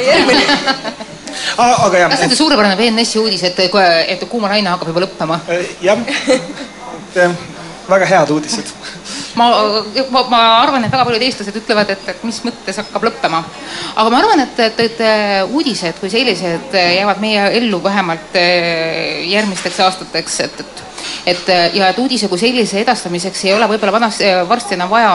järgmine 0.06 0.46
ah,. 1.58 1.84
aga 1.84 1.98
jah. 1.98 2.10
kas 2.10 2.18
see 2.18 2.30
on 2.30 2.36
suurepärane 2.36 2.76
BNS-i 2.76 3.18
uudis, 3.18 3.42
et, 3.44 3.60
et 4.08 4.24
Kuuma 4.28 4.48
Raina 4.48 4.70
hakkab 4.70 4.88
juba 4.88 5.04
lõppema? 5.04 5.40
jah 5.84 6.00
et 7.10 7.90
väga 7.90 8.06
head 8.06 8.30
uudised 8.30 8.72
ma, 9.38 9.48
ma, 10.10 10.22
ma 10.30 10.42
arvan, 10.60 10.84
et 10.84 10.92
väga 10.92 11.06
paljud 11.06 11.24
eestlased 11.26 11.56
ütlevad, 11.62 11.90
et, 11.94 12.06
et 12.12 12.22
mis 12.26 12.40
mõttes 12.46 12.80
hakkab 12.82 13.08
lõppema. 13.08 13.42
aga 13.94 14.10
ma 14.10 14.20
arvan, 14.22 14.44
et, 14.46 14.62
et, 14.66 14.84
et 14.86 15.02
uudised 15.50 16.00
kui 16.00 16.12
sellised 16.12 16.74
jäävad 16.74 17.20
meie 17.22 17.48
ellu 17.60 17.82
vähemalt 17.82 18.38
eh, 18.40 19.26
järgmisteks 19.30 19.82
aastateks, 19.88 20.40
et, 20.46 20.62
et 20.64 20.86
et 21.26 21.48
ja 21.74 21.88
et 21.88 21.98
uudise 21.98 22.28
kui 22.28 22.40
sellise 22.40 22.80
edastamiseks 22.80 23.44
ei 23.44 23.52
ole 23.54 23.68
võib-olla 23.68 23.92
vanasti, 23.92 24.28
varsti 24.48 24.76
enam 24.76 24.90
vaja 24.92 25.14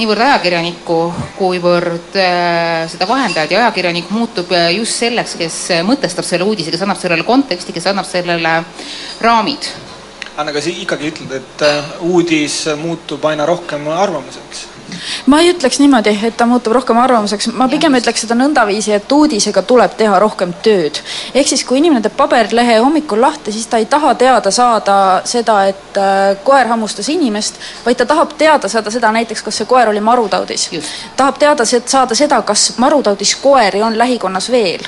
niivõrd 0.00 0.22
ajakirjanikku, 0.24 0.96
kuivõrd 1.36 2.16
äh, 2.20 2.86
seda 2.88 3.08
vahendajat 3.08 3.52
ja 3.52 3.64
ajakirjanik 3.64 4.08
muutub 4.14 4.52
just 4.76 5.02
selleks, 5.02 5.36
kes 5.40 5.58
mõtestab 5.88 6.24
selle 6.24 6.46
uudise, 6.48 6.72
kes 6.72 6.84
annab 6.86 7.00
sellele 7.00 7.26
konteksti, 7.28 7.74
kes 7.76 7.90
annab 7.90 8.08
sellele 8.08 8.54
raamid 9.20 9.68
Anna, 10.38 10.52
sa 10.62 10.70
ikkagi 10.70 11.10
ütled, 11.10 11.32
et 11.40 11.64
äh, 11.66 11.94
uudis 12.06 12.62
muutub 12.78 13.24
aina 13.26 13.46
rohkem 13.48 13.88
arvamuseks 13.90 14.66
ma 15.26 15.40
ei 15.40 15.52
ütleks 15.52 15.80
niimoodi, 15.80 16.14
et 16.26 16.36
ta 16.36 16.46
muutub 16.46 16.74
rohkem 16.76 16.98
arvamuseks, 16.98 17.50
ma 17.56 17.68
pigem 17.68 17.94
ütleks 17.98 18.24
seda 18.24 18.36
nõndaviisi, 18.38 18.92
et 18.96 19.12
uudisega 19.12 19.62
tuleb 19.62 19.96
teha 19.98 20.18
rohkem 20.18 20.52
tööd. 20.62 21.00
ehk 21.34 21.48
siis, 21.48 21.64
kui 21.64 21.78
inimene 21.78 22.02
teeb 22.06 22.16
paberlehe 22.16 22.78
hommikul 22.78 23.20
lahti, 23.20 23.52
siis 23.52 23.66
ta 23.66 23.78
ei 23.78 23.86
taha 23.86 24.14
teada 24.14 24.50
saada 24.50 24.96
seda, 25.24 25.64
et 25.70 25.98
äh, 25.98 26.36
koer 26.44 26.68
hammustas 26.68 27.08
inimest, 27.08 27.60
vaid 27.86 27.96
ta 27.96 28.06
tahab 28.06 28.34
teada 28.38 28.68
saada 28.68 28.90
seda 28.90 29.12
näiteks, 29.12 29.42
kas 29.42 29.60
see 29.60 29.66
koer 29.66 29.88
oli 29.88 30.00
marutaudis. 30.00 30.70
tahab 31.16 31.38
teada 31.38 31.64
saada 31.64 32.14
seda, 32.14 32.42
kas 32.42 32.78
marutaudis 32.78 33.34
koeri 33.36 33.82
on 33.82 33.98
lähikonnas 33.98 34.50
veel. 34.50 34.84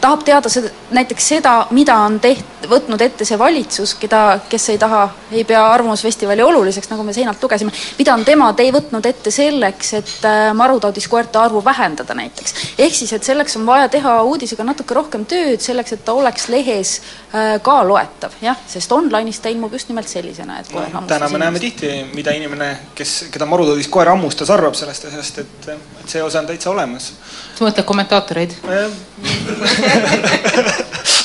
tahab 0.00 0.24
teada 0.24 0.48
seda, 0.48 0.68
näiteks 0.90 1.28
seda, 1.28 1.66
mida 1.70 1.96
on 1.96 2.20
teht-, 2.20 2.68
võtnud 2.68 3.02
ette 3.02 3.24
see 3.24 3.38
valitsus, 3.38 3.94
keda, 4.00 4.40
kes 4.48 4.68
ei 4.72 4.78
taha, 4.78 5.02
ei 5.32 5.44
pea 5.44 5.62
Arvamusfestivali 5.72 6.42
oluliseks, 6.42 6.90
nagu 6.90 7.04
me 7.06 7.14
seinalt 7.16 7.42
lugesime, 7.42 7.72
mida 7.98 8.14
on 8.14 8.24
tema 8.24 8.50
tei 8.56 8.72
võtnud 8.74 9.06
ette 9.06 9.32
selleks, 9.40 9.92
et 9.98 10.26
äh, 10.28 10.50
marutaudis-koerte 10.56 11.40
arvu 11.40 11.62
vähendada 11.64 12.14
näiteks. 12.18 12.54
ehk 12.78 12.94
siis, 12.94 13.12
et 13.16 13.26
selleks 13.26 13.56
on 13.60 13.66
vaja 13.66 13.88
teha 13.92 14.16
uudisega 14.28 14.66
natuke 14.66 14.96
rohkem 14.96 15.24
tööd, 15.30 15.60
selleks 15.64 15.96
et 15.96 16.04
ta 16.04 16.16
oleks 16.18 16.48
lehes 16.52 16.96
äh, 17.00 17.56
ka 17.64 17.76
loetav, 17.86 18.36
jah, 18.44 18.58
sest 18.70 18.92
online'is 18.96 19.40
ta 19.42 19.52
ilmub 19.52 19.72
just 19.76 19.90
nimelt 19.92 20.10
sellisena, 20.10 20.60
et 20.60 20.72
koer 20.72 20.90
hammustas 20.90 21.16
täna 21.16 21.30
me 21.32 21.42
näeme 21.44 21.62
tihti, 21.62 21.92
mida 22.14 22.34
inimene, 22.36 22.70
kes, 22.98 23.10
keda 23.32 23.48
marutaudis 23.50 23.90
koer 23.92 24.12
hammustas, 24.12 24.52
arvab 24.54 24.78
sellest 24.78 25.08
asjast, 25.10 25.42
et, 25.44 25.70
et 25.74 26.14
see 26.14 26.24
osa 26.24 26.42
on 26.42 26.50
täitsa 26.50 26.72
olemas. 26.74 27.12
sa 27.56 27.66
mõtled 27.66 27.88
kommentaatoreid 27.88 28.56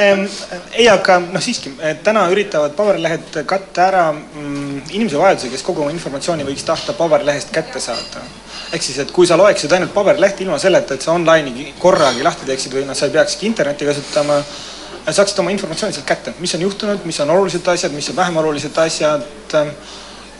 ei, 0.00 0.86
aga 0.88 1.18
noh, 1.22 1.42
siiski, 1.42 1.72
täna 2.04 2.24
üritavad 2.32 2.72
paberlehed 2.76 3.40
katta 3.48 3.86
ära 3.86 4.04
mm, 4.12 4.82
inimese 4.94 5.18
vajaduse, 5.20 5.50
kes 5.52 5.64
kogu 5.66 5.84
oma 5.84 5.92
informatsiooni 5.94 6.46
võiks 6.46 6.64
tahta 6.66 6.94
paberlehest 6.96 7.52
kätte 7.54 7.82
saada. 7.82 8.22
ehk 8.72 8.84
siis, 8.86 8.98
et 9.02 9.10
kui 9.12 9.26
sa 9.26 9.36
loeksid 9.40 9.72
ainult 9.72 9.92
paberlehte 9.94 10.44
ilma 10.44 10.58
selleta, 10.62 10.94
et 10.94 11.02
sa 11.02 11.12
online'i 11.12 11.72
korragi 11.78 12.24
lahti 12.24 12.48
teeksid 12.48 12.76
või 12.76 12.86
noh, 12.88 12.96
sa 12.96 13.08
ei 13.08 13.16
peakski 13.16 13.48
internetti 13.50 13.88
kasutama, 13.88 14.38
saaksid 15.10 15.42
oma 15.42 15.52
informatsiooni 15.54 15.96
sealt 15.96 16.08
kätte, 16.08 16.34
mis 16.38 16.54
on 16.54 16.64
juhtunud, 16.68 17.04
mis 17.08 17.20
on 17.20 17.34
olulised 17.36 17.68
asjad, 17.74 17.92
mis 17.96 18.08
on 18.12 18.16
vähem 18.16 18.40
olulised 18.42 18.78
asjad. 18.78 19.26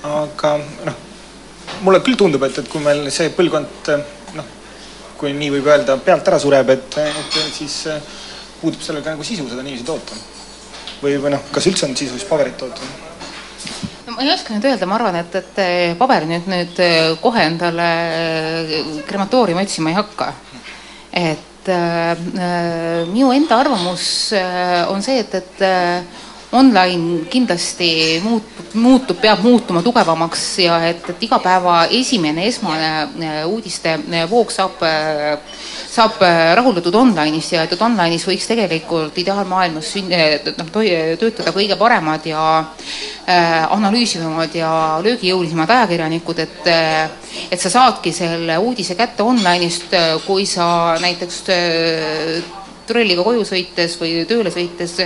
aga 0.02 0.54
noh, 0.86 0.96
mulle 1.84 2.00
küll 2.00 2.16
tundub, 2.16 2.42
et, 2.46 2.58
et 2.58 2.68
kui 2.68 2.80
meil 2.80 3.10
see 3.12 3.28
põlvkond 3.36 3.92
noh, 4.38 4.50
kui 5.20 5.34
nii 5.36 5.50
võib 5.58 5.68
öelda, 5.68 5.98
pealt 6.04 6.28
ära 6.28 6.38
sureb, 6.40 6.70
et, 6.72 6.98
et 7.04 7.40
siis 7.52 7.82
puudub 8.60 8.82
sellega 8.84 9.14
nagu 9.14 9.26
sisu 9.26 9.48
seda 9.50 9.64
niiviisi 9.66 9.86
toota. 9.88 10.18
või, 11.02 11.16
või 11.22 11.34
noh, 11.36 11.46
kas 11.52 11.68
üldse 11.70 11.86
on 11.88 11.96
sisu 11.96 12.16
siis 12.18 12.28
paberit 12.28 12.56
toota? 12.60 12.88
no 14.06 14.16
ma 14.16 14.24
ei 14.24 14.32
oska 14.34 14.54
nüüd 14.54 14.68
öelda, 14.70 14.88
ma 14.88 14.98
arvan, 14.98 15.20
et, 15.22 15.36
et 15.40 15.60
paber 15.98 16.26
nüüd, 16.28 16.48
nüüd 16.50 16.82
kohe 17.22 17.44
endale 17.50 17.90
krematooriumi 19.08 19.64
otsima 19.66 19.92
ei 19.92 20.00
hakka. 20.00 20.32
et 21.12 21.68
äh, 21.68 22.26
minu 23.10 23.32
enda 23.36 23.60
arvamus 23.60 24.08
on 24.90 25.02
see, 25.04 25.20
et, 25.24 25.38
et 25.40 25.64
online 26.52 27.24
kindlasti 27.30 28.20
muutub, 28.24 28.74
muutub, 28.74 29.18
peab 29.22 29.42
muutuma 29.44 29.82
tugevamaks 29.86 30.44
ja 30.64 30.80
et, 30.88 31.04
et 31.12 31.22
iga 31.22 31.38
päeva 31.42 31.84
esimene 31.94 32.46
esmane 32.48 32.90
äh, 33.04 33.42
uudiste 33.46 33.94
voog 34.30 34.50
saab 34.50 34.82
äh, 34.82 35.38
saab 35.90 36.18
äh, 36.22 36.52
rahuldatud 36.58 36.94
online'is 36.94 37.52
ja 37.54 37.62
et 37.66 37.82
online'is 37.82 38.26
võiks 38.26 38.50
tegelikult 38.50 39.18
ideaalmaailmas 39.22 39.94
äh, 40.02 40.52
noh, 40.58 40.70
töötada 41.22 41.54
kõige 41.54 41.78
paremad 41.78 42.26
ja 42.26 42.44
äh, 42.60 43.64
analüüsivamad 43.70 44.54
ja 44.58 44.72
löögijõulisemad 45.06 45.70
ajakirjanikud, 45.76 46.46
et 46.46 46.70
äh, 46.70 47.04
et 47.50 47.62
sa 47.62 47.70
saadki 47.70 48.10
selle 48.14 48.56
uudise 48.58 48.96
kätte 48.98 49.22
online'ist, 49.22 49.94
kui 50.26 50.46
sa 50.50 50.96
näiteks 50.98 51.44
äh, 51.54 52.40
trolliga 52.90 53.22
koju 53.22 53.44
sõites 53.46 53.94
või 54.00 54.24
tööle 54.28 54.50
sõites 54.50 54.96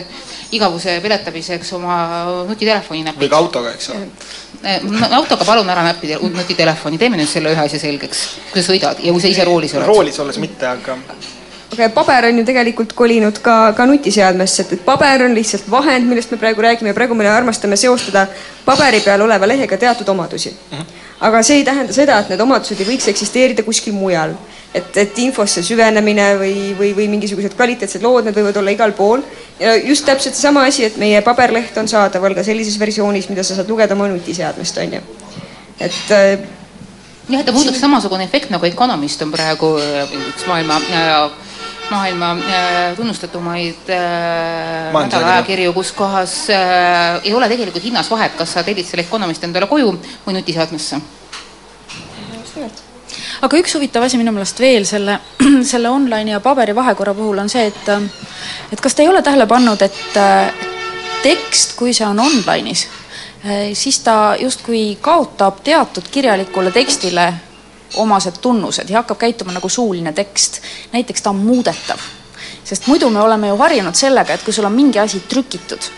igavuse 0.57 0.99
peletamiseks 1.05 1.73
oma 1.79 1.99
nutitelefoni 2.49 3.05
näpid. 3.09 3.23
või 3.25 3.31
ka 3.33 3.43
autoga, 3.43 3.75
eks 3.75 3.91
ole. 3.95 4.09
no 4.89 5.13
autoga 5.21 5.45
palun 5.45 5.71
ära 5.71 5.85
näppida 5.87 6.19
nutitelefoni, 6.23 6.99
teeme 6.99 7.21
nüüd 7.21 7.31
selle 7.31 7.55
ühe 7.55 7.65
asja 7.67 7.81
selgeks, 7.83 8.27
kui 8.53 8.63
sa 8.63 8.73
sõidad 8.73 9.01
ja 9.05 9.15
kui 9.15 9.25
sa 9.25 9.33
ise 9.33 9.47
roolis 9.49 9.75
oled. 9.75 9.89
roolis 9.91 10.21
olles 10.25 10.41
mitte, 10.43 10.67
aga 10.67 10.99
aga 11.75 11.89
paber 11.95 12.29
on 12.29 12.39
ju 12.39 12.45
tegelikult 12.47 12.93
kolinud 12.95 13.39
ka, 13.43 13.73
ka 13.77 13.87
nutiseadmesse, 13.89 14.65
et, 14.65 14.73
et 14.77 14.85
paber 14.85 15.27
on 15.27 15.35
lihtsalt 15.35 15.67
vahend, 15.71 16.07
millest 16.09 16.33
me 16.33 16.39
praegu 16.41 16.63
räägime 16.63 16.93
ja 16.93 16.97
praegu 16.97 17.17
me 17.19 17.29
armastame 17.29 17.77
seostada 17.81 18.27
paberi 18.65 19.01
peal 19.05 19.25
oleva 19.27 19.49
lehega 19.49 19.77
teatud 19.77 20.09
omadusi. 20.09 20.55
-hmm. 20.55 20.85
aga 21.21 21.43
see 21.43 21.57
ei 21.57 21.65
tähenda 21.65 21.93
seda, 21.93 22.19
et 22.19 22.29
need 22.29 22.41
omadused 22.41 22.81
ei 22.81 22.87
võiks 22.87 23.09
eksisteerida 23.11 23.63
kuskil 23.63 23.93
mujal 23.93 24.35
et, 24.75 24.97
et 24.97 25.18
infosse 25.22 25.62
süvenemine 25.62 26.27
või, 26.41 26.57
või, 26.79 26.91
või 26.97 27.07
mingisugused 27.12 27.55
kvaliteetsed 27.55 28.03
lood, 28.03 28.27
need 28.27 28.37
võivad 28.39 28.59
olla 28.61 28.75
igal 28.75 28.95
pool. 28.97 29.22
ja 29.61 29.77
just 29.77 30.07
täpselt 30.07 30.35
seesama 30.35 30.66
asi, 30.68 30.85
et 30.89 30.99
meie 30.99 31.22
paberleht 31.22 31.79
on 31.79 31.89
saadaval 31.89 32.35
ka 32.35 32.45
sellises 32.47 32.79
versioonis, 32.81 33.31
mida 33.31 33.47
sa 33.47 33.59
saad 33.59 33.70
lugeda 33.70 33.95
oma 33.95 34.11
nutiseadmest, 34.11 34.83
on 34.83 34.99
ju. 34.99 35.03
et 35.79 36.12
äh, 36.14 36.45
jah, 37.29 37.41
et 37.41 37.47
ta 37.47 37.55
muutuks 37.55 37.79
siin... 37.79 37.87
samasugune 37.87 38.27
efekt 38.27 38.51
nagu 38.55 38.66
Economist 38.66 39.22
on 39.22 39.33
praegu 39.35 39.77
äh, 39.79 40.16
üks 40.35 40.47
maailma 40.51 40.81
äh, 40.91 41.43
maailma 41.91 42.31
äh, 42.33 42.97
tunnustatumaid 42.97 43.91
äh, 43.93 44.91
nädalaajakirju, 44.95 45.75
kus 45.77 45.93
kohas 45.93 46.39
äh, 46.51 47.20
ei 47.22 47.35
ole 47.35 47.49
tegelikult 47.53 47.85
hinnas 47.85 48.11
vahet, 48.11 48.35
kas 48.39 48.57
sa 48.57 48.64
tellid 48.66 48.89
selle 48.89 49.07
Economist 49.07 49.45
endale 49.45 49.70
koju 49.70 49.95
või 50.27 50.41
nutiseadmesse. 50.41 51.01
just 52.41 52.57
nimelt 52.57 52.84
aga 53.45 53.61
üks 53.61 53.75
huvitav 53.77 54.05
asi 54.07 54.19
minu 54.21 54.33
meelest 54.33 54.61
veel 54.61 54.87
selle, 54.89 55.19
selle 55.73 55.91
online 55.93 56.35
ja 56.35 56.41
paberi 56.45 56.75
vahekorra 56.77 57.15
puhul 57.15 57.43
on 57.45 57.51
see, 57.53 57.67
et 57.69 57.91
et 58.73 58.81
kas 58.81 58.95
te 58.95 59.05
ei 59.05 59.09
ole 59.09 59.23
tähele 59.23 59.47
pannud, 59.47 59.83
et 59.83 60.19
tekst, 61.25 61.75
kui 61.79 61.95
see 61.97 62.07
on 62.07 62.21
online'is, 62.21 62.87
siis 63.77 63.99
ta 64.05 64.37
justkui 64.41 64.99
kaotab 65.01 65.61
teatud 65.65 66.09
kirjalikule 66.11 66.73
tekstile 66.73 67.33
omased 68.01 68.41
tunnused 68.43 68.91
ja 68.91 69.03
hakkab 69.03 69.19
käituma 69.19 69.53
nagu 69.53 69.69
suuline 69.69 70.13
tekst. 70.13 70.61
näiteks 70.93 71.23
ta 71.23 71.31
on 71.31 71.37
muudetav. 71.37 71.99
sest 72.65 72.87
muidu 72.87 73.11
me 73.11 73.21
oleme 73.21 73.49
ju 73.49 73.57
harjunud 73.57 73.95
sellega, 73.95 74.35
et 74.35 74.43
kui 74.43 74.53
sul 74.53 74.65
on 74.65 74.73
mingi 74.73 74.99
asi 74.99 75.21
trükitud, 75.29 75.91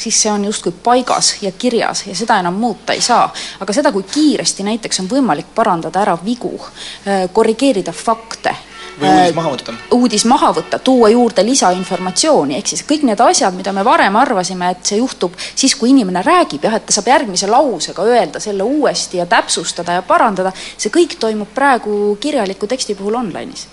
siis 0.00 0.22
see 0.22 0.32
on 0.32 0.44
justkui 0.44 0.72
paigas 0.84 1.34
ja 1.42 1.52
kirjas 1.52 2.06
ja 2.06 2.14
seda 2.16 2.38
enam 2.40 2.54
muuta 2.54 2.96
ei 2.96 3.00
saa. 3.04 3.28
aga 3.60 3.72
seda, 3.76 3.92
kui 3.92 4.02
kiiresti 4.02 4.64
näiteks 4.64 5.00
on 5.04 5.10
võimalik 5.10 5.52
parandada 5.54 6.00
ära 6.02 6.16
vigu, 6.24 6.54
äh, 6.60 7.28
korrigeerida 7.32 7.92
fakte, 7.92 8.56
või 9.00 9.08
uudis 9.08 9.30
äh, 9.30 9.34
maha 9.34 9.50
võtta. 9.54 9.74
uudis 9.96 10.24
maha 10.24 10.50
võtta, 10.56 10.78
tuua 10.84 11.10
juurde 11.12 11.44
lisainformatsiooni, 11.44 12.56
ehk 12.58 12.72
siis 12.72 12.84
kõik 12.88 13.04
need 13.08 13.20
asjad, 13.24 13.54
mida 13.56 13.72
me 13.76 13.84
varem 13.86 14.16
arvasime, 14.16 14.70
et 14.74 14.84
see 14.86 15.00
juhtub 15.00 15.36
siis, 15.54 15.74
kui 15.78 15.92
inimene 15.94 16.22
räägib, 16.26 16.64
jah, 16.64 16.76
et 16.76 16.86
ta 16.86 16.96
saab 16.96 17.08
järgmise 17.12 17.48
lausega 17.50 18.04
öelda 18.04 18.40
selle 18.40 18.66
uuesti 18.66 19.20
ja 19.20 19.26
täpsustada 19.30 19.98
ja 19.98 20.02
parandada, 20.06 20.52
see 20.76 20.92
kõik 20.92 21.16
toimub 21.20 21.52
praegu 21.54 22.16
kirjaliku 22.20 22.68
teksti 22.70 22.96
puhul 22.98 23.20
online'is. 23.22 23.66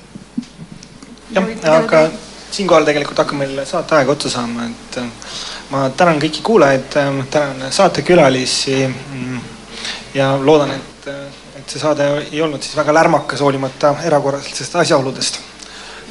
jah, 1.36 1.52
aga 1.76 2.08
siinkohal 2.52 2.88
tegelikult 2.88 3.24
hakkab 3.24 3.44
meil 3.44 3.60
saateaeg 3.68 4.10
otsa 4.16 4.32
saama, 4.38 4.70
et 4.70 5.02
ma 5.70 5.90
tänan 5.90 6.22
kõiki 6.22 6.42
kuulajaid, 6.44 6.96
ähm, 7.02 7.20
tänan 7.32 7.72
saatekülalisi 7.72 8.78
mm, 8.88 9.40
ja 10.16 10.32
loodan, 10.40 10.72
et, 10.72 11.12
et 11.60 11.70
see 11.70 11.82
saade 11.82 12.08
ei 12.32 12.42
olnud 12.42 12.64
siis 12.64 12.78
väga 12.78 12.94
lärmakas, 12.94 13.44
hoolimata 13.44 13.96
erakorralistest 14.08 14.76
asjaoludest 14.84 15.42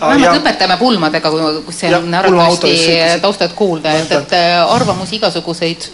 vähemalt 0.01 0.41
lõpetame 0.41 0.77
pulmadega, 0.81 1.31
kus 1.67 1.79
see 1.81 1.95
on 1.97 2.15
arvatavasti 2.15 2.75
taustalt 3.23 3.57
kuulda, 3.57 3.97
et, 4.03 4.13
et 4.13 4.37
äh, 4.37 4.75
arvamusi 4.75 5.17
igasuguseid. 5.17 5.89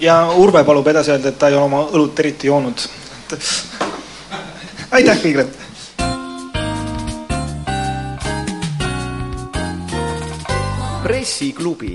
ja 0.00 0.18
Urve 0.36 0.64
palub 0.64 0.86
edasi 0.86 1.14
öelda, 1.14 1.28
et 1.28 1.38
ta 1.38 1.48
ei 1.48 1.54
ole 1.54 1.68
oma 1.70 1.86
õlut 1.92 2.18
eriti 2.24 2.50
joonud. 2.50 2.88
aitäh 4.90 5.22
kõigile! 5.22 5.46
pressiklubi 11.06 11.94